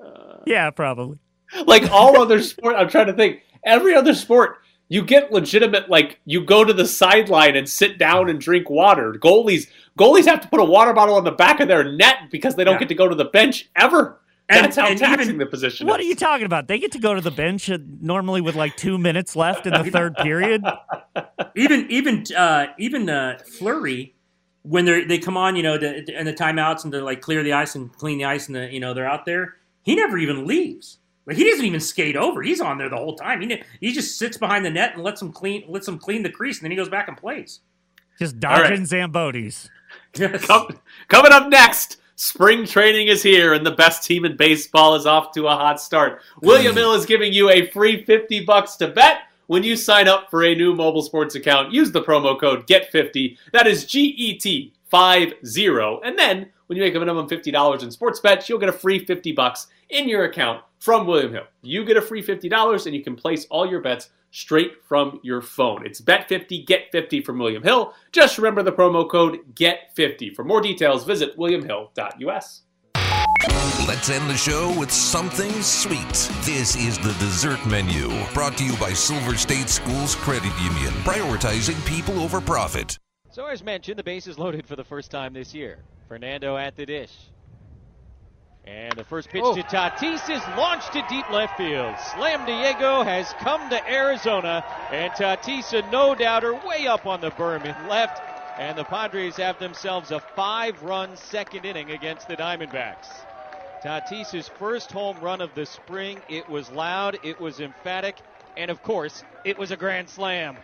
Uh, 0.00 0.38
yeah, 0.46 0.70
probably. 0.70 1.18
like 1.66 1.88
all 1.92 2.20
other 2.20 2.42
sport, 2.42 2.74
I'm 2.76 2.88
trying 2.88 3.06
to 3.06 3.12
think. 3.12 3.40
Every 3.64 3.94
other 3.94 4.14
sport, 4.14 4.58
you 4.88 5.02
get 5.04 5.30
legitimate. 5.30 5.88
Like 5.88 6.18
you 6.24 6.44
go 6.44 6.64
to 6.64 6.72
the 6.72 6.86
sideline 6.86 7.54
and 7.56 7.68
sit 7.68 7.98
down 7.98 8.28
and 8.28 8.40
drink 8.40 8.68
water. 8.68 9.12
Goalies, 9.12 9.68
goalies 9.98 10.26
have 10.26 10.40
to 10.40 10.48
put 10.48 10.58
a 10.60 10.64
water 10.64 10.92
bottle 10.92 11.14
on 11.14 11.22
the 11.24 11.30
back 11.30 11.60
of 11.60 11.68
their 11.68 11.84
net 11.92 12.30
because 12.32 12.56
they 12.56 12.64
don't 12.64 12.74
Yeah. 12.74 12.80
get 12.80 12.88
to 12.88 12.94
go 12.96 13.06
to 13.08 13.14
the 13.14 13.26
bench 13.26 13.70
ever. 13.76 14.18
And- 14.56 14.64
That's 14.66 14.76
how 14.76 14.86
and 14.86 14.98
taxing 14.98 15.28
even- 15.28 15.38
the 15.38 15.46
position 15.46 15.86
What 15.86 15.98
are 16.00 16.04
you 16.04 16.14
talking 16.14 16.46
about? 16.46 16.68
They 16.68 16.78
get 16.78 16.92
to 16.92 16.98
go 16.98 17.14
to 17.14 17.20
the 17.20 17.30
bench 17.30 17.70
uh, 17.70 17.78
normally 18.00 18.40
with 18.40 18.54
like 18.54 18.76
two 18.76 18.98
minutes 18.98 19.34
left 19.34 19.66
in 19.66 19.72
the 19.72 19.90
third 19.90 20.14
period. 20.16 20.62
even 21.56 21.86
even 21.90 22.24
uh, 22.36 22.66
even 22.78 23.08
uh, 23.08 23.38
Fleury, 23.58 24.14
when 24.62 24.84
they 24.84 25.04
they 25.04 25.18
come 25.18 25.36
on, 25.36 25.56
you 25.56 25.62
know, 25.62 25.78
to, 25.78 26.04
to- 26.04 26.14
and 26.14 26.26
the 26.26 26.32
timeouts 26.34 26.84
and 26.84 26.92
to 26.92 27.02
like 27.02 27.20
clear 27.20 27.42
the 27.42 27.52
ice 27.52 27.74
and 27.74 27.92
clean 27.96 28.18
the 28.18 28.24
ice, 28.24 28.46
and 28.46 28.56
the, 28.56 28.72
you 28.72 28.80
know 28.80 28.94
they're 28.94 29.08
out 29.08 29.24
there. 29.24 29.56
He 29.82 29.94
never 29.96 30.18
even 30.18 30.46
leaves. 30.46 30.98
Like 31.26 31.36
he 31.36 31.48
doesn't 31.48 31.64
even 31.64 31.80
skate 31.80 32.16
over. 32.16 32.42
He's 32.42 32.60
on 32.60 32.78
there 32.78 32.88
the 32.88 32.96
whole 32.96 33.16
time. 33.16 33.40
He 33.40 33.62
he 33.80 33.92
just 33.92 34.18
sits 34.18 34.36
behind 34.36 34.64
the 34.64 34.70
net 34.70 34.94
and 34.94 35.02
lets 35.02 35.20
them 35.20 35.32
clean 35.32 35.64
lets 35.68 35.86
them 35.86 35.98
clean 35.98 36.22
the 36.22 36.30
crease, 36.30 36.58
and 36.58 36.64
then 36.64 36.70
he 36.72 36.76
goes 36.76 36.88
back 36.88 37.08
and 37.08 37.16
plays. 37.16 37.60
Just 38.18 38.44
All 38.44 38.50
right. 38.52 38.68
dodging 38.68 38.84
Zambonis. 38.84 39.68
Yes. 40.16 40.44
Com- 40.46 40.78
coming 41.08 41.32
up 41.32 41.48
next, 41.48 41.96
spring 42.16 42.66
training 42.66 43.08
is 43.08 43.22
here, 43.22 43.54
and 43.54 43.64
the 43.64 43.70
best 43.70 44.04
team 44.04 44.24
in 44.24 44.36
baseball 44.36 44.94
is 44.94 45.06
off 45.06 45.32
to 45.32 45.46
a 45.46 45.50
hot 45.50 45.80
start. 45.80 46.20
William 46.40 46.74
Hill 46.74 46.94
is 46.94 47.06
giving 47.06 47.32
you 47.32 47.50
a 47.50 47.70
free 47.70 48.04
fifty 48.04 48.44
bucks 48.44 48.76
to 48.76 48.88
bet 48.88 49.22
when 49.46 49.62
you 49.62 49.76
sign 49.76 50.08
up 50.08 50.30
for 50.30 50.44
a 50.44 50.54
new 50.54 50.74
mobile 50.74 51.02
sports 51.02 51.34
account. 51.34 51.72
Use 51.72 51.92
the 51.92 52.02
promo 52.02 52.38
code 52.38 52.66
GET50. 52.66 53.36
That 53.52 53.66
is 53.66 53.84
G 53.84 54.00
E 54.00 54.38
T 54.38 54.72
five 54.88 55.34
zero, 55.44 56.00
and 56.04 56.18
then 56.18 56.50
when 56.66 56.76
you 56.76 56.82
make 56.82 56.94
a 56.94 56.98
minimum 56.98 57.28
fifty 57.28 57.50
dollars 57.50 57.82
in 57.82 57.90
sports 57.90 58.20
bets, 58.20 58.48
you'll 58.48 58.58
get 58.58 58.68
a 58.68 58.72
free 58.72 59.04
fifty 59.04 59.32
bucks 59.32 59.66
in 59.90 60.08
your 60.08 60.24
account 60.24 60.62
from 60.82 61.06
William 61.06 61.32
Hill. 61.32 61.46
You 61.62 61.84
get 61.84 61.96
a 61.96 62.02
free 62.02 62.22
fifty 62.22 62.48
dollars, 62.48 62.86
and 62.86 62.94
you 62.94 63.04
can 63.04 63.14
place 63.14 63.46
all 63.50 63.64
your 63.64 63.80
bets 63.80 64.10
straight 64.32 64.82
from 64.82 65.20
your 65.22 65.40
phone. 65.40 65.86
It's 65.86 66.00
bet 66.00 66.26
50, 66.28 66.64
get 66.64 66.90
50 66.90 67.20
from 67.20 67.38
William 67.38 67.62
Hill. 67.62 67.94
Just 68.10 68.36
remember 68.36 68.62
the 68.62 68.72
promo 68.72 69.08
code 69.08 69.38
GET50. 69.54 70.34
For 70.34 70.42
more 70.42 70.60
details, 70.60 71.04
visit 71.04 71.36
williamhill.us. 71.36 72.62
Let's 73.86 74.10
end 74.10 74.28
the 74.28 74.36
show 74.36 74.74
with 74.78 74.90
something 74.90 75.50
sweet. 75.62 76.30
This 76.44 76.74
is 76.74 76.98
the 76.98 77.14
dessert 77.20 77.64
menu, 77.66 78.08
brought 78.32 78.56
to 78.58 78.64
you 78.64 78.76
by 78.78 78.92
Silver 78.92 79.36
State 79.36 79.68
Schools 79.68 80.16
Credit 80.16 80.52
Union, 80.62 80.92
prioritizing 81.04 81.86
people 81.86 82.18
over 82.20 82.40
profit. 82.40 82.98
So 83.30 83.46
as 83.46 83.62
mentioned, 83.62 83.98
the 83.98 84.04
base 84.04 84.26
is 84.26 84.38
loaded 84.38 84.66
for 84.66 84.76
the 84.76 84.84
first 84.84 85.10
time 85.10 85.32
this 85.32 85.54
year. 85.54 85.78
Fernando 86.08 86.56
at 86.56 86.76
the 86.76 86.86
dish. 86.86 87.12
And 88.64 88.92
the 88.92 89.04
first 89.04 89.28
pitch 89.28 89.42
Oh. 89.44 89.54
to 89.56 89.62
Tatis 89.64 90.30
is 90.30 90.42
launched 90.56 90.92
to 90.92 91.02
deep 91.08 91.28
left 91.30 91.56
field. 91.56 91.98
Slam 91.98 92.46
Diego 92.46 93.02
has 93.02 93.32
come 93.40 93.68
to 93.70 93.90
Arizona, 93.90 94.64
and 94.92 95.12
Tatis, 95.12 95.72
a 95.72 95.82
no 95.90 96.14
doubter, 96.14 96.54
way 96.54 96.86
up 96.86 97.06
on 97.06 97.20
the 97.20 97.30
berm 97.32 97.64
in 97.64 97.88
left. 97.88 98.22
And 98.58 98.78
the 98.78 98.84
Padres 98.84 99.36
have 99.36 99.58
themselves 99.58 100.10
a 100.12 100.20
five 100.20 100.82
run 100.82 101.16
second 101.16 101.64
inning 101.64 101.90
against 101.90 102.28
the 102.28 102.36
Diamondbacks. 102.36 103.08
Tatis' 103.82 104.48
first 104.48 104.92
home 104.92 105.18
run 105.20 105.40
of 105.40 105.54
the 105.54 105.66
spring. 105.66 106.20
It 106.28 106.48
was 106.48 106.70
loud, 106.70 107.18
it 107.24 107.40
was 107.40 107.58
emphatic, 107.58 108.16
and 108.56 108.70
of 108.70 108.80
course, 108.82 109.24
it 109.44 109.58
was 109.58 109.72
a 109.72 109.76
grand 109.76 110.08
slam. 110.08 110.56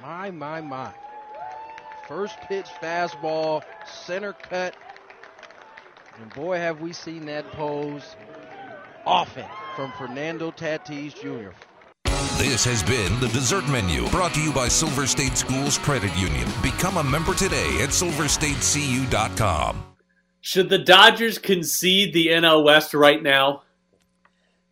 My, 0.00 0.30
my, 0.30 0.60
my. 0.60 0.92
First 2.08 2.36
pitch 2.48 2.66
fastball, 2.82 3.62
center 3.86 4.32
cut. 4.34 4.74
And 6.20 6.32
boy, 6.34 6.58
have 6.58 6.80
we 6.80 6.92
seen 6.92 7.26
that 7.26 7.50
pose 7.52 8.16
often 9.06 9.46
from 9.74 9.92
Fernando 9.92 10.50
Tatis 10.50 11.14
Jr. 11.14 11.50
This 12.36 12.64
has 12.64 12.82
been 12.82 13.18
the 13.20 13.28
dessert 13.28 13.66
menu, 13.68 14.08
brought 14.10 14.34
to 14.34 14.42
you 14.42 14.52
by 14.52 14.68
Silver 14.68 15.06
State 15.06 15.36
Schools 15.36 15.78
Credit 15.78 16.14
Union. 16.16 16.48
Become 16.62 16.96
a 16.98 17.04
member 17.04 17.32
today 17.34 17.80
at 17.80 17.90
silverstatecu.com. 17.90 19.84
Should 20.40 20.68
the 20.68 20.78
Dodgers 20.78 21.38
concede 21.38 22.12
the 22.12 22.26
NL 22.28 22.64
West 22.64 22.92
right 22.92 23.22
now? 23.22 23.62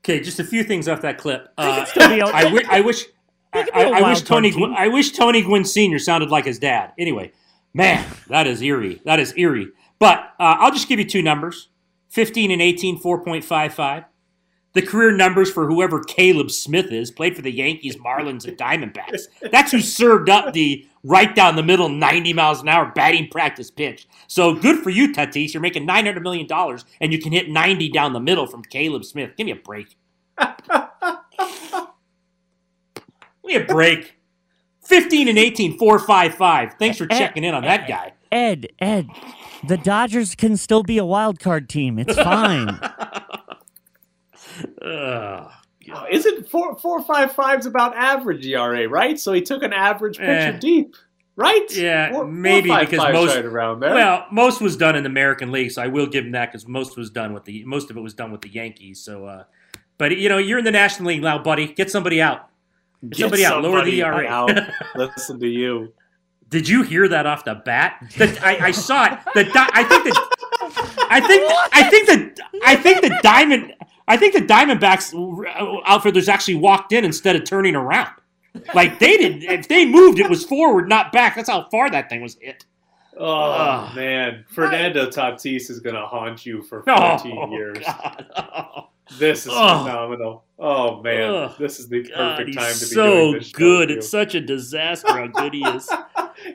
Okay, 0.05 0.21
just 0.21 0.39
a 0.41 0.45
few 0.45 0.65
things 0.65 0.87
off 0.89 1.01
that 1.03 1.17
clip. 1.19 1.49
Uh, 1.57 1.79
could 1.79 1.89
still 1.89 2.09
be 2.09 2.21
a- 2.21 2.27
I, 2.27 2.43
wi- 2.45 2.67
I 2.69 2.81
wish. 2.83 3.07
I, 3.53 3.63
could 3.65 3.75
be 3.75 3.81
a 3.81 3.89
I- 3.89 3.99
I 3.99 4.09
wish 4.11 4.21
Tony. 4.23 4.51
Gwynn- 4.51 4.75
I 4.77 4.89
wish 4.89 5.13
Tony 5.13 5.43
Gwynn 5.43 5.65
Senior 5.65 5.99
sounded 5.99 6.31
like 6.31 6.45
his 6.47 6.59
dad. 6.59 6.93
Anyway, 6.99 7.33
man, 7.75 8.05
that 8.29 8.47
is 8.47 8.63
eerie. 8.63 9.01
That 9.05 9.21
is 9.21 9.35
eerie. 9.37 9.69
But 9.99 10.19
uh, 10.41 10.57
I'll 10.59 10.73
just 10.73 10.89
give 10.89 10.99
you 10.99 11.05
two 11.09 11.23
numbers: 11.23 11.69
fifteen 12.09 12.51
and 12.51 12.61
18, 12.63 13.01
4.55. 13.01 14.07
The 14.75 14.81
career 14.83 15.13
numbers 15.13 15.53
for 15.53 15.67
whoever 15.67 16.03
Caleb 16.03 16.51
Smith 16.51 16.91
is 16.93 17.11
played 17.11 17.37
for 17.37 17.43
the 17.43 17.53
Yankees, 17.53 17.97
Marlins, 17.97 18.47
and 18.49 18.57
Diamondbacks. 18.57 19.25
That's 19.51 19.71
who 19.71 19.81
served 19.81 20.31
up 20.31 20.55
the 20.55 20.87
right 21.05 21.35
down 21.35 21.57
the 21.57 21.63
middle, 21.63 21.91
ninety 21.91 22.33
miles 22.33 22.63
an 22.63 22.69
hour 22.69 22.87
batting 22.87 23.29
practice 23.29 23.71
pitch. 23.71 24.09
So 24.29 24.55
good 24.55 24.83
for 24.83 24.89
you, 24.89 25.13
Tatis. 25.13 25.53
You're 25.53 25.61
making 25.61 25.85
nine 25.85 26.07
hundred 26.07 26.23
million 26.23 26.47
dollars, 26.47 26.87
and 27.03 27.13
you 27.13 27.21
can 27.21 27.33
hit 27.33 27.51
ninety 27.51 27.91
down 27.91 28.15
the 28.15 28.21
middle 28.21 28.47
from 28.47 28.63
Caleb 28.63 29.05
Smith. 29.05 29.37
Give 29.37 29.45
me 29.45 29.53
a 29.53 29.57
break. 29.57 29.95
Give 33.53 33.67
me 33.69 33.73
a 33.73 33.75
break. 33.75 34.17
15 34.85 35.29
and 35.29 35.39
18, 35.39 35.79
455. 35.79 36.75
Thanks 36.79 36.99
for 36.99 37.07
checking 37.07 37.45
in 37.45 37.55
on 37.55 37.63
that 37.63 37.87
guy. 37.87 38.13
Ed, 38.33 38.69
Ed, 38.79 39.09
the 39.67 39.77
Dodgers 39.77 40.35
can 40.35 40.57
still 40.57 40.83
be 40.83 40.99
a 40.99 41.05
wild 41.05 41.39
card 41.39 41.69
team. 41.69 41.99
It's 41.99 42.15
fine. 42.17 42.69
Ugh. 44.83 45.51
Oh, 45.95 46.05
Isn't 46.11 46.49
four 46.49 46.77
four 46.79 47.03
five 47.03 47.33
five's 47.33 47.67
about 47.67 47.97
average 47.97 48.47
ERA, 48.47 48.89
right? 48.89 49.19
So 49.19 49.33
he 49.33 49.43
took 49.43 49.63
an 49.65 49.73
average 49.73 50.17
pitcher 50.17 50.55
Eh. 50.55 50.59
deep, 50.59 50.95
right? 51.37 51.67
Yeah, 51.77 52.13
Four- 52.13 52.27
maybe 52.29 52.69
four, 52.69 52.79
five, 52.79 52.87
because 52.91 53.05
five's 53.05 53.15
most 53.15 53.35
right 53.35 53.45
around 53.45 53.81
there. 53.81 53.93
Well, 53.95 54.27
most 54.31 54.61
was 54.61 54.77
done 54.77 54.95
in 54.95 55.03
the 55.03 55.09
American 55.11 55.51
League, 55.51 55.73
so 55.73 55.83
I 55.83 55.89
will 55.89 56.07
give 56.07 56.25
him 56.25 56.33
that 56.33 56.53
because 56.53 56.69
most 56.69 56.97
was 56.97 57.11
done 57.11 57.33
with 57.35 57.45
the 57.45 57.65
most 57.65 57.91
of 57.91 57.97
it 57.97 58.01
was 58.01 58.15
done 58.15 58.31
with 58.31 58.43
the 58.43 58.49
Yankees. 58.49 59.01
So, 59.01 59.27
uh, 59.27 59.45
but 59.99 60.17
you 60.17 60.29
know, 60.29 60.39
you're 60.39 60.59
in 60.59 60.65
the 60.65 60.71
National 60.71 61.09
League 61.09 61.23
now, 61.23 61.39
buddy. 61.43 61.67
Get 61.67 61.91
somebody 61.91 62.23
out. 62.23 62.49
Get, 63.09 63.19
somebody 63.19 63.45
out. 63.45 63.63
Lower 63.63 63.85
the 63.85 64.01
ERA. 64.01 64.27
out. 64.27 64.51
Listen 64.95 65.41
to 65.41 65.49
you. 65.49 65.93
Did 66.49 66.69
you 66.69 66.83
hear 66.83 67.09
that 67.09 67.27
off 67.27 67.45
the 67.45 67.55
bat? 67.55 68.05
The, 68.19 68.39
I, 68.45 68.67
I 68.67 68.71
saw 68.71 69.07
it. 69.07 69.19
The 69.35 69.51
I 69.55 69.85
think 69.85 70.05
that 70.05 70.29
I 71.11 71.21
think 71.21 71.53
I 71.73 71.91
think 71.91 72.07
the 72.07 72.45
I 72.63 72.77
think 72.77 73.01
the 73.01 73.19
diamond 73.23 73.75
I 74.09 74.17
think 74.17 74.35
the 74.35 74.41
Diamondbacks 74.41 75.15
uh, 75.15 75.81
outfielders 75.87 76.29
actually 76.29 76.57
walked 76.57 76.93
in 76.93 77.05
instead 77.05 77.37
of 77.37 77.45
turning 77.45 77.75
around. 77.77 78.11
Like 78.75 78.99
they 78.99 79.17
didn't. 79.17 79.43
If 79.43 79.69
they 79.69 79.87
moved, 79.87 80.19
it 80.19 80.29
was 80.29 80.45
forward, 80.45 80.89
not 80.89 81.13
back. 81.13 81.37
That's 81.37 81.49
how 81.49 81.69
far 81.71 81.89
that 81.91 82.11
thing 82.11 82.21
was 82.21 82.37
hit. 82.41 82.67
Oh 83.17 83.51
Ugh. 83.53 83.95
man, 83.97 84.45
Fernando 84.49 85.07
Tatis 85.07 85.69
is 85.71 85.81
gonna 85.81 86.07
haunt 86.07 86.47
you 86.47 86.63
for 86.63 86.83
Oh, 86.89 87.19
14 87.19 87.53
years. 87.53 87.85
This 89.19 89.47
is 89.47 89.53
Ugh. 89.55 89.87
phenomenal. 89.87 90.45
Oh 90.59 91.03
man, 91.03 91.53
this 91.59 91.79
is 91.79 91.89
the 91.89 92.03
God, 92.05 92.39
perfect 92.39 92.57
time 92.57 92.73
to 92.73 92.81
be 92.81 92.87
so 92.87 93.05
doing 93.11 93.33
this 93.35 93.49
show 93.49 93.59
good. 93.59 93.91
It's 93.91 94.09
such 94.09 94.35
a 94.35 94.41
disaster 94.41 95.09
how 95.09 95.27
good 95.27 95.53
he 95.53 95.61
is. 95.63 95.91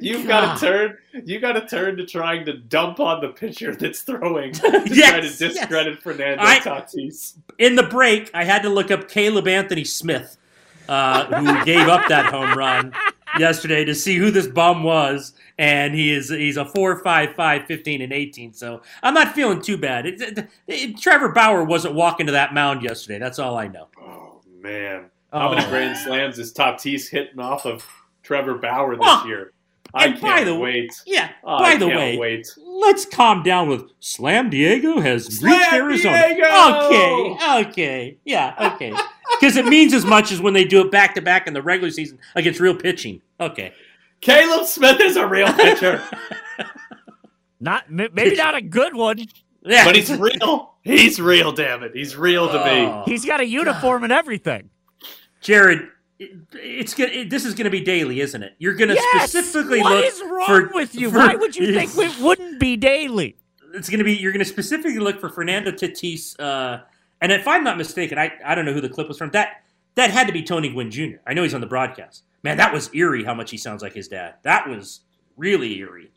you. 0.01 0.18
You've 0.18 0.28
got 0.28 0.58
to 0.58 0.66
turn. 0.66 0.97
You 1.26 1.39
got 1.39 1.53
to 1.53 1.68
turn 1.68 1.97
to 1.97 2.05
trying 2.05 2.45
to 2.45 2.53
dump 2.53 2.99
on 2.99 3.22
the 3.22 3.28
pitcher 3.30 3.76
that's 3.76 4.01
throwing 4.01 4.53
to 4.53 4.62
try 4.62 4.80
to 4.86 4.95
Yes, 4.95 5.38
discredit 5.38 6.01
Fernando 6.01 6.41
I- 6.43 6.60
Tatis. 6.60 7.36
In 7.60 7.76
the 7.76 7.84
break, 7.84 8.32
I 8.34 8.43
had 8.45 8.64
to 8.64 8.70
look 8.70 8.89
up 8.89 9.08
Caleb 9.10 9.47
Anthony 9.47 9.84
Smith, 9.84 10.38
uh, 10.89 11.26
who 11.26 11.66
gave 11.66 11.88
up 11.88 12.08
that 12.08 12.26
home 12.28 12.58
run 12.58 12.93
yesterday 13.40 13.86
to 13.86 13.96
see 13.96 14.18
who 14.18 14.32
this 14.32 14.48
bum 14.48 14.84
was. 14.84 15.34
And 15.60 15.96
he 15.96 16.12
is 16.14 16.30
he's 16.30 16.58
a 16.58 16.66
4 16.66 17.04
5 17.04 17.34
5 17.36 17.66
15 17.66 18.02
and 18.02 18.14
18. 18.14 18.54
So 18.54 18.82
I'm 19.02 19.14
not 19.14 19.34
feeling 19.34 19.62
too 19.62 19.78
bad. 19.78 20.06
It, 20.06 20.22
it- 20.22 20.48
it- 20.68 20.98
Trevor 21.00 21.30
Bauer 21.30 21.64
wasn't 21.64 21.96
walking 21.96 22.26
to 22.28 22.32
that 22.34 22.54
mound 22.54 22.84
yesterday. 22.84 23.18
That's 23.20 23.40
all 23.40 23.58
I 23.58 23.68
know. 23.68 23.88
Oh 24.00 24.42
man, 24.62 25.10
how 25.34 25.50
many 25.54 25.66
Oh. 25.66 25.70
grand 25.70 25.98
slams 25.98 26.38
is 26.40 26.54
Tatis 26.54 27.10
hitting 27.10 27.40
off 27.40 27.66
of 27.66 27.86
Trevor 28.24 28.56
Bauer 28.56 28.96
this 28.96 29.06
Oh, 29.08 29.26
year? 29.26 29.54
I 29.94 30.08
and 30.08 30.20
can't 30.20 30.36
by 30.38 30.44
the 30.44 30.54
way- 30.54 30.82
wait. 30.82 30.92
Yeah. 31.06 31.30
I 31.46 31.74
by 31.74 31.80
the 31.80 31.88
way, 31.88 32.18
wait. 32.18 32.46
let's 32.58 33.06
calm 33.06 33.42
down 33.42 33.70
with 33.70 33.84
Slam 34.00 34.50
Diego 34.50 35.00
has 35.00 35.26
Slam 35.38 35.54
reached 35.60 35.74
Arizona. 36.06 36.28
Diego! 36.36 36.86
Okay, 36.86 37.38
okay, 37.70 38.18
yeah, 38.26 38.74
okay. 38.76 38.94
Because 39.40 39.56
it 39.58 39.66
means 39.66 39.94
as 39.94 40.06
much 40.06 40.32
as 40.32 40.42
when 40.42 40.54
they 40.54 40.64
do 40.66 40.82
it 40.82 40.92
back 40.92 41.16
to 41.16 41.22
back 41.22 41.48
in 41.48 41.54
the 41.54 41.62
regular 41.62 41.92
season 41.92 42.18
against 42.36 42.60
real 42.60 42.76
pitching. 42.76 43.22
Okay. 43.40 43.74
Caleb 44.22 44.66
Smith 44.66 45.00
is 45.00 45.16
a 45.16 45.28
real 45.28 45.52
pitcher, 45.54 46.02
not 47.60 47.86
m- 47.88 48.10
maybe 48.14 48.36
not 48.36 48.56
a 48.56 48.62
good 48.62 48.96
one. 48.96 49.20
Yeah. 49.62 49.86
but 49.86 49.96
he's 49.96 50.12
real. 50.16 50.74
He's 50.84 51.20
real. 51.22 51.52
Damn 51.52 51.84
it, 51.84 51.92
he's 51.94 52.16
real 52.16 52.48
to 52.50 52.60
Oh. 52.64 53.04
me. 53.06 53.12
He's 53.12 53.26
got 53.26 53.42
a 53.42 53.46
uniform 53.46 54.04
and 54.04 54.14
everything. 54.14 54.70
Jared, 55.42 55.90
it, 56.20 56.32
it's 56.54 56.94
gonna. 56.94 57.12
It, 57.12 57.30
this 57.30 57.46
is 57.46 57.54
gonna 57.54 57.70
be 57.70 57.82
daily, 57.82 58.22
isn't 58.22 58.42
it? 58.42 58.54
You're 58.60 58.74
gonna 58.74 58.94
Yes! 58.96 59.30
specifically 59.30 59.82
What 59.82 59.98
look 59.98 60.06
is 60.06 60.22
wrong 60.24 60.46
for, 60.48 60.70
with 60.74 60.96
you? 60.96 61.12
for- 61.12 61.18
Why 61.20 61.36
would 61.36 61.56
you 61.56 61.74
think 61.74 61.92
it 61.98 62.20
wouldn't 62.20 62.60
be 62.60 62.76
daily? 62.78 63.36
it's 63.74 63.90
gonna 63.90 64.04
be? 64.04 64.16
You're 64.16 64.32
gonna 64.32 64.46
specifically 64.46 65.00
look 65.00 65.20
for 65.20 65.30
Fernando 65.30 65.72
Tatis. 65.72 66.40
Uh, 66.40 66.80
and 67.22 67.32
if 67.32 67.47
I'm 67.47 67.63
not 67.63 67.78
mistaken, 67.78 68.18
I 68.18 68.32
I 68.45 68.55
don't 68.55 68.65
know 68.65 68.74
who 68.74 68.82
the 68.82 68.89
clip 68.89 69.07
was 69.07 69.18
from. 69.18 69.32
That 69.32 69.63
that 69.95 70.11
had 70.11 70.28
to 70.28 70.34
be 70.34 70.43
Tony 70.43 70.70
Gwynn 70.70 70.91
Jr. 70.91 71.18
I 71.26 71.34
know 71.34 71.43
he's 71.43 71.53
on 71.53 71.61
the 71.61 71.68
broadcast. 71.68 72.24
Man, 72.43 72.57
that 72.57 72.72
was 72.74 72.93
eerie. 72.93 73.24
How 73.24 73.34
much 73.34 73.51
he 73.51 73.57
sounds 73.57 73.82
like 73.82 73.93
his 73.93 74.07
dad. 74.07 74.36
That 74.43 74.68
was 74.70 75.01
really 75.36 75.78
eerie. 75.80 76.11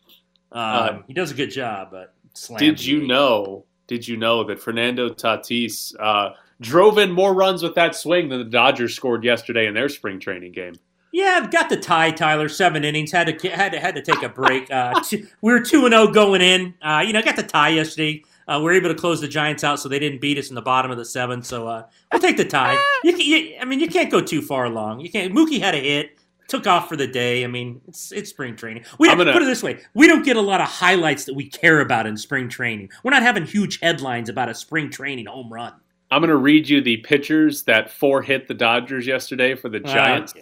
Um, 0.52 0.60
Uh, 0.60 0.98
he 1.06 1.14
does 1.14 1.30
a 1.30 1.34
good 1.34 1.50
job, 1.50 1.88
but 1.90 2.14
Did 2.58 2.84
you 2.84 3.00
Diego. 3.00 3.14
know? 3.14 3.64
Did 3.86 4.06
you 4.06 4.16
know 4.16 4.44
that 4.44 4.60
Fernando 4.60 5.08
Tatis 5.08 5.94
uh, 5.98 6.30
drove 6.60 6.98
in 6.98 7.10
more 7.10 7.34
runs 7.34 7.62
with 7.62 7.74
that 7.74 7.94
swing 7.96 8.28
than 8.28 8.38
the 8.38 8.44
Dodgers 8.44 8.94
scored 8.94 9.24
yesterday 9.24 9.66
in 9.66 9.74
their 9.74 9.88
spring 9.88 10.20
training 10.20 10.52
game? 10.52 10.74
Yeah, 11.12 11.40
I've 11.42 11.50
got 11.50 11.68
the 11.70 11.76
tie, 11.76 12.12
Tyler. 12.12 12.48
Seven 12.48 12.84
innings. 12.84 13.10
Had 13.10 13.26
to 13.38 13.48
had 13.48 13.72
to 13.72 13.80
had 13.80 13.96
to 13.96 14.02
take 14.02 14.22
a 14.22 14.28
break. 14.28 14.70
Uh, 14.70 15.00
two, 15.04 15.26
we 15.42 15.52
were 15.52 15.58
two 15.60 15.84
and 15.86 15.92
zero 15.92 16.06
going 16.06 16.40
in. 16.40 16.74
Uh, 16.80 17.02
you 17.04 17.12
know, 17.12 17.20
got 17.22 17.34
the 17.34 17.42
tie 17.42 17.70
yesterday. 17.70 18.22
Uh, 18.48 18.58
we 18.58 18.64
were 18.64 18.72
able 18.72 18.88
to 18.88 18.94
close 18.94 19.20
the 19.20 19.28
Giants 19.28 19.62
out, 19.64 19.78
so 19.80 19.88
they 19.88 19.98
didn't 19.98 20.20
beat 20.20 20.38
us 20.38 20.48
in 20.48 20.54
the 20.54 20.62
bottom 20.62 20.90
of 20.90 20.96
the 20.98 21.04
seventh. 21.04 21.46
So 21.46 21.68
uh, 21.68 21.86
we'll 22.12 22.20
take 22.20 22.36
the 22.36 22.44
tie. 22.44 22.76
You, 23.04 23.16
you, 23.16 23.56
I 23.60 23.64
mean, 23.64 23.80
you 23.80 23.88
can't 23.88 24.10
go 24.10 24.20
too 24.20 24.42
far 24.42 24.64
along. 24.66 25.00
You 25.00 25.10
can't. 25.10 25.32
Mookie 25.32 25.58
had 25.60 25.74
a 25.74 25.78
hit, 25.78 26.18
took 26.48 26.66
off 26.66 26.88
for 26.88 26.96
the 26.96 27.06
day. 27.06 27.44
I 27.44 27.46
mean, 27.46 27.80
it's 27.88 28.12
it's 28.12 28.28
spring 28.28 28.56
training. 28.56 28.84
We 28.98 29.08
don't, 29.08 29.16
gonna- 29.16 29.32
put 29.32 29.40
it 29.42 29.46
this 29.46 29.62
way: 29.62 29.80
we 29.94 30.06
don't 30.06 30.22
get 30.24 30.36
a 30.36 30.40
lot 30.40 30.60
of 30.60 30.68
highlights 30.68 31.24
that 31.24 31.34
we 31.34 31.48
care 31.48 31.80
about 31.80 32.06
in 32.06 32.16
spring 32.18 32.48
training. 32.50 32.90
We're 33.02 33.12
not 33.12 33.22
having 33.22 33.44
huge 33.46 33.80
headlines 33.80 34.28
about 34.28 34.48
a 34.50 34.54
spring 34.54 34.90
training 34.90 35.26
home 35.26 35.50
run. 35.50 35.72
I'm 36.10 36.20
going 36.20 36.28
to 36.28 36.36
read 36.36 36.68
you 36.68 36.80
the 36.82 36.98
pitchers 36.98 37.62
that 37.64 37.90
four 37.90 38.20
hit 38.20 38.48
the 38.48 38.54
Dodgers 38.54 39.06
yesterday 39.06 39.54
for 39.54 39.68
the 39.68 39.80
Ah, 39.84 39.92
Giants. 39.94 40.34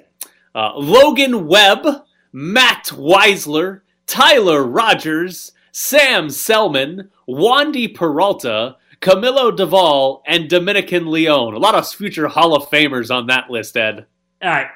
Uh, 0.54 0.72
Logan 0.76 1.46
Webb, 1.46 1.86
Matt 2.32 2.86
Wisler, 2.86 3.82
Tyler 4.06 4.64
Rogers, 4.64 5.52
Sam 5.72 6.28
Selman, 6.30 7.10
Wandy 7.28 7.94
Peralta, 7.94 8.76
Camilo 9.00 9.56
Doval, 9.56 10.22
and 10.26 10.48
Dominic 10.48 10.90
Leone. 10.90 11.54
A 11.54 11.58
lot 11.58 11.74
of 11.74 11.88
future 11.88 12.28
Hall 12.28 12.56
of 12.56 12.68
Famers 12.70 13.14
on 13.14 13.26
that 13.26 13.50
list, 13.50 13.76
Ed. 13.76 14.06
All 14.42 14.50
right. 14.50 14.68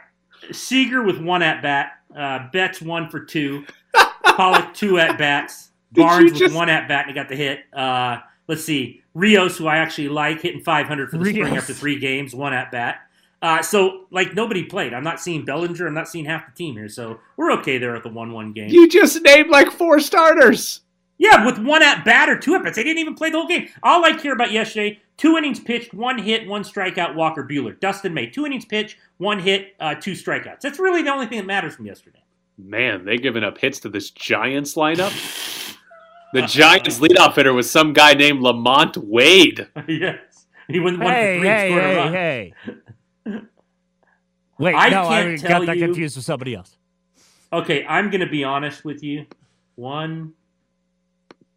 Seager 0.50 1.02
with 1.02 1.20
one 1.20 1.42
at 1.42 1.62
bat. 1.62 1.92
Uh, 2.14 2.50
Betts 2.52 2.82
one 2.82 3.08
for 3.08 3.20
two. 3.20 3.64
Pollock 4.24 4.74
two 4.74 4.98
at 4.98 5.18
bats. 5.18 5.70
Did 5.92 6.02
you 6.02 6.06
Barnes 6.06 6.40
with 6.40 6.54
one 6.54 6.68
at 6.68 6.88
bat 6.88 7.06
and 7.06 7.10
he 7.10 7.14
got 7.14 7.28
the 7.28 7.36
hit. 7.36 7.60
Uh, 7.72 8.18
let's 8.48 8.64
see. 8.64 9.02
Rios, 9.14 9.58
who 9.58 9.66
I 9.66 9.78
actually 9.78 10.08
like, 10.08 10.40
hitting 10.40 10.62
500 10.62 11.10
for 11.10 11.18
the 11.18 11.24
spring 11.26 11.56
after 11.56 11.74
three 11.74 11.98
games, 11.98 12.34
one 12.34 12.54
at 12.54 12.70
bat. 12.70 13.00
Uh, 13.42 13.60
so, 13.60 14.06
like, 14.10 14.34
nobody 14.34 14.62
played. 14.62 14.94
I'm 14.94 15.02
not 15.02 15.20
seeing 15.20 15.44
Bellinger. 15.44 15.86
I'm 15.86 15.94
not 15.94 16.08
seeing 16.08 16.24
half 16.24 16.46
the 16.46 16.56
team 16.56 16.74
here. 16.74 16.88
So, 16.88 17.18
we're 17.36 17.52
okay 17.54 17.76
there 17.76 17.96
at 17.96 18.04
the 18.04 18.08
1 18.08 18.32
1 18.32 18.52
game. 18.52 18.70
You 18.70 18.88
just 18.88 19.20
named 19.22 19.50
like 19.50 19.70
four 19.70 19.98
starters. 19.98 20.81
Yeah, 21.22 21.46
with 21.46 21.58
one 21.58 21.84
at 21.84 22.04
bat 22.04 22.28
or 22.28 22.36
two 22.36 22.56
at 22.56 22.64
bats. 22.64 22.74
They 22.74 22.82
didn't 22.82 22.98
even 22.98 23.14
play 23.14 23.30
the 23.30 23.38
whole 23.38 23.46
game. 23.46 23.68
All 23.84 24.04
I 24.04 24.12
care 24.14 24.32
about 24.32 24.50
yesterday 24.50 24.98
two 25.16 25.36
innings 25.36 25.60
pitched, 25.60 25.94
one 25.94 26.18
hit, 26.18 26.48
one 26.48 26.64
strikeout, 26.64 27.14
Walker 27.14 27.46
Buehler. 27.48 27.78
Dustin 27.78 28.12
May, 28.12 28.26
two 28.28 28.44
innings 28.44 28.64
pitched, 28.64 28.96
one 29.18 29.38
hit, 29.38 29.76
uh, 29.78 29.94
two 29.94 30.12
strikeouts. 30.12 30.60
That's 30.60 30.80
really 30.80 31.02
the 31.02 31.10
only 31.12 31.26
thing 31.26 31.38
that 31.38 31.46
matters 31.46 31.76
from 31.76 31.86
yesterday. 31.86 32.18
Man, 32.58 33.04
they 33.04 33.18
giving 33.18 33.44
up 33.44 33.56
hits 33.58 33.78
to 33.80 33.88
this 33.88 34.10
Giants 34.10 34.74
lineup. 34.74 35.12
The 36.34 36.40
Giants 36.46 36.98
leadoff 36.98 37.34
hitter 37.34 37.52
was 37.52 37.70
some 37.70 37.92
guy 37.92 38.14
named 38.14 38.40
LaMonte 38.40 38.96
Wade. 38.96 39.68
yes. 39.86 40.46
He 40.66 40.80
went 40.80 40.98
one 40.98 41.12
Hey, 41.12 41.36
for 41.36 41.40
three, 41.42 41.48
hey, 41.50 41.68
scored 41.68 41.84
a 41.84 41.86
hey, 41.86 41.96
run. 41.98 42.12
hey. 42.14 42.54
Wait, 44.58 44.74
I 44.74 44.88
no, 44.88 45.02
I 45.08 45.22
can't 45.22 45.42
got 45.42 45.48
tell 45.48 45.66
that 45.66 45.76
you- 45.76 45.84
confused 45.88 46.16
with 46.16 46.24
somebody 46.24 46.54
else. 46.54 46.78
Okay, 47.52 47.84
I'm 47.86 48.08
going 48.08 48.22
to 48.22 48.26
be 48.30 48.44
honest 48.44 48.82
with 48.82 49.02
you. 49.02 49.26
One, 49.74 50.32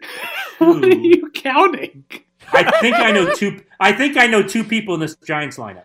What 0.57 0.85
are 0.85 0.87
you 0.87 1.29
counting? 1.31 2.05
I 2.53 2.79
think 2.79 2.95
I 2.95 3.11
know 3.11 3.33
two. 3.33 3.61
I 3.79 3.91
think 3.91 4.15
I 4.15 4.25
know 4.25 4.41
two 4.41 4.63
people 4.63 4.93
in 4.93 5.01
this 5.01 5.17
Giants 5.17 5.57
lineup. 5.57 5.83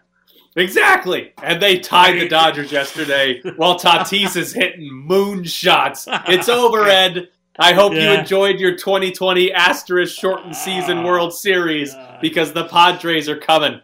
Exactly. 0.57 1.33
And 1.43 1.61
they 1.61 1.79
tied 1.79 2.21
the 2.21 2.29
Dodgers 2.29 2.71
yesterday 2.71 3.41
while 3.57 3.79
Tatis 3.79 4.37
is 4.37 4.53
hitting 4.53 4.89
moonshots. 4.91 6.07
It's 6.29 6.49
over, 6.49 6.85
Ed. 6.89 7.29
I 7.59 7.73
hope 7.73 7.93
you 7.93 8.11
enjoyed 8.11 8.59
your 8.59 8.77
2020 8.77 9.53
asterisk 9.53 10.18
shortened 10.18 10.57
season 10.57 10.99
ah, 10.99 11.05
World 11.05 11.35
Series 11.35 11.95
because 12.21 12.53
the 12.53 12.64
Padres 12.64 13.29
are 13.29 13.37
coming. 13.37 13.81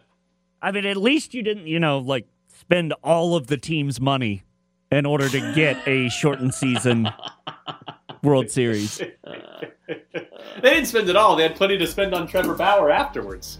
I 0.61 0.71
mean, 0.71 0.85
at 0.85 0.97
least 0.97 1.33
you 1.33 1.43
didn't, 1.43 1.67
you 1.67 1.79
know, 1.79 1.99
like 1.99 2.27
spend 2.47 2.93
all 3.03 3.35
of 3.35 3.47
the 3.47 3.57
team's 3.57 4.01
money 4.01 4.43
in 4.91 5.05
order 5.05 5.29
to 5.29 5.53
get 5.53 5.85
a 5.87 6.09
shortened 6.09 6.53
season 6.53 7.09
World 8.23 8.49
Series. 8.49 9.01
They 10.61 10.73
didn't 10.73 10.87
spend 10.87 11.07
it 11.07 11.15
all. 11.15 11.35
They 11.35 11.43
had 11.43 11.55
plenty 11.55 11.77
to 11.77 11.85
spend 11.87 12.13
on 12.15 12.27
Trevor 12.27 12.55
Bauer 12.55 12.89
afterwards. 12.89 13.59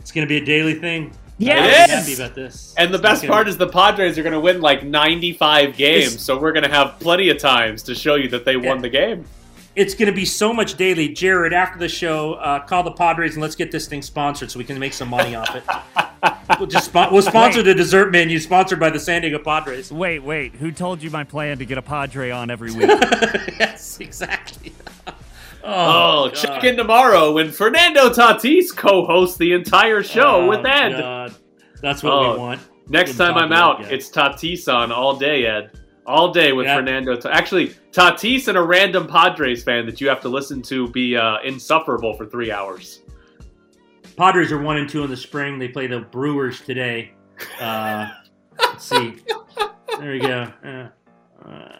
It's 0.00 0.10
going 0.10 0.26
to 0.26 0.28
be 0.28 0.38
a 0.38 0.44
daily 0.44 0.74
thing. 0.74 1.12
Yes! 1.38 1.58
I'm 1.58 1.64
It 1.64 1.68
really 1.68 1.82
is! 1.82 1.90
happy 1.90 2.14
about 2.14 2.34
this. 2.34 2.74
And 2.78 2.90
the 2.90 2.94
It's 2.94 3.02
best 3.02 3.22
gonna- 3.22 3.32
part 3.32 3.48
is 3.48 3.56
the 3.58 3.68
Padres 3.68 4.18
are 4.18 4.22
going 4.22 4.32
to 4.32 4.40
win 4.40 4.60
like 4.60 4.82
95 4.84 5.76
games, 5.76 6.06
It's- 6.06 6.22
so 6.22 6.38
we're 6.38 6.52
going 6.52 6.64
to 6.64 6.70
have 6.70 6.98
plenty 7.00 7.28
of 7.28 7.38
times 7.38 7.82
to 7.84 7.94
show 7.94 8.14
you 8.16 8.28
that 8.30 8.44
they 8.44 8.56
won 8.56 8.80
the 8.80 8.88
game. 8.88 9.24
It's 9.74 9.94
going 9.94 10.06
to 10.06 10.12
be 10.14 10.26
so 10.26 10.52
much 10.52 10.74
daily. 10.76 11.08
Jared, 11.08 11.52
after 11.54 11.78
the 11.78 11.88
show, 11.88 12.34
uh, 12.34 12.60
call 12.60 12.82
the 12.82 12.92
Padres 12.92 13.34
and 13.34 13.42
let's 13.42 13.54
get 13.54 13.72
this 13.72 13.86
thing 13.88 14.02
sponsored 14.02 14.50
so 14.50 14.58
we 14.58 14.64
can 14.64 14.78
make 14.78 14.92
some 14.92 15.08
money 15.08 15.34
off 15.34 15.54
it. 15.56 15.64
we'll 16.58 16.66
just 16.68 16.86
spon- 16.86 17.10
we'll 17.12 17.22
sponsor 17.22 17.60
Wait. 17.60 17.64
the 17.64 17.74
dessert 17.74 18.10
menu 18.12 18.38
sponsored 18.38 18.78
by 18.78 18.90
the 18.90 19.00
San 19.00 19.22
Diego 19.22 19.38
Padres. 19.38 19.90
Wait, 19.90 20.18
wait. 20.18 20.54
Who 20.56 20.72
told 20.72 21.02
you 21.02 21.10
my 21.10 21.24
plan 21.24 21.56
to 21.58 21.64
get 21.64 21.78
a 21.78 21.82
Padre 21.82 22.30
on 22.30 22.50
every 22.50 22.70
week? 22.72 22.86
yes, 23.58 23.98
exactly. 24.00 24.72
Oh, 25.64 26.26
God. 26.26 26.34
check 26.34 26.64
in 26.64 26.76
tomorrow 26.76 27.30
when 27.30 27.52
Fernando 27.52 28.08
Tatis 28.10 28.74
co-hosts 28.74 29.36
the 29.38 29.52
entire 29.52 30.02
show 30.02 30.42
Oh, 30.42 30.48
with 30.48 30.66
Ed. 30.66 30.98
God. 30.98 31.36
That's 31.80 32.02
what 32.02 32.12
Oh, 32.12 32.32
we 32.32 32.38
want. 32.40 32.60
Next 32.88 33.12
Didn't 33.12 33.34
time 33.34 33.36
I'm 33.44 33.52
out, 33.52 33.78
yet. 33.82 33.92
it's 33.92 34.10
Tatis 34.10 34.66
on 34.66 34.90
all 34.90 35.14
day, 35.16 35.46
Ed. 35.46 35.70
All 36.12 36.30
day 36.30 36.52
with 36.52 36.66
Yeah. 36.66 36.76
Fernando. 36.76 37.18
Actually, 37.30 37.70
Tatis 37.90 38.46
and 38.48 38.58
a 38.58 38.62
random 38.62 39.06
Padres 39.06 39.64
fan 39.64 39.86
that 39.86 39.98
you 39.98 40.08
have 40.10 40.20
to 40.20 40.28
listen 40.28 40.60
to 40.62 40.86
be 40.88 41.16
uh, 41.16 41.38
insufferable 41.42 42.12
for 42.12 42.26
three 42.26 42.52
hours. 42.52 43.00
Padres 44.14 44.52
are 44.52 44.60
one 44.60 44.76
and 44.76 44.86
two 44.88 45.04
in 45.04 45.10
the 45.10 45.16
spring. 45.16 45.58
They 45.58 45.68
play 45.68 45.86
the 45.86 46.00
Brewers 46.00 46.60
today. 46.60 47.12
Uh, 47.58 48.10
let's 48.60 48.84
see. 48.84 49.14
There 49.98 50.12
we 50.12 50.18
go. 50.18 50.52
Uh, 50.62 51.76